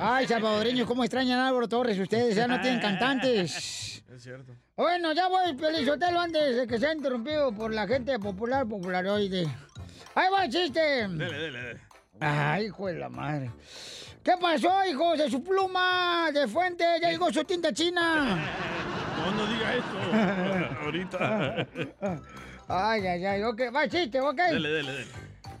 Ay, 0.00 0.26
salvadoreños, 0.28 0.86
cómo 0.86 1.02
extrañan 1.02 1.40
a 1.40 1.48
Álvaro 1.48 1.68
Torres. 1.68 1.98
Ustedes 1.98 2.36
ya 2.36 2.46
no 2.46 2.60
tienen 2.60 2.80
cantantes. 2.80 3.94
Es 4.18 4.24
cierto. 4.24 4.52
Bueno, 4.74 5.12
ya 5.12 5.28
voy, 5.28 5.54
Pelizotelo, 5.54 6.18
antes 6.18 6.56
de 6.56 6.66
que 6.66 6.78
sea 6.78 6.92
interrumpido 6.92 7.52
por 7.52 7.72
la 7.72 7.86
gente 7.86 8.18
popular, 8.18 8.66
popularoide. 8.66 9.46
¡Ahí 10.14 10.26
va 10.32 10.44
el 10.46 10.50
chiste! 10.50 10.80
Dele, 10.80 11.38
dele, 11.38 11.62
dele. 11.62 11.80
Ay, 12.18 12.66
hijo 12.66 12.86
de 12.88 12.94
la 12.94 13.08
madre. 13.08 13.52
¿Qué 14.24 14.32
pasó, 14.40 14.84
hijos 14.90 15.18
de 15.18 15.30
su 15.30 15.44
pluma 15.44 16.30
de 16.32 16.48
fuente? 16.48 16.84
Ya 17.00 17.10
llegó 17.10 17.32
su 17.32 17.44
tinta 17.44 17.72
china. 17.72 18.38
No, 19.18 19.32
no 19.32 19.46
diga 19.46 19.74
eso. 19.74 20.80
Ahorita. 20.84 21.66
Ay, 22.68 23.06
ay, 23.06 23.24
ay, 23.26 23.42
ok. 23.42 23.62
Va 23.74 23.84
el 23.84 23.90
chiste, 23.90 24.20
ok. 24.20 24.36
Dele, 24.36 24.68
dele, 24.70 24.92
dele. 24.92 25.10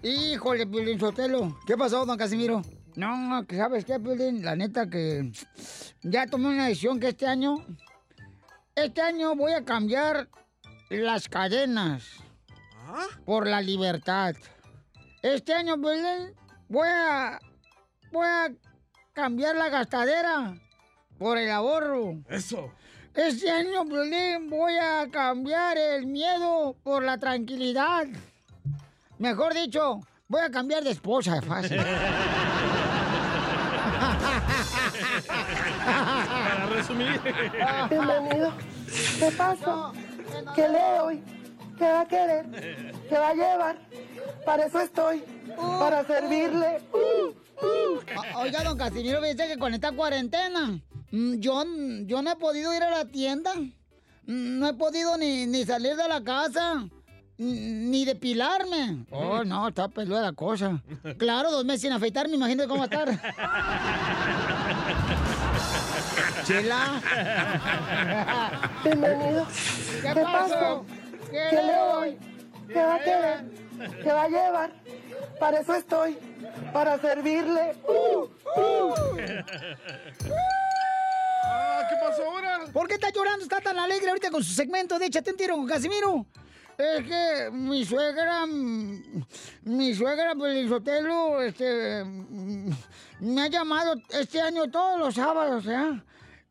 Híjole, 0.02 0.66
Piolín 0.66 0.98
Sotelo. 0.98 1.58
¿Qué 1.66 1.76
pasó, 1.76 2.06
don 2.06 2.16
Casimiro? 2.16 2.62
No, 2.98 3.46
que 3.46 3.56
¿sabes 3.56 3.84
qué, 3.84 4.00
Piolín? 4.00 4.44
La 4.44 4.56
neta 4.56 4.90
que 4.90 5.30
ya 6.02 6.26
tomé 6.26 6.48
una 6.48 6.66
decisión 6.66 6.98
que 6.98 7.10
este 7.10 7.28
año... 7.28 7.64
Este 8.74 9.00
año 9.00 9.36
voy 9.36 9.52
a 9.52 9.64
cambiar 9.64 10.28
las 10.90 11.28
cadenas 11.28 12.02
por 13.24 13.46
la 13.46 13.60
libertad. 13.60 14.34
Este 15.22 15.54
año, 15.54 15.80
Piolín, 15.80 16.34
voy 16.68 16.88
a... 16.88 17.38
Voy 18.10 18.26
a 18.26 18.52
cambiar 19.12 19.54
la 19.54 19.68
gastadera 19.68 20.56
por 21.18 21.38
el 21.38 21.52
ahorro. 21.52 22.16
Eso. 22.28 22.72
Este 23.14 23.48
año, 23.48 23.84
Piolín, 23.84 24.50
voy 24.50 24.76
a 24.76 25.08
cambiar 25.08 25.78
el 25.78 26.04
miedo 26.06 26.74
por 26.82 27.04
la 27.04 27.16
tranquilidad. 27.16 28.08
Mejor 29.18 29.54
dicho, 29.54 30.00
voy 30.26 30.40
a 30.40 30.50
cambiar 30.50 30.82
de 30.82 30.90
esposa, 30.90 31.40
fácil. 31.40 31.80
Bienvenido. 37.90 38.52
¿Qué 39.18 39.30
pasó? 39.36 39.92
¿Qué 40.54 40.68
lee 40.68 40.98
hoy? 41.02 41.22
¿Qué 41.78 41.84
va 41.84 42.00
a 42.02 42.06
querer? 42.08 42.46
¿Qué 43.08 43.14
va 43.18 43.28
a 43.30 43.34
llevar? 43.34 43.78
Para 44.44 44.66
eso 44.66 44.80
estoy. 44.80 45.22
Para 45.56 46.04
servirle. 46.06 46.80
O- 46.92 48.40
Oiga, 48.40 48.62
don 48.62 48.78
Casimiro, 48.78 49.20
dice 49.20 49.48
que 49.48 49.58
con 49.58 49.74
esta 49.74 49.90
cuarentena, 49.92 50.80
mm, 51.10 51.34
yo, 51.40 51.64
yo 52.06 52.22
no 52.22 52.30
he 52.32 52.36
podido 52.36 52.72
ir 52.74 52.82
a 52.82 52.90
la 52.90 53.04
tienda. 53.06 53.52
Mm, 54.26 54.58
No 54.60 54.68
he 54.68 54.74
podido 54.74 55.16
ni, 55.16 55.46
ni 55.46 55.64
salir 55.64 55.96
de 55.96 56.08
la 56.08 56.22
casa. 56.22 56.84
Ni 57.38 58.04
depilarme. 58.04 59.04
Oh, 59.12 59.44
no, 59.44 59.68
está 59.68 59.86
peluda 59.88 60.20
la 60.22 60.32
cosa. 60.32 60.82
Claro, 61.18 61.52
dos 61.52 61.64
meses 61.64 61.82
sin 61.82 61.92
afeitarme, 61.92 62.34
imagínate 62.34 62.68
cómo 62.68 62.80
va 62.80 62.86
a 62.86 62.88
estar. 63.04 63.08
Chela. 66.44 67.00
Bienvenido. 68.84 69.46
¿Qué 70.02 70.12
¿Qué 70.14 70.20
pasó? 70.20 70.48
pasó? 70.48 70.86
¿Qué 71.30 71.46
¿Qué 71.50 71.62
le 71.62 71.72
doy? 71.74 72.18
¿Qué 72.68 72.80
va 72.82 72.94
a 72.94 72.98
querer? 72.98 73.44
¿Qué 74.02 74.12
va 74.12 74.22
a 74.24 74.28
llevar? 74.28 74.72
Para 75.38 75.60
eso 75.60 75.74
estoy. 75.74 76.18
Para 76.72 76.98
servirle. 77.00 77.74
Ah, 81.44 81.82
¿Qué 81.88 81.94
pasó 82.04 82.24
ahora? 82.24 82.60
¿Por 82.72 82.88
qué 82.88 82.94
está 82.94 83.10
llorando? 83.10 83.42
Está 83.44 83.60
tan 83.60 83.78
alegre 83.78 84.08
ahorita 84.08 84.30
con 84.30 84.42
su 84.42 84.52
segmento 84.52 84.98
de 84.98 85.06
Échate 85.06 85.30
un 85.30 85.36
tiro 85.36 85.54
con 85.56 85.66
Casimiro. 85.66 86.26
Es 86.78 87.04
que 87.06 87.50
mi 87.50 87.84
suegra, 87.84 88.46
mm, 88.46 89.24
mi 89.64 89.92
suegra 89.94 90.36
Pelizotelo, 90.36 91.42
este, 91.42 92.04
mm, 92.04 92.70
me 93.18 93.42
ha 93.42 93.48
llamado 93.48 93.96
este 94.10 94.40
año 94.40 94.70
todos 94.70 94.96
los 95.00 95.16
sábados, 95.16 95.64
¿ya? 95.64 96.04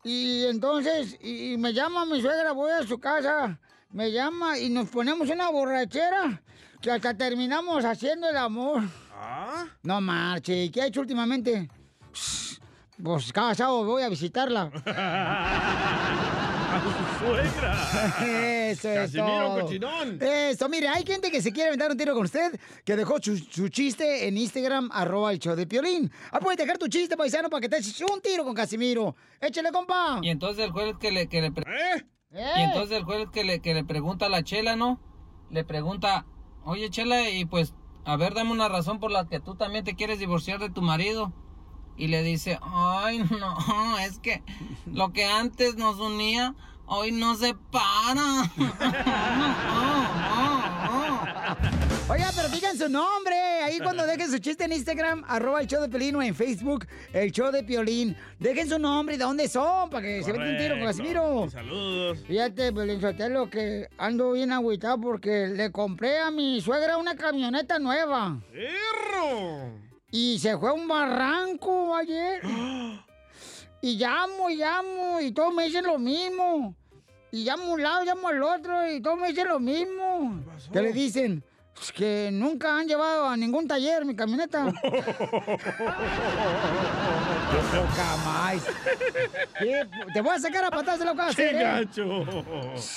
Y 0.04 0.44
entonces, 0.44 1.16
y 1.22 1.56
me 1.56 1.72
llama 1.72 2.04
mi 2.04 2.20
suegra, 2.20 2.52
voy 2.52 2.70
a 2.72 2.82
su 2.82 2.98
casa, 2.98 3.58
me 3.90 4.12
llama 4.12 4.58
y 4.58 4.68
nos 4.68 4.90
ponemos 4.90 5.30
una 5.30 5.48
borrachera 5.48 6.42
que 6.82 6.90
hasta 6.90 7.16
terminamos 7.16 7.86
haciendo 7.86 8.28
el 8.28 8.36
amor. 8.36 8.82
¿Ah? 9.14 9.64
No 9.82 9.98
marche, 10.02 10.64
¿y 10.64 10.68
qué 10.68 10.82
ha 10.82 10.86
hecho 10.88 11.00
últimamente? 11.00 11.70
Pues 13.02 13.32
cada 13.32 13.54
sábado 13.54 13.82
voy 13.86 14.02
a 14.02 14.10
visitarla. 14.10 14.70
Suegra. 17.18 17.74
Eso 18.70 18.88
es 18.88 19.12
Casimiro 19.12 19.46
todo. 19.48 19.60
cochinón. 19.62 20.18
Eso, 20.22 20.68
mire, 20.68 20.88
hay 20.88 21.04
gente 21.04 21.30
que 21.30 21.42
se 21.42 21.52
quiere 21.52 21.68
aventar 21.68 21.90
un 21.90 21.96
tiro 21.96 22.14
con 22.14 22.24
usted, 22.24 22.58
que 22.84 22.96
dejó 22.96 23.16
su, 23.20 23.36
su 23.36 23.68
chiste 23.68 24.28
en 24.28 24.36
Instagram, 24.36 24.90
arroba 24.92 25.32
el 25.32 25.38
show 25.38 25.56
de 25.56 25.66
Piolín. 25.66 26.10
Ah, 26.30 26.38
puedes 26.40 26.58
dejar 26.58 26.78
tu 26.78 26.86
chiste, 26.88 27.16
paisano, 27.16 27.48
para 27.50 27.60
que 27.62 27.68
te 27.68 27.78
eches 27.78 28.00
un 28.02 28.20
tiro 28.20 28.44
con 28.44 28.54
Casimiro. 28.54 29.16
Échale, 29.40 29.72
compa. 29.72 30.20
Y 30.22 30.28
entonces 30.30 30.64
el 30.64 30.70
juez 30.70 30.94
que 31.00 31.10
le, 31.10 31.28
que 31.28 31.40
le 31.42 31.50
pre- 31.50 31.64
¡Eh! 31.96 32.04
y 32.58 32.60
entonces 32.62 32.96
el 32.98 33.04
juez 33.04 33.28
que 33.32 33.42
le, 33.44 33.60
que 33.60 33.74
le 33.74 33.84
pregunta 33.84 34.26
a 34.26 34.28
la 34.28 34.42
Chela, 34.44 34.76
¿no? 34.76 35.00
Le 35.50 35.64
pregunta, 35.64 36.26
oye 36.64 36.90
Chela, 36.90 37.30
y 37.30 37.46
pues, 37.46 37.74
a 38.04 38.16
ver, 38.16 38.34
dame 38.34 38.52
una 38.52 38.68
razón 38.68 39.00
por 39.00 39.10
la 39.10 39.26
que 39.26 39.40
tú 39.40 39.54
también 39.56 39.84
te 39.84 39.94
quieres 39.96 40.18
divorciar 40.18 40.60
de 40.60 40.70
tu 40.70 40.82
marido. 40.82 41.32
Y 41.96 42.06
le 42.08 42.22
dice, 42.22 42.58
ay, 42.62 43.18
no, 43.40 43.98
es 43.98 44.18
que 44.20 44.42
lo 44.86 45.12
que 45.12 45.24
antes 45.24 45.74
nos 45.76 45.98
unía, 45.98 46.54
hoy 46.88 47.12
no 47.12 47.36
se 47.36 47.54
para. 47.70 48.50
Oiga, 52.10 52.30
pero 52.34 52.48
digan 52.48 52.78
su 52.78 52.88
nombre. 52.88 53.36
Ahí 53.62 53.78
cuando 53.80 54.06
dejen 54.06 54.30
su 54.30 54.38
chiste 54.38 54.64
en 54.64 54.72
Instagram, 54.72 55.24
arroba 55.28 55.60
el 55.60 55.66
show 55.66 55.82
de 55.82 55.90
Piolín 55.90 56.16
o 56.16 56.22
en 56.22 56.34
Facebook, 56.34 56.86
el 57.12 57.30
show 57.30 57.52
de 57.52 57.62
Piolín. 57.62 58.16
Dejen 58.38 58.66
su 58.66 58.78
nombre 58.78 59.16
y 59.16 59.18
de 59.18 59.24
dónde 59.24 59.46
son 59.46 59.90
para 59.90 60.06
que 60.06 60.22
se 60.22 60.32
metan 60.32 60.48
un 60.48 60.56
tiro 60.56 60.76
con 60.76 60.86
Casimiro. 60.86 61.50
Saludos. 61.50 62.24
Fíjate, 62.26 62.72
Piolín 62.72 63.02
Sotelo, 63.02 63.50
que 63.50 63.90
ando 63.98 64.32
bien 64.32 64.52
agüitado 64.52 64.98
porque 64.98 65.48
le 65.48 65.70
compré 65.70 66.18
a 66.18 66.30
mi 66.30 66.62
suegra 66.62 66.96
una 66.96 67.14
camioneta 67.14 67.78
nueva. 67.78 68.40
¡Perro! 68.52 69.74
Y 70.10 70.38
se 70.38 70.56
fue 70.56 70.70
a 70.70 70.72
un 70.72 70.88
barranco 70.88 71.94
ayer. 71.94 72.40
y 73.82 73.96
llamo, 73.96 74.48
y 74.48 74.56
llamo, 74.56 75.20
y 75.20 75.30
todos 75.32 75.52
me 75.52 75.64
dicen 75.64 75.84
lo 75.84 75.98
mismo. 75.98 76.74
Y 77.30 77.44
llamo 77.44 77.64
a 77.64 77.74
un 77.74 77.82
lado, 77.82 78.04
llamo 78.04 78.28
al 78.28 78.42
otro, 78.42 78.90
y 78.90 79.00
todos 79.02 79.18
me 79.18 79.28
dicen 79.28 79.48
lo 79.48 79.60
mismo. 79.60 80.42
¿Qué 80.72 80.80
le 80.80 80.92
dicen? 80.92 81.44
Pues 81.74 81.92
que 81.92 82.30
nunca 82.32 82.76
han 82.76 82.88
llevado 82.88 83.28
a 83.28 83.36
ningún 83.36 83.68
taller 83.68 84.04
mi 84.04 84.16
camioneta. 84.16 84.64
Poca 84.66 84.96
más. 88.24 88.66
¿Qué? 89.58 89.86
Te 90.12 90.20
voy 90.20 90.34
a 90.34 90.38
sacar 90.40 90.64
a 90.64 90.70
patadas 90.70 90.98
de 90.98 91.04
lo 91.04 91.12
que 91.12 91.18
vas 91.18 91.32
a 91.32 91.36
¡Qué 91.36 91.50
¿eh? 91.50 91.62
gacho! 91.62 92.24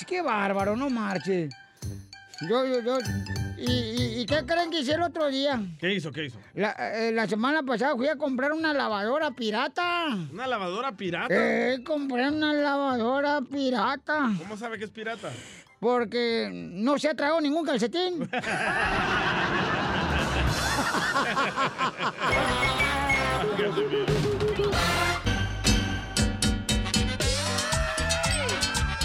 Qué 0.06 0.22
bárbaro, 0.22 0.74
no 0.74 0.90
marche. 0.90 1.48
Yo, 2.48 2.66
yo, 2.66 2.80
yo. 2.80 2.98
¿Y, 3.58 3.70
y, 3.70 4.20
y 4.20 4.26
qué 4.26 4.44
creen 4.44 4.70
que 4.70 4.80
hice 4.80 4.94
el 4.94 5.02
otro 5.02 5.28
día? 5.28 5.60
¿Qué 5.78 5.94
hizo? 5.94 6.10
¿Qué 6.10 6.26
hizo? 6.26 6.38
La, 6.54 6.74
eh, 6.78 7.12
la 7.12 7.28
semana 7.28 7.62
pasada 7.62 7.94
fui 7.94 8.08
a 8.08 8.16
comprar 8.16 8.52
una 8.52 8.74
lavadora 8.74 9.30
pirata. 9.30 10.06
¿Una 10.32 10.46
lavadora 10.46 10.96
pirata? 10.96 11.28
Eh, 11.30 11.82
compré 11.84 12.28
una 12.28 12.52
lavadora 12.52 13.40
pirata. 13.42 14.30
¿Cómo 14.38 14.56
sabe 14.56 14.78
que 14.78 14.84
es 14.84 14.90
pirata? 14.90 15.30
Porque 15.78 16.50
no 16.52 16.98
se 16.98 17.08
ha 17.08 17.14
tragado 17.14 17.40
ningún 17.40 17.64
calcetín. 17.64 18.28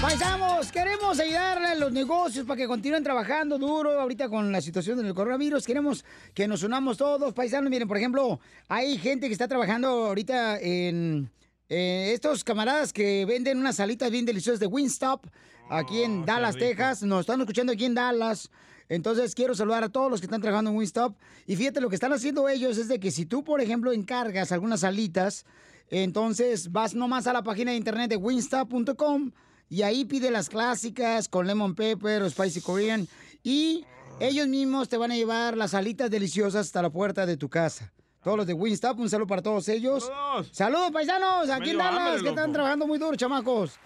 Paisamos, 0.01 0.71
queremos 0.71 1.19
ayudarle 1.19 1.69
a 1.69 1.75
los 1.75 1.91
negocios 1.91 2.45
para 2.45 2.55
que 2.55 2.67
continúen 2.67 3.03
trabajando 3.03 3.57
duro 3.57 3.99
ahorita 3.99 4.29
con 4.29 4.51
la 4.51 4.61
situación 4.61 5.01
del 5.01 5.15
coronavirus. 5.15 5.65
Queremos 5.65 6.05
que 6.35 6.47
nos 6.47 6.61
unamos 6.61 6.97
todos, 6.97 7.33
paisanos. 7.33 7.71
Miren, 7.71 7.87
por 7.87 7.97
ejemplo, 7.97 8.39
hay 8.67 8.99
gente 8.99 9.25
que 9.25 9.33
está 9.33 9.47
trabajando 9.47 9.87
ahorita 9.87 10.59
en 10.59 11.31
eh, 11.67 12.11
estos 12.13 12.43
camaradas 12.43 12.93
que 12.93 13.25
venden 13.25 13.57
unas 13.57 13.77
salitas 13.77 14.11
bien 14.11 14.23
deliciosas 14.23 14.59
de 14.59 14.67
Wingstop 14.67 15.25
aquí 15.67 16.03
en 16.03 16.25
Dallas, 16.25 16.57
Texas. 16.57 17.01
Nos 17.01 17.21
están 17.21 17.41
escuchando 17.41 17.73
aquí 17.73 17.85
en 17.85 17.95
Dallas. 17.95 18.51
Entonces 18.89 19.33
quiero 19.33 19.55
saludar 19.55 19.83
a 19.83 19.89
todos 19.89 20.11
los 20.11 20.21
que 20.21 20.27
están 20.27 20.41
trabajando 20.41 20.69
en 20.69 20.77
Wingstop. 20.77 21.17
Y 21.47 21.55
fíjate, 21.55 21.81
lo 21.81 21.89
que 21.89 21.95
están 21.95 22.13
haciendo 22.13 22.47
ellos 22.49 22.77
es 22.77 22.87
de 22.87 22.99
que 22.99 23.09
si 23.09 23.25
tú, 23.25 23.43
por 23.43 23.61
ejemplo, 23.61 23.91
encargas 23.91 24.51
algunas 24.51 24.81
salitas, 24.81 25.43
entonces 25.89 26.71
vas 26.71 26.93
nomás 26.93 27.25
a 27.25 27.33
la 27.33 27.41
página 27.41 27.71
de 27.71 27.77
internet 27.77 28.11
de 28.11 28.17
wingstop.com 28.17 29.31
y 29.69 29.81
ahí 29.81 30.05
pide 30.05 30.31
las 30.31 30.49
clásicas 30.49 31.27
con 31.27 31.47
lemon 31.47 31.75
pepper 31.75 32.23
o 32.23 32.29
spicy 32.29 32.61
korean 32.61 33.07
y 33.43 33.85
ellos 34.19 34.47
mismos 34.47 34.89
te 34.89 34.97
van 34.97 35.11
a 35.11 35.15
llevar 35.15 35.55
las 35.57 35.71
salitas 35.71 36.09
deliciosas 36.09 36.67
hasta 36.67 36.81
la 36.81 36.89
puerta 36.89 37.25
de 37.25 37.37
tu 37.37 37.49
casa. 37.49 37.93
Todos 38.23 38.37
los 38.37 38.47
de 38.47 38.53
Wingstop, 38.53 38.99
un 38.99 39.09
saludo 39.09 39.27
para 39.27 39.41
todos 39.41 39.69
ellos. 39.69 40.09
¡Saludos, 40.51 40.91
paisanos! 40.91 41.49
Aquí 41.49 41.69
en 41.69 41.77
Dallas, 41.77 42.21
que 42.21 42.29
están 42.29 42.51
trabajando 42.51 42.87
muy 42.87 42.97
duro, 42.97 43.15
chamacos. 43.15 43.79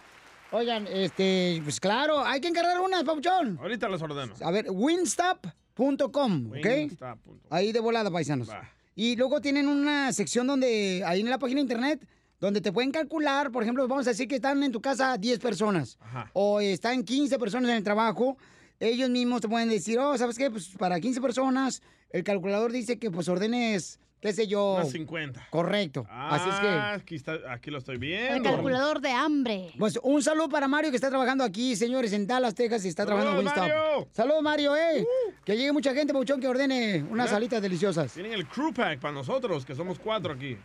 Oigan, 0.52 0.88
este, 0.88 1.62
pues 1.64 1.80
claro, 1.80 2.26
hay 2.26 2.42
que 2.42 2.48
encargar 2.48 2.80
unas, 2.80 3.04
Papuchón. 3.04 3.58
Ahorita 3.62 3.88
las 3.88 4.02
ordeno. 4.02 4.34
A 4.42 4.52
ver, 4.52 4.66
winstop.com, 4.70 6.48
¿ok? 6.48 6.66
Wingstop.com. 6.66 7.40
Ahí 7.50 7.72
de 7.72 7.80
volada, 7.80 8.10
paisanos. 8.10 8.50
Y 8.96 9.16
luego 9.16 9.42
tienen 9.42 9.68
una 9.68 10.12
sección 10.12 10.48
donde, 10.48 11.04
ahí 11.06 11.22
en 11.22 11.30
la 11.30 11.40
página 11.40 11.58
de 11.58 11.62
internet, 11.62 12.08
donde 12.42 12.60
te 12.60 12.74
pueden 12.74 12.92
calcular, 12.92 13.52
por 13.52 13.64
ejemplo, 13.64 13.88
vamos 13.88 14.08
a 14.08 14.10
decir 14.10 14.28
que 14.28 14.36
están 14.36 14.62
en 14.64 14.72
tu 14.72 14.82
casa 14.82 15.16
10 15.18 15.40
personas 15.40 15.98
o 16.34 16.60
están 16.60 17.04
15 17.04 17.38
personas 17.40 17.70
en 17.70 17.78
el 17.78 17.84
trabajo. 17.84 18.36
Ellos 18.80 19.10
mismos 19.12 19.42
te 19.42 19.48
pueden 19.48 19.70
decir, 19.70 20.00
oh, 20.00 20.18
¿sabes 20.18 20.38
qué? 20.38 20.50
Pues 20.50 20.70
para 20.70 21.00
15 21.00 21.22
personas, 21.22 21.84
el 22.10 22.24
calculador 22.24 22.72
dice 22.72 22.98
que 22.98 23.12
pues 23.12 23.30
ordenes, 23.30 24.00
qué 24.20 24.34
sé 24.34 24.48
yo. 24.48 24.74
Unas 24.78 24.90
50. 24.90 25.50
Correcto. 25.52 26.08
Así 26.10 26.50
es 26.50 26.56
que... 26.56 26.68
Ah, 26.68 26.94
aquí, 26.96 27.14
está, 27.16 27.38
aquí 27.50 27.70
lo 27.70 27.78
estoy 27.78 27.96
El 27.96 28.02
viendo. 28.02 28.50
calculador 28.50 29.00
de 29.02 29.12
hambre. 29.12 29.72
Pues 29.78 30.00
un 30.02 30.24
saludo 30.24 30.50
para 30.50 30.68
Mario 30.68 30.90
que 30.90 30.96
está 30.96 31.10
trabajando 31.10 31.44
aquí, 31.44 31.76
señores, 31.76 32.12
en 32.14 32.26
Dallas, 32.26 32.56
Texas 32.56 32.84
y 32.86 32.88
está 32.88 33.06
trabajando 33.06 33.40
en 33.40 33.48
¡Saludos, 33.50 33.68
Wingstop. 33.68 33.86
Mario! 33.94 34.08
Saludos, 34.12 34.42
Mario, 34.42 34.76
eh. 34.76 35.06
Que 35.46 35.56
llegue 35.56 35.72
mucha 35.72 35.94
gente, 35.94 36.12
Pauchón, 36.12 36.40
que 36.42 36.48
ordene 36.48 37.06
unas 37.08 37.30
salitas 37.30 37.62
deliciosas. 37.62 38.12
Tienen 38.12 38.34
el 38.34 38.48
crew 38.48 38.74
pack 38.74 39.00
para 39.00 39.14
nosotros, 39.14 39.64
que 39.64 39.76
somos 39.76 40.00
cuatro 40.00 40.34
aquí. 40.34 40.58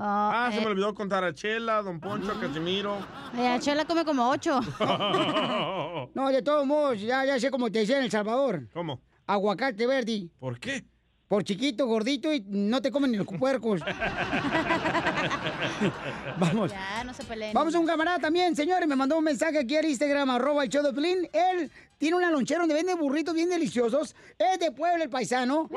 Ah, 0.00 0.48
se 0.52 0.58
eh. 0.58 0.60
me 0.60 0.68
olvidó 0.68 0.94
contar 0.94 1.24
a 1.24 1.34
Chela, 1.34 1.82
Don 1.82 1.98
Poncho, 1.98 2.30
a 2.30 2.40
Casimiro. 2.40 2.98
Eh, 3.36 3.58
Chela 3.60 3.84
come 3.84 4.04
como 4.04 4.30
ocho. 4.30 4.60
No, 6.14 6.30
de 6.30 6.42
todos 6.42 6.64
modos, 6.66 7.00
ya, 7.00 7.24
ya 7.24 7.38
sé 7.38 7.50
cómo 7.50 7.70
te 7.70 7.80
decía 7.80 7.98
en 7.98 8.04
El 8.04 8.10
Salvador. 8.10 8.68
¿Cómo? 8.72 9.00
Aguacate 9.26 9.86
verde. 9.86 10.30
¿Por 10.38 10.58
qué? 10.58 10.84
Por 11.28 11.44
chiquito, 11.44 11.86
gordito 11.86 12.32
y 12.32 12.40
no 12.48 12.80
te 12.80 12.90
comen 12.90 13.10
ni 13.10 13.18
los 13.18 13.26
puercos. 13.26 13.82
Vamos. 16.38 16.70
Ya, 16.70 17.04
no 17.04 17.14
se 17.14 17.24
peleen. 17.24 17.52
Vamos 17.54 17.74
a 17.74 17.78
un 17.78 17.86
camarada 17.86 18.18
también, 18.18 18.54
señores. 18.56 18.88
Me 18.88 18.96
mandó 18.96 19.18
un 19.18 19.24
mensaje 19.24 19.58
aquí 19.58 19.76
al 19.76 19.84
Instagram, 19.86 20.30
arroba 20.30 20.64
el 20.64 20.68
show 20.68 20.82
de 20.82 20.92
Pelín. 20.92 21.28
Él 21.32 21.70
tiene 21.98 22.16
una 22.16 22.30
lonchera 22.30 22.60
donde 22.60 22.74
vende 22.74 22.94
burritos 22.94 23.34
bien 23.34 23.48
deliciosos. 23.48 24.14
Es 24.38 24.58
de 24.60 24.70
Puebla 24.72 25.04
el 25.04 25.10
paisano. 25.10 25.68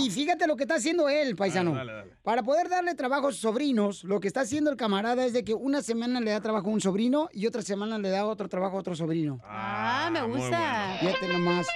Y, 0.00 0.06
y 0.06 0.10
fíjate 0.10 0.46
lo 0.46 0.56
que 0.56 0.64
está 0.64 0.76
haciendo 0.76 1.08
él, 1.08 1.36
paisano. 1.36 1.74
Dale, 1.74 1.92
dale, 1.92 2.06
dale. 2.08 2.16
Para 2.22 2.42
poder 2.42 2.68
darle 2.68 2.94
trabajo 2.94 3.28
a 3.28 3.30
sus 3.32 3.40
sobrinos, 3.40 4.04
lo 4.04 4.20
que 4.20 4.28
está 4.28 4.40
haciendo 4.40 4.70
el 4.70 4.76
camarada 4.76 5.24
es 5.24 5.32
de 5.32 5.44
que 5.44 5.54
una 5.54 5.82
semana 5.82 6.20
le 6.20 6.30
da 6.30 6.40
trabajo 6.40 6.68
a 6.68 6.72
un 6.72 6.80
sobrino 6.80 7.28
y 7.32 7.46
otra 7.46 7.62
semana 7.62 7.98
le 7.98 8.10
da 8.10 8.26
otro 8.26 8.48
trabajo 8.48 8.76
a 8.76 8.80
otro 8.80 8.94
sobrino. 8.96 9.40
Ah, 9.44 10.08
me 10.12 10.22
muy 10.26 10.38
gusta. 10.38 10.96
Fíjate 11.00 11.28
nomás. 11.28 11.66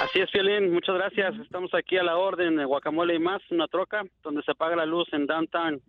Así 0.00 0.20
es, 0.20 0.30
Fielín, 0.30 0.72
muchas 0.72 0.96
gracias. 0.96 1.34
Estamos 1.40 1.72
aquí 1.74 1.96
a 1.96 2.02
la 2.02 2.16
orden 2.16 2.56
de 2.56 2.64
Guacamole 2.64 3.14
y 3.14 3.18
más, 3.18 3.42
una 3.50 3.68
troca 3.68 4.02
donde 4.22 4.42
se 4.42 4.54
paga 4.54 4.76
la 4.76 4.86
luz 4.86 5.06
en 5.12 5.26
downtown. 5.26 5.80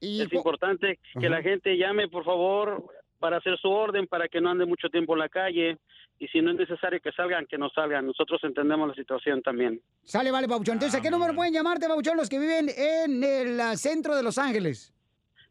es 0.00 0.32
importante 0.32 0.98
que 1.18 1.28
la 1.28 1.42
gente 1.42 1.76
llame, 1.76 2.08
por 2.08 2.24
favor, 2.24 2.84
para 3.18 3.38
hacer 3.38 3.58
su 3.58 3.70
orden, 3.70 4.06
para 4.06 4.28
que 4.28 4.40
no 4.40 4.50
ande 4.50 4.66
mucho 4.66 4.88
tiempo 4.88 5.14
en 5.14 5.20
la 5.20 5.28
calle. 5.28 5.78
Y 6.18 6.28
si 6.28 6.40
no 6.40 6.50
es 6.50 6.56
necesario 6.56 7.00
que 7.00 7.12
salgan, 7.12 7.46
que 7.46 7.58
no 7.58 7.68
salgan. 7.70 8.06
Nosotros 8.06 8.40
entendemos 8.42 8.88
la 8.88 8.94
situación 8.94 9.42
también. 9.42 9.80
Sale, 10.02 10.30
vale, 10.30 10.48
Pauchón. 10.48 10.74
Entonces, 10.74 10.98
¿a 10.98 11.02
qué 11.02 11.10
número 11.10 11.34
pueden 11.34 11.52
llamarte, 11.52 11.86
Pauchón, 11.88 12.16
los 12.16 12.28
que 12.28 12.38
viven 12.38 12.68
en 12.68 13.22
el 13.22 13.60
ah, 13.60 13.76
centro 13.76 14.16
de 14.16 14.22
Los 14.22 14.38
Ángeles? 14.38 14.94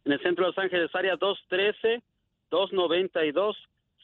En 0.05 0.11
el 0.11 0.21
centro 0.21 0.45
de 0.45 0.49
Los 0.49 0.57
Ángeles, 0.57 0.89
área 0.93 1.17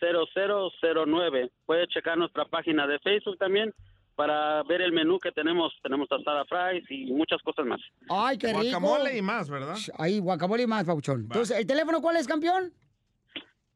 213-292-0009. 0.01 1.51
Puede 1.65 1.87
checar 1.87 2.17
nuestra 2.17 2.45
página 2.45 2.87
de 2.87 2.99
Facebook 2.99 3.37
también 3.37 3.73
para 4.15 4.63
ver 4.63 4.81
el 4.81 4.91
menú 4.91 5.19
que 5.19 5.31
tenemos. 5.31 5.73
Tenemos 5.81 6.11
asada 6.11 6.43
fries 6.45 6.83
y 6.89 7.05
muchas 7.11 7.41
cosas 7.41 7.65
más. 7.65 7.79
Ay, 8.09 8.37
qué 8.37 8.47
rico. 8.47 8.61
Guacamole 8.61 9.17
y 9.17 9.21
más, 9.21 9.49
¿verdad? 9.49 9.77
Ahí, 9.97 10.19
guacamole 10.19 10.63
y 10.63 10.67
más, 10.67 10.83
Pauchón. 10.85 11.21
Entonces, 11.21 11.57
¿el 11.57 11.65
teléfono 11.65 12.01
cuál 12.01 12.17
es, 12.17 12.27
campeón? 12.27 12.73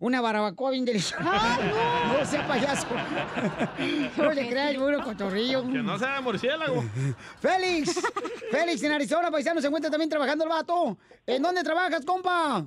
Una 0.00 0.20
barbacoa 0.20 0.70
bien 0.70 0.86
deliciosa. 0.86 1.22
no! 2.18 2.24
sea 2.24 2.48
payaso. 2.48 2.88
no 4.16 4.34
se 4.34 4.48
crea, 4.48 4.70
es 4.70 4.78
puro 4.78 5.00
cotorrillo. 5.02 5.62
Que 5.62 5.82
no 5.82 5.98
sea 5.98 6.16
de 6.16 6.20
murciélago. 6.22 6.82
¡Félix! 7.40 8.02
Félix, 8.50 8.82
en 8.82 8.92
Arizona, 8.92 9.30
paisano, 9.30 9.60
se 9.60 9.66
encuentra 9.66 9.90
también 9.90 10.08
trabajando 10.08 10.44
el 10.44 10.50
vato. 10.50 10.96
¿En 11.26 11.42
dónde 11.42 11.62
trabajas, 11.62 12.04
compa? 12.06 12.66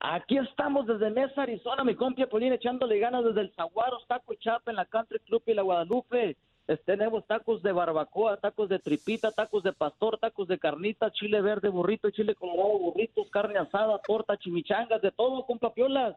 Aquí 0.00 0.38
estamos 0.38 0.86
desde 0.86 1.10
Mesa, 1.10 1.42
Arizona, 1.42 1.84
mi 1.84 1.94
compia 1.94 2.26
Polín, 2.26 2.52
echándole 2.52 2.98
ganas 2.98 3.22
desde 3.24 3.42
el 3.42 3.52
Zaguaros, 3.54 4.04
Taco 4.08 4.34
Chapa 4.34 4.72
en 4.72 4.78
la 4.78 4.86
Country 4.86 5.20
Club 5.20 5.42
y 5.46 5.54
la 5.54 5.62
Guadalupe. 5.62 6.36
Tenemos 6.80 7.26
tacos 7.26 7.62
de 7.62 7.72
barbacoa, 7.72 8.36
tacos 8.36 8.68
de 8.68 8.78
tripita, 8.78 9.32
tacos 9.32 9.62
de 9.62 9.72
pastor, 9.72 10.18
tacos 10.18 10.48
de 10.48 10.58
carnita, 10.58 11.10
chile 11.10 11.40
verde, 11.40 11.68
burrito, 11.68 12.10
chile 12.10 12.34
colorado, 12.34 12.78
burritos, 12.78 13.28
carne 13.30 13.58
asada, 13.58 13.98
torta, 13.98 14.36
chimichangas, 14.36 15.02
de 15.02 15.10
todo, 15.10 15.44
compa 15.44 15.72
Piolas. 15.72 16.16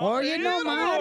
Oye, 0.00 0.38
no 0.38 0.64
más. 0.64 1.00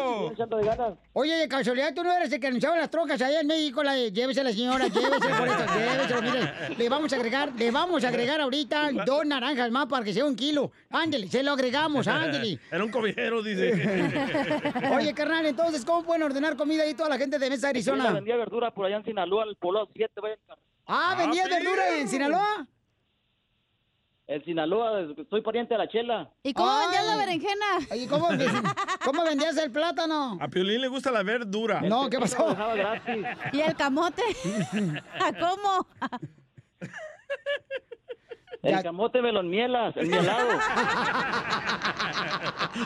Oye, 1.13 1.35
de 1.35 1.47
casualidad, 1.47 1.93
tú 1.93 2.03
no 2.03 2.11
eres 2.11 2.31
el 2.31 2.39
que 2.39 2.47
anunciaba 2.47 2.77
las 2.77 2.89
trocas 2.89 3.21
allá 3.21 3.41
en 3.41 3.47
México, 3.47 3.83
la 3.83 3.93
de 3.93 4.11
llévese 4.11 4.43
la 4.43 4.51
señora, 4.51 4.87
llévese 4.87 5.29
por 5.29 5.47
esto, 5.47 5.63
llévese, 5.75 6.21
mire, 6.21 6.75
le 6.77 6.89
vamos 6.89 7.13
a 7.13 7.15
agregar, 7.15 7.53
le 7.55 7.71
vamos 7.71 8.03
a 8.03 8.07
agregar 8.09 8.41
ahorita 8.41 8.91
dos 9.05 9.25
naranjas 9.25 9.71
más 9.71 9.87
para 9.87 10.03
que 10.03 10.13
sea 10.13 10.25
un 10.25 10.35
kilo. 10.35 10.71
Ándele, 10.89 11.27
se 11.27 11.43
lo 11.43 11.51
agregamos, 11.51 12.07
ándele. 12.07 12.59
Era 12.71 12.83
un 12.83 12.91
cobijero, 12.91 13.41
dice. 13.41 13.71
Oye, 14.93 15.13
carnal, 15.13 15.45
entonces, 15.45 15.85
¿cómo 15.85 16.03
pueden 16.03 16.23
ordenar 16.23 16.55
comida 16.57 16.83
ahí 16.83 16.93
toda 16.93 17.09
la 17.09 17.17
gente 17.17 17.39
de 17.39 17.49
Mesa, 17.49 17.69
Arizona? 17.69 18.11
vendía 18.11 18.35
verdura 18.35 18.71
por 18.71 18.85
allá 18.85 18.97
en 18.97 19.05
Sinaloa, 19.05 19.45
el 19.45 19.55
Polo 19.55 19.87
7, 19.93 20.21
vayan. 20.21 20.37
Ah, 20.85 21.15
¿vendías 21.17 21.49
verdura 21.49 21.97
en 21.97 22.07
Sinaloa? 22.07 22.67
En 24.31 24.41
Sinaloa, 24.45 25.07
soy 25.29 25.41
pariente 25.41 25.73
de 25.73 25.77
la 25.77 25.89
Chela. 25.89 26.31
¿Y 26.41 26.53
cómo 26.53 26.71
vendías 26.79 27.05
la 27.05 27.17
berenjena? 27.17 27.65
¿Y 27.97 28.07
cómo, 28.07 28.29
cómo 29.03 29.25
vendías 29.25 29.57
el 29.57 29.71
plátano? 29.71 30.37
A 30.39 30.47
Piolín 30.47 30.79
le 30.79 30.87
gusta 30.87 31.11
la 31.11 31.21
verdura. 31.21 31.81
No, 31.81 32.09
¿qué 32.09 32.17
pasó? 32.17 32.55
¿Y 33.51 33.59
el 33.59 33.75
camote? 33.75 34.21
¿A 35.19 35.33
cómo? 35.33 35.85
El 38.63 38.81
camote 38.81 39.21
me 39.21 39.33
lo 39.33 39.41
enmielas, 39.41 39.97
el 39.97 40.07
mielado. 40.07 40.49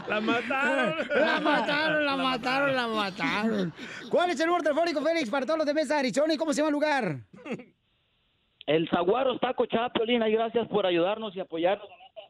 La 0.08 0.20
mataron. 0.22 0.96
La 1.10 1.40
mataron, 1.42 2.06
la 2.06 2.16
mataron, 2.18 2.76
la 2.76 2.88
mataron. 2.88 3.74
¿Cuál 4.10 4.32
es 4.32 4.40
el 4.40 4.48
número 4.48 4.64
telefónico, 4.64 5.02
Félix, 5.02 5.30
para 5.30 5.46
todos 5.46 5.60
los 5.60 5.68
de 5.68 5.76
Mesa, 5.76 6.00
Arizona? 6.00 6.34
¿Y 6.34 6.38
cómo 6.38 6.54
se 6.54 6.62
llama 6.62 6.70
el 6.70 6.74
lugar? 6.74 7.20
El 8.66 8.90
Zaguaros 8.90 9.40
Taco 9.40 9.66
Chapolin, 9.68 10.22
ahí 10.24 10.34
gracias 10.34 10.68
por 10.68 10.86
ayudarnos 10.86 11.34
y 11.36 11.40
apoyarnos 11.40 11.88
en 11.88 11.96
esta 12.08 12.22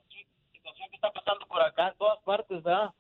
situación 0.54 0.90
que 0.90 0.96
está 0.98 1.12
pasando 1.12 1.46
por 1.48 1.62
acá 1.62 1.90
en 1.90 1.98
todas 1.98 2.20
partes, 2.24 2.62
¿verdad? 2.64 2.92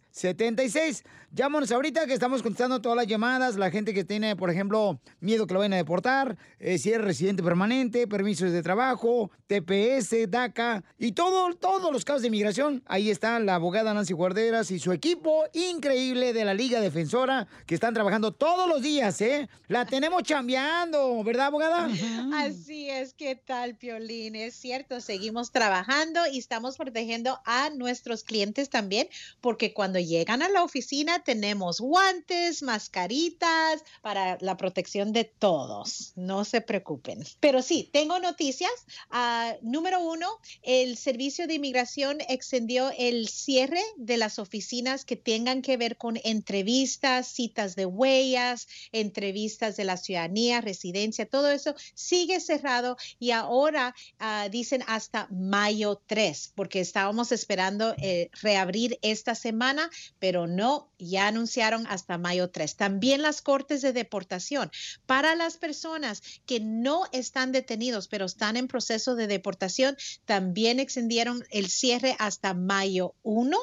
Llámanos 1.31 1.71
ahorita 1.71 2.07
que 2.07 2.13
estamos 2.13 2.41
contestando 2.41 2.81
todas 2.81 2.95
las 2.95 3.05
llamadas. 3.05 3.55
La 3.55 3.69
gente 3.69 3.93
que 3.93 4.03
tiene, 4.03 4.35
por 4.35 4.49
ejemplo, 4.49 4.99
miedo 5.19 5.45
que 5.45 5.53
lo 5.53 5.59
vayan 5.59 5.73
a 5.73 5.77
deportar, 5.77 6.37
eh, 6.57 6.79
si 6.79 6.91
es 6.91 6.99
residente 6.99 7.43
permanente, 7.43 8.07
permisos 8.07 8.51
de 8.51 8.63
trabajo, 8.63 9.29
TPS, 9.45 10.27
DACA 10.27 10.83
y 10.97 11.11
todo, 11.11 11.53
todos 11.53 11.93
los 11.93 12.03
casos 12.03 12.23
de 12.23 12.29
inmigración. 12.29 12.81
Ahí 12.87 13.11
está 13.11 13.39
la 13.39 13.55
abogada 13.55 13.93
Nancy 13.93 14.13
Guarderas 14.13 14.71
y 14.71 14.79
su 14.79 14.91
equipo 14.91 15.43
increíble 15.53 16.33
de 16.33 16.45
la 16.45 16.55
Liga 16.55 16.81
Defensora 16.81 17.47
que 17.67 17.75
están 17.75 17.93
trabajando 17.93 18.31
todos 18.31 18.67
los 18.67 18.81
días, 18.81 19.21
¿eh? 19.21 19.47
La 19.67 19.85
tenemos 19.85 20.23
chambeando, 20.23 21.23
¿verdad, 21.23 21.47
abogada? 21.47 21.89
Así 22.33 22.89
es, 22.89 23.13
¿qué 23.13 23.35
tal, 23.35 23.75
Piolín? 23.75 24.35
Es 24.35 24.55
cierto, 24.55 24.99
seguimos 24.99 25.51
trabajando 25.51 26.21
y 26.31 26.39
estamos 26.39 26.75
protegiendo 26.75 27.39
a 27.45 27.69
nuestros 27.69 28.23
clientes 28.23 28.71
también, 28.71 29.07
porque 29.41 29.73
cuando 29.73 29.99
llegan 30.09 30.41
a 30.41 30.49
la 30.49 30.63
oficina 30.63 31.23
tenemos 31.23 31.79
guantes, 31.79 32.61
mascaritas 32.63 33.83
para 34.01 34.37
la 34.41 34.57
protección 34.57 35.13
de 35.13 35.23
todos. 35.23 36.13
No 36.15 36.43
se 36.43 36.61
preocupen. 36.61 37.23
Pero 37.39 37.61
sí, 37.61 37.89
tengo 37.93 38.19
noticias. 38.19 38.71
Ah, 39.09 39.55
número 39.61 40.01
uno, 40.01 40.27
el 40.63 40.97
Servicio 40.97 41.47
de 41.47 41.53
Inmigración 41.53 42.17
extendió 42.27 42.91
el 42.97 43.27
cierre 43.29 43.81
de 43.97 44.17
las 44.17 44.39
oficinas 44.39 45.05
que 45.05 45.15
tengan 45.15 45.61
que 45.61 45.77
ver 45.77 45.97
con 45.97 46.19
entrevistas, 46.23 47.27
citas 47.27 47.75
de 47.75 47.85
huellas, 47.85 48.67
entrevistas 48.91 49.77
de 49.77 49.85
la 49.85 49.97
ciudadanía, 49.97 50.61
residencia, 50.61 51.25
todo 51.25 51.49
eso 51.49 51.75
sigue 51.93 52.39
cerrado 52.39 52.97
y 53.19 53.31
ahora 53.31 53.95
ah, 54.17 54.49
dicen 54.49 54.83
hasta 54.87 55.27
mayo 55.29 56.01
3, 56.07 56.53
porque 56.55 56.79
estábamos 56.79 57.31
esperando 57.31 57.93
eh, 57.97 58.29
reabrir 58.41 58.97
esta 59.01 59.35
semana, 59.35 59.89
pero 60.19 60.47
no, 60.47 60.89
ya 60.97 61.27
anunciaron 61.27 61.87
hasta 61.87 62.17
mayo 62.17 62.49
3. 62.49 62.75
También 62.75 63.21
las 63.21 63.41
cortes 63.41 63.81
de 63.81 63.93
deportación 63.93 64.71
para 65.05 65.35
las 65.35 65.57
personas 65.57 66.21
que 66.45 66.59
no 66.59 67.03
están 67.11 67.51
detenidos, 67.51 68.07
pero 68.07 68.25
están 68.25 68.57
en 68.57 68.67
proceso 68.67 69.15
de 69.15 69.27
deportación, 69.27 69.97
también 70.25 70.79
extendieron 70.79 71.43
el 71.51 71.69
cierre 71.69 72.15
hasta 72.19 72.53
mayo 72.53 73.15
1. 73.23 73.57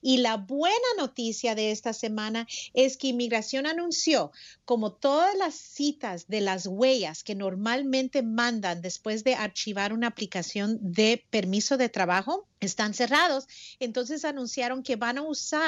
Y 0.00 0.18
la 0.18 0.36
buena 0.36 0.76
noticia 0.96 1.54
de 1.54 1.70
esta 1.70 1.92
semana 1.92 2.46
es 2.74 2.96
que 2.96 3.08
Inmigración 3.08 3.66
anunció 3.66 4.32
como 4.64 4.92
todas 4.92 5.36
las 5.36 5.54
citas 5.54 6.26
de 6.28 6.40
las 6.40 6.66
huellas 6.66 7.22
que 7.22 7.34
normalmente 7.34 8.22
mandan 8.22 8.82
después 8.82 9.24
de 9.24 9.34
archivar 9.34 9.92
una 9.92 10.08
aplicación 10.08 10.78
de 10.80 11.24
permiso 11.30 11.76
de 11.76 11.88
trabajo, 11.88 12.46
están 12.60 12.94
cerrados. 12.94 13.46
Entonces 13.80 14.24
anunciaron 14.24 14.82
que 14.82 14.96
van 14.96 15.18
a 15.18 15.22
usar 15.22 15.65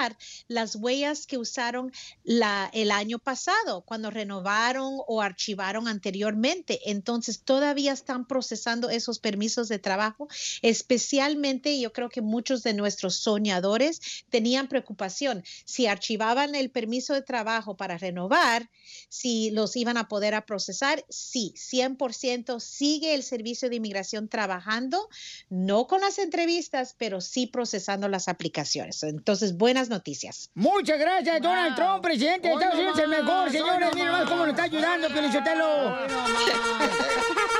las 0.49 0.77
huellas 0.77 1.27
que 1.27 1.39
usaron 1.39 1.93
la, 2.25 2.71
el 2.73 2.91
año 2.91 3.19
pasado, 3.19 3.83
cuando 3.83 4.11
renovaron 4.11 4.99
o 5.07 5.23
archivaron 5.23 5.89
anteriormente. 5.89 6.81
Entonces 6.91 7.43
todavía 7.43 7.93
están 7.93 8.27
procesando 8.27 8.91
esos 8.91 9.19
permisos 9.19 9.69
de 9.69 9.79
trabajo, 9.79 10.29
especialmente 10.63 11.79
yo 11.81 11.93
creo 11.93 12.09
que 12.09 12.21
muchos 12.21 12.63
de 12.63 12.75
nuestros 12.75 13.17
soñadores 13.17 14.01
tenían 14.31 14.69
preocupación 14.69 15.45
si 15.65 15.87
archivaban 15.87 16.55
el 16.55 16.71
permiso 16.71 17.15
de 17.15 17.23
trabajo 17.23 17.77
para 17.77 17.99
renovar, 17.99 18.71
si 19.09 19.51
los 19.51 19.77
iban 19.77 19.97
a 19.97 20.09
poder 20.09 20.35
a 20.35 20.47
procesar. 20.47 21.05
Sí, 21.09 21.55
100% 21.57 22.61
sigue 22.61 23.15
el 23.15 23.23
servicio 23.23 23.69
de 23.69 23.77
inmigración 23.77 24.29
trabajando, 24.29 25.09
no 25.49 25.87
con 25.87 26.01
las 26.01 26.19
entrevistas, 26.19 26.95
pero 26.99 27.21
sí 27.21 27.47
procesando 27.47 28.09
las 28.09 28.29
aplicaciones. 28.29 29.03
Entonces, 29.03 29.57
buenas 29.57 29.88
noticias. 29.91 30.51
Muchas 30.55 30.99
gracias, 30.99 31.41
Donald 31.41 31.75
Trump, 31.75 32.03
presidente 32.03 32.49
de 32.49 32.55
Estados 32.55 32.75
no 32.75 32.81
Unidos, 32.81 32.99
el 32.99 33.09
mejor, 33.09 33.51
señores. 33.51 33.89
no 33.89 33.95
Miren 33.95 34.13
más 34.13 34.25
cómo 34.25 34.39
nos 34.41 34.49
está 34.51 34.63
ayudando, 34.65 35.09
Pielichotelo. 35.09 35.97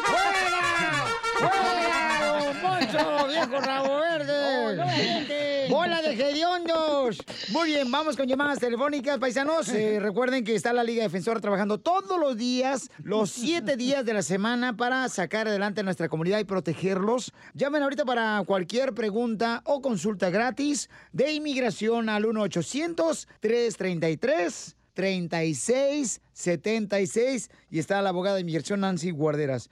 ¡Fuera! 0.05 1.05
¡Fuera, 1.39 2.45
don 2.45 2.57
Poncho 2.61 3.27
viejo 3.29 3.61
rabo 3.61 3.97
verde! 4.01 5.38
¡Bola 5.71 6.03
de 6.03 6.13
hediondos! 6.13 7.19
Muy 7.51 7.71
bien, 7.71 7.91
vamos 7.91 8.17
con 8.17 8.27
llamadas 8.27 8.59
telefónicas, 8.59 9.19
paisanos. 9.19 9.69
Eh, 9.69 9.99
recuerden 10.05 10.45
que 10.45 10.55
está 10.55 10.73
la 10.73 10.85
Liga 10.85 11.03
Defensora 11.03 11.41
trabajando 11.41 11.79
todos 11.79 12.19
los 12.19 12.37
días, 12.37 12.91
los 13.03 13.31
siete 13.31 13.77
días 13.77 14.05
de 14.05 14.15
la 14.15 14.23
semana, 14.23 14.77
para 14.77 15.09
sacar 15.09 15.49
adelante 15.49 15.81
a 15.81 15.85
nuestra 15.85 16.09
comunidad 16.09 16.39
y 16.39 16.45
protegerlos. 16.45 17.33
Llamen 17.55 17.83
ahorita 17.83 18.05
para 18.05 18.43
cualquier 18.47 18.95
pregunta 18.95 19.63
o 19.65 19.83
consulta 19.83 20.31
gratis 20.31 20.89
de 21.13 21.33
inmigración 21.33 22.09
al 22.09 22.25
1-800-333. 22.25 24.75
3676 24.99 27.51
y 27.71 27.79
está 27.79 28.03
la 28.03 28.09
abogada 28.09 28.35
de 28.35 28.41
inmigración 28.41 28.81
Nancy 28.81 29.13
Guarderas. 29.13 29.71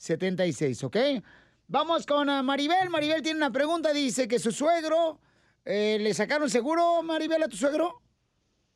1-800-333-3676, 0.00 0.84
¿ok? 0.84 0.96
Vamos 1.68 2.06
con 2.06 2.28
ah, 2.28 2.42
Maribel. 2.42 2.90
Maribel 2.90 3.22
tiene 3.22 3.36
una 3.36 3.52
pregunta. 3.52 3.92
Dice 3.92 4.26
que 4.26 4.38
su 4.38 4.50
suegro, 4.50 5.20
eh, 5.64 5.98
¿le 6.00 6.12
sacaron 6.14 6.50
seguro, 6.50 7.02
Maribel, 7.02 7.42
a 7.42 7.48
tu 7.48 7.56
suegro? 7.56 8.02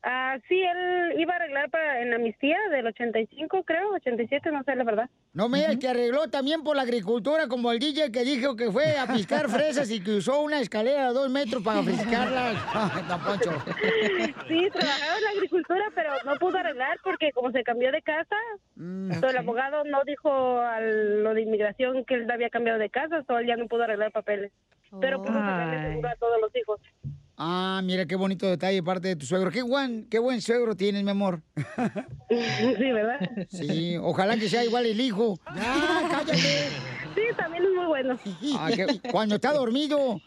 Ah, 0.06 0.36
sí, 0.48 0.60
él 0.60 1.18
iba 1.18 1.32
a 1.32 1.36
arreglar 1.36 1.70
para 1.70 2.02
en 2.02 2.12
amnistía 2.12 2.58
del 2.70 2.86
85, 2.88 3.64
creo, 3.64 3.94
87, 3.94 4.52
no 4.52 4.62
sé 4.62 4.76
la 4.76 4.84
verdad. 4.84 5.08
No 5.32 5.48
me 5.48 5.60
digas 5.60 5.78
que 5.78 5.88
arregló 5.88 6.28
también 6.28 6.62
por 6.62 6.76
la 6.76 6.82
agricultura, 6.82 7.48
como 7.48 7.72
el 7.72 7.78
DJ 7.78 8.12
que 8.12 8.22
dijo 8.22 8.54
que 8.54 8.70
fue 8.70 8.98
a 8.98 9.06
piscar 9.06 9.48
fresas 9.48 9.90
y 9.90 10.04
que 10.04 10.16
usó 10.16 10.42
una 10.42 10.60
escalera 10.60 11.08
de 11.08 11.14
dos 11.14 11.30
metros 11.30 11.62
para 11.62 11.80
piscarlas. 11.86 12.54
Sí, 14.46 14.68
trabajaba 14.70 15.16
en 15.16 15.24
la 15.24 15.30
agricultura, 15.30 15.84
pero 15.94 16.10
no 16.26 16.36
pudo 16.36 16.58
arreglar 16.58 16.98
porque 17.02 17.32
como 17.32 17.50
se 17.50 17.64
cambió 17.64 17.90
de 17.90 18.02
casa, 18.02 18.36
so, 19.20 19.28
el 19.28 19.36
abogado 19.38 19.84
no 19.84 20.02
dijo 20.04 20.30
a 20.60 20.80
lo 20.80 21.32
de 21.32 21.42
inmigración 21.42 22.04
que 22.04 22.14
él 22.14 22.30
había 22.30 22.50
cambiado 22.50 22.78
de 22.78 22.90
casa, 22.90 23.24
so 23.26 23.38
él 23.38 23.46
ya 23.46 23.56
no 23.56 23.68
pudo 23.68 23.84
arreglar 23.84 24.12
papeles. 24.12 24.52
Pero 25.00 25.22
pudo 25.22 25.32
sacarle 25.32 25.88
seguro 25.88 26.08
a 26.08 26.16
todos 26.16 26.40
los 26.40 26.54
hijos. 26.54 26.80
Ah, 27.36 27.80
mira 27.82 28.06
qué 28.06 28.14
bonito 28.14 28.46
detalle 28.46 28.82
parte 28.82 29.08
de 29.08 29.16
tu 29.16 29.26
suegro. 29.26 29.50
Qué 29.50 29.62
buen, 29.62 30.06
qué 30.08 30.18
buen 30.20 30.40
suegro 30.40 30.76
tienes, 30.76 31.02
mi 31.02 31.10
amor. 31.10 31.42
Sí, 32.28 32.92
¿verdad? 32.92 33.20
Sí, 33.50 33.96
ojalá 34.00 34.36
que 34.36 34.48
sea 34.48 34.64
igual 34.64 34.86
el 34.86 35.00
hijo. 35.00 35.38
Ya, 35.54 36.08
cállate. 36.10 36.38
Sí, 37.14 37.22
también 37.36 37.64
es 37.64 37.70
muy 37.70 37.86
bueno. 37.86 38.18
Ah, 38.58 38.70
que- 38.74 39.00
cuando 39.10 39.36
está 39.36 39.52
dormido. 39.52 40.20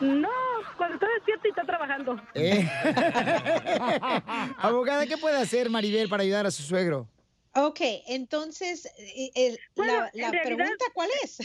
No, 0.00 0.28
cuando 0.76 0.94
está 0.94 1.06
despierto 1.14 1.46
y 1.46 1.50
está 1.50 1.62
trabajando. 1.64 2.16
Eh. 2.34 2.68
Abogada, 4.58 5.06
¿qué 5.06 5.16
puede 5.16 5.36
hacer 5.36 5.70
Maribel 5.70 6.08
para 6.08 6.22
ayudar 6.22 6.46
a 6.46 6.50
su 6.50 6.62
suegro? 6.62 7.08
Ok, 7.56 7.80
entonces, 8.08 8.86
eh, 8.98 9.30
el- 9.34 9.58
Bueno, 9.76 9.92
la, 9.92 10.10
en 10.12 10.20
la 10.22 10.30
realidad- 10.32 10.56
pregunta, 10.56 10.84
¿cuál 10.92 11.08
es? 11.22 11.38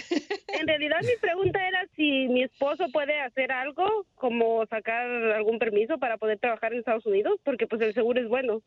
En 0.47 0.67
realidad 0.67 0.97
mi 1.03 1.15
pregunta 1.21 1.67
era 1.67 1.85
si 1.95 2.27
mi 2.27 2.43
esposo 2.43 2.87
puede 2.91 3.19
hacer 3.19 3.51
algo, 3.51 4.05
como 4.15 4.65
sacar 4.67 5.05
algún 5.07 5.59
permiso 5.59 5.99
para 5.99 6.17
poder 6.17 6.39
trabajar 6.39 6.73
en 6.73 6.79
Estados 6.79 7.05
Unidos, 7.05 7.39
porque 7.43 7.67
pues 7.67 7.81
el 7.81 7.93
seguro 7.93 8.19
es 8.19 8.27
bueno. 8.27 8.61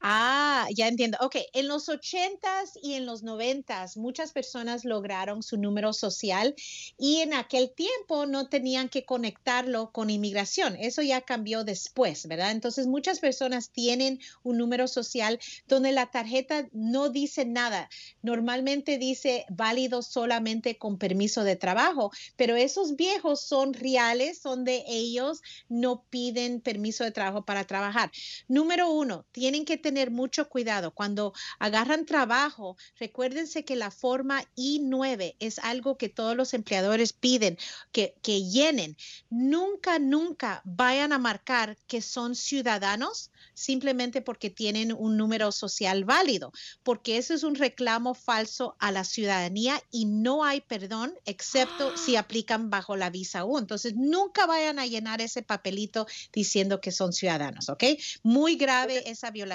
Ah, 0.00 0.66
ya 0.74 0.88
entiendo. 0.88 1.18
Ok, 1.20 1.36
en 1.52 1.68
los 1.68 1.88
ochentas 1.88 2.72
y 2.82 2.94
en 2.94 3.06
los 3.06 3.22
noventas 3.22 3.96
muchas 3.96 4.32
personas 4.32 4.84
lograron 4.84 5.42
su 5.42 5.56
número 5.56 5.92
social 5.92 6.54
y 6.96 7.16
en 7.16 7.34
aquel 7.34 7.72
tiempo 7.74 8.26
no 8.26 8.48
tenían 8.48 8.88
que 8.88 9.04
conectarlo 9.04 9.90
con 9.92 10.10
inmigración. 10.10 10.76
Eso 10.76 11.02
ya 11.02 11.20
cambió 11.22 11.64
después, 11.64 12.26
¿verdad? 12.26 12.52
Entonces 12.52 12.86
muchas 12.86 13.20
personas 13.20 13.70
tienen 13.70 14.20
un 14.42 14.58
número 14.58 14.88
social 14.88 15.38
donde 15.66 15.92
la 15.92 16.10
tarjeta 16.10 16.68
no 16.72 17.08
dice 17.10 17.44
nada. 17.44 17.88
Normalmente 18.22 18.98
dice 18.98 19.46
válido 19.50 20.02
solamente 20.02 20.78
con 20.78 20.98
permiso 20.98 21.44
de 21.44 21.56
trabajo, 21.56 22.10
pero 22.36 22.56
esos 22.56 22.96
viejos 22.96 23.40
son 23.42 23.74
reales, 23.74 24.40
son 24.40 24.64
de 24.64 24.84
ellos, 24.86 25.40
no 25.68 26.04
piden 26.10 26.60
permiso 26.60 27.04
de 27.04 27.10
trabajo 27.12 27.44
para 27.44 27.64
trabajar. 27.64 28.10
Número 28.48 28.90
uno, 28.90 29.26
tienen 29.32 29.57
que 29.64 29.76
tener 29.76 30.10
mucho 30.10 30.48
cuidado. 30.48 30.92
Cuando 30.92 31.32
agarran 31.58 32.06
trabajo, 32.06 32.76
recuérdense 32.98 33.64
que 33.64 33.76
la 33.76 33.90
forma 33.90 34.44
I-9 34.56 35.36
es 35.38 35.58
algo 35.58 35.96
que 35.96 36.08
todos 36.08 36.36
los 36.36 36.54
empleadores 36.54 37.12
piden 37.12 37.58
que, 37.92 38.14
que 38.22 38.44
llenen. 38.44 38.96
Nunca, 39.30 39.98
nunca 39.98 40.62
vayan 40.64 41.12
a 41.12 41.18
marcar 41.18 41.76
que 41.86 42.02
son 42.02 42.34
ciudadanos 42.34 43.30
simplemente 43.54 44.22
porque 44.22 44.50
tienen 44.50 44.92
un 44.92 45.16
número 45.16 45.50
social 45.50 46.04
válido, 46.04 46.52
porque 46.84 47.18
eso 47.18 47.34
es 47.34 47.42
un 47.42 47.56
reclamo 47.56 48.14
falso 48.14 48.76
a 48.78 48.92
la 48.92 49.02
ciudadanía 49.02 49.82
y 49.90 50.04
no 50.04 50.44
hay 50.44 50.60
perdón 50.60 51.14
excepto 51.24 51.96
si 51.96 52.14
aplican 52.14 52.70
bajo 52.70 52.96
la 52.96 53.10
visa 53.10 53.44
U. 53.44 53.58
Entonces, 53.58 53.94
nunca 53.96 54.46
vayan 54.46 54.78
a 54.78 54.86
llenar 54.86 55.20
ese 55.20 55.42
papelito 55.42 56.06
diciendo 56.32 56.80
que 56.80 56.92
son 56.92 57.12
ciudadanos, 57.12 57.68
¿ok? 57.68 57.84
Muy 58.22 58.56
grave 58.56 59.10
esa 59.10 59.30
violación. 59.30 59.47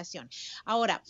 Ahora, 0.66 1.04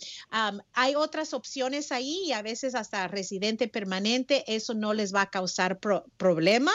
hay 0.72 0.94
otras 0.94 1.34
opciones 1.34 1.92
ahí 1.92 2.22
y 2.26 2.32
a 2.32 2.42
veces 2.42 2.74
hasta 2.74 3.08
residente 3.08 3.68
permanente, 3.68 4.44
eso 4.46 4.74
no 4.74 4.94
les 4.94 5.14
va 5.14 5.22
a 5.22 5.30
causar 5.30 5.78
pro- 5.80 6.04
problemas, 6.16 6.74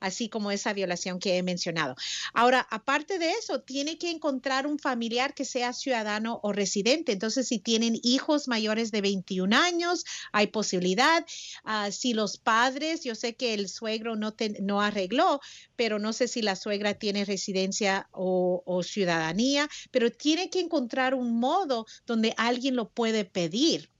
así 0.00 0.28
como 0.28 0.50
esa 0.50 0.72
violación 0.72 1.18
que 1.18 1.36
he 1.38 1.42
mencionado. 1.42 1.94
Ahora, 2.34 2.66
aparte 2.70 3.18
de 3.18 3.30
eso, 3.32 3.60
tiene 3.62 3.98
que 3.98 4.10
encontrar 4.10 4.66
un 4.66 4.78
familiar 4.78 5.34
que 5.34 5.44
sea 5.44 5.72
ciudadano 5.72 6.40
o 6.42 6.52
residente. 6.52 7.12
Entonces, 7.12 7.48
si 7.48 7.58
tienen 7.58 7.98
hijos 8.02 8.48
mayores 8.48 8.90
de 8.90 9.00
21 9.00 9.52
años, 9.52 10.04
hay 10.32 10.48
posibilidad. 10.48 11.24
Ah, 11.64 11.90
si 11.90 12.12
los 12.12 12.38
padres, 12.38 13.02
yo 13.04 13.14
sé 13.14 13.36
que 13.36 13.54
el 13.54 13.68
suegro 13.68 14.16
no 14.16 14.80
arregló, 14.80 15.40
pero 15.76 15.98
no 15.98 16.12
sé 16.12 16.28
si 16.28 16.42
la 16.42 16.56
suegra 16.56 16.94
tiene 16.94 17.24
residencia 17.24 18.08
o, 18.12 18.62
o 18.66 18.82
ciudadanía, 18.82 19.68
pero 19.90 20.10
tiene 20.10 20.50
que 20.50 20.60
encontrar 20.60 21.07
un 21.14 21.38
modo 21.38 21.86
donde 22.06 22.34
alguien 22.36 22.76
lo 22.76 22.88
puede 22.88 23.24
pedir. 23.24 23.90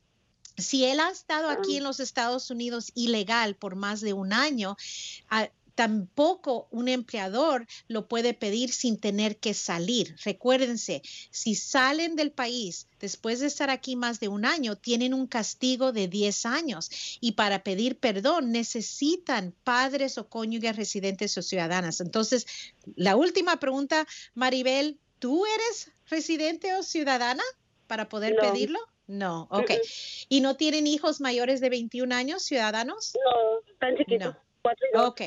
Si 0.57 0.85
él 0.85 0.99
ha 0.99 1.11
estado 1.11 1.49
aquí 1.51 1.77
en 1.77 1.85
los 1.85 2.01
Estados 2.01 2.51
Unidos 2.51 2.91
ilegal 2.95 3.55
por 3.55 3.77
más 3.77 4.01
de 4.01 4.13
un 4.13 4.33
año, 4.33 4.77
ah, 5.31 5.49
tampoco 5.79 6.67
un 6.73 6.89
empleador 6.89 7.65
lo 7.87 8.09
puede 8.09 8.35
pedir 8.35 8.73
sin 8.73 8.99
tener 8.99 9.39
que 9.39 9.55
salir. 9.55 10.17
Recuérdense, 10.25 11.03
si 11.31 11.55
salen 11.55 12.17
del 12.17 12.33
país 12.33 12.89
después 12.99 13.39
de 13.39 13.47
estar 13.47 13.71
aquí 13.71 13.95
más 13.95 14.19
de 14.19 14.27
un 14.27 14.45
año, 14.45 14.75
tienen 14.75 15.15
un 15.15 15.29
castigo 15.29 15.93
de 15.93 16.09
10 16.09 16.47
años 16.47 16.91
y 17.21 17.33
para 17.33 17.63
pedir 17.63 17.97
perdón 17.97 18.51
necesitan 18.51 19.55
padres 19.63 20.19
o 20.19 20.29
cónyuges 20.29 20.75
residentes 20.75 21.39
o 21.39 21.43
ciudadanas. 21.43 22.01
Entonces, 22.01 22.49
la 22.97 23.15
última 23.15 23.61
pregunta, 23.61 24.05
Maribel, 24.35 24.99
¿tú 25.19 25.45
eres 25.47 25.93
residente 26.09 26.75
o 26.75 26.83
ciudadana 26.83 27.43
para 27.87 28.09
poder 28.09 28.35
No. 28.35 28.43
pedirlo? 28.43 28.79
No, 29.07 29.49
ok. 29.51 29.71
¿Y 30.29 30.43
no 30.43 30.57
tienen 30.57 30.87
hijos 30.87 31.21
mayores 31.21 31.61
de 31.63 31.71
21 31.71 32.13
años, 32.13 32.43
ciudadanos? 32.43 33.15
No, 33.25 33.61
tan 33.79 33.97
chiquitos. 33.97 34.37
Cuatro 34.69 34.87
y 34.93 34.97
dos. 34.97 35.09
Ok, 35.09 35.21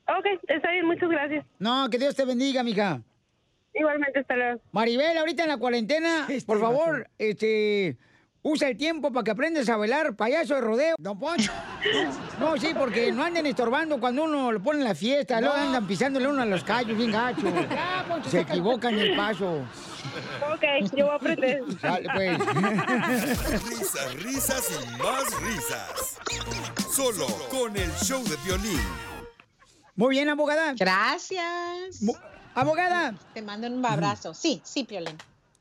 Ok, 0.07 0.25
está 0.47 0.71
bien, 0.71 0.85
muchas 0.85 1.09
gracias. 1.09 1.45
No, 1.59 1.89
que 1.89 1.97
Dios 1.97 2.15
te 2.15 2.25
bendiga, 2.25 2.63
mija. 2.63 3.01
Igualmente, 3.73 4.19
hasta 4.19 4.35
luego. 4.35 4.61
Maribel, 4.71 5.17
ahorita 5.17 5.43
en 5.43 5.49
la 5.49 5.57
cuarentena, 5.57 6.27
por 6.45 6.59
favor, 6.59 7.09
este, 7.17 7.97
usa 8.41 8.69
el 8.69 8.77
tiempo 8.77 9.11
para 9.11 9.23
que 9.23 9.31
aprendas 9.31 9.69
a 9.69 9.77
bailar 9.77 10.15
payaso 10.15 10.55
de 10.55 10.61
rodeo. 10.61 10.95
Don 10.97 11.19
Poncho. 11.19 11.51
No, 12.39 12.57
sí, 12.57 12.69
porque 12.77 13.11
no 13.11 13.23
anden 13.23 13.45
estorbando 13.45 13.99
cuando 13.99 14.23
uno 14.23 14.51
lo 14.51 14.61
pone 14.61 14.79
en 14.79 14.85
la 14.85 14.95
fiesta, 14.95 15.39
luego 15.39 15.55
andan 15.55 15.87
pisándole 15.87 16.27
uno 16.27 16.41
a 16.41 16.45
los 16.45 16.63
callos 16.63 16.97
bien 16.97 17.11
gacho. 17.11 17.41
Se 18.29 18.41
equivocan 18.41 18.93
en 18.95 18.99
el 18.99 19.15
paso. 19.15 19.65
Ok, 20.51 20.63
yo 20.95 21.05
voy 21.05 21.13
a 21.13 21.17
aprender. 21.17 21.61
Sale, 21.79 22.07
pues. 22.13 22.39
Risas, 23.69 24.23
risas 24.23 24.69
y 24.71 25.01
más 25.01 25.41
risas. 25.41 26.19
Solo 26.91 27.27
con 27.49 27.75
el 27.75 27.91
show 27.91 28.23
de 28.23 28.35
violín. 28.45 28.81
Muy 29.95 30.11
bien, 30.11 30.29
abogada. 30.29 30.73
Gracias. 30.77 32.01
Abogada. 32.55 33.15
Te 33.33 33.41
mando 33.41 33.67
un 33.67 33.85
abrazo. 33.85 34.33
Sí, 34.33 34.61
sí, 34.63 34.83
Piolín. 34.83 35.17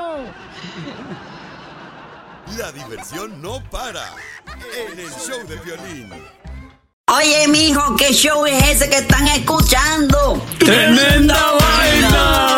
La 2.57 2.71
diversión 2.71 3.41
no 3.41 3.63
para. 3.71 4.13
En 4.77 4.99
el 4.99 5.09
show 5.09 5.45
de 5.47 5.55
violín. 5.57 6.11
Oye, 7.07 7.47
mijo, 7.47 7.95
¿qué 7.95 8.13
show 8.13 8.45
es 8.45 8.63
ese 8.67 8.89
que 8.89 8.97
están 8.97 9.27
escuchando? 9.29 10.39
¡Tremenda 10.59 11.51
vaina! 11.59 12.57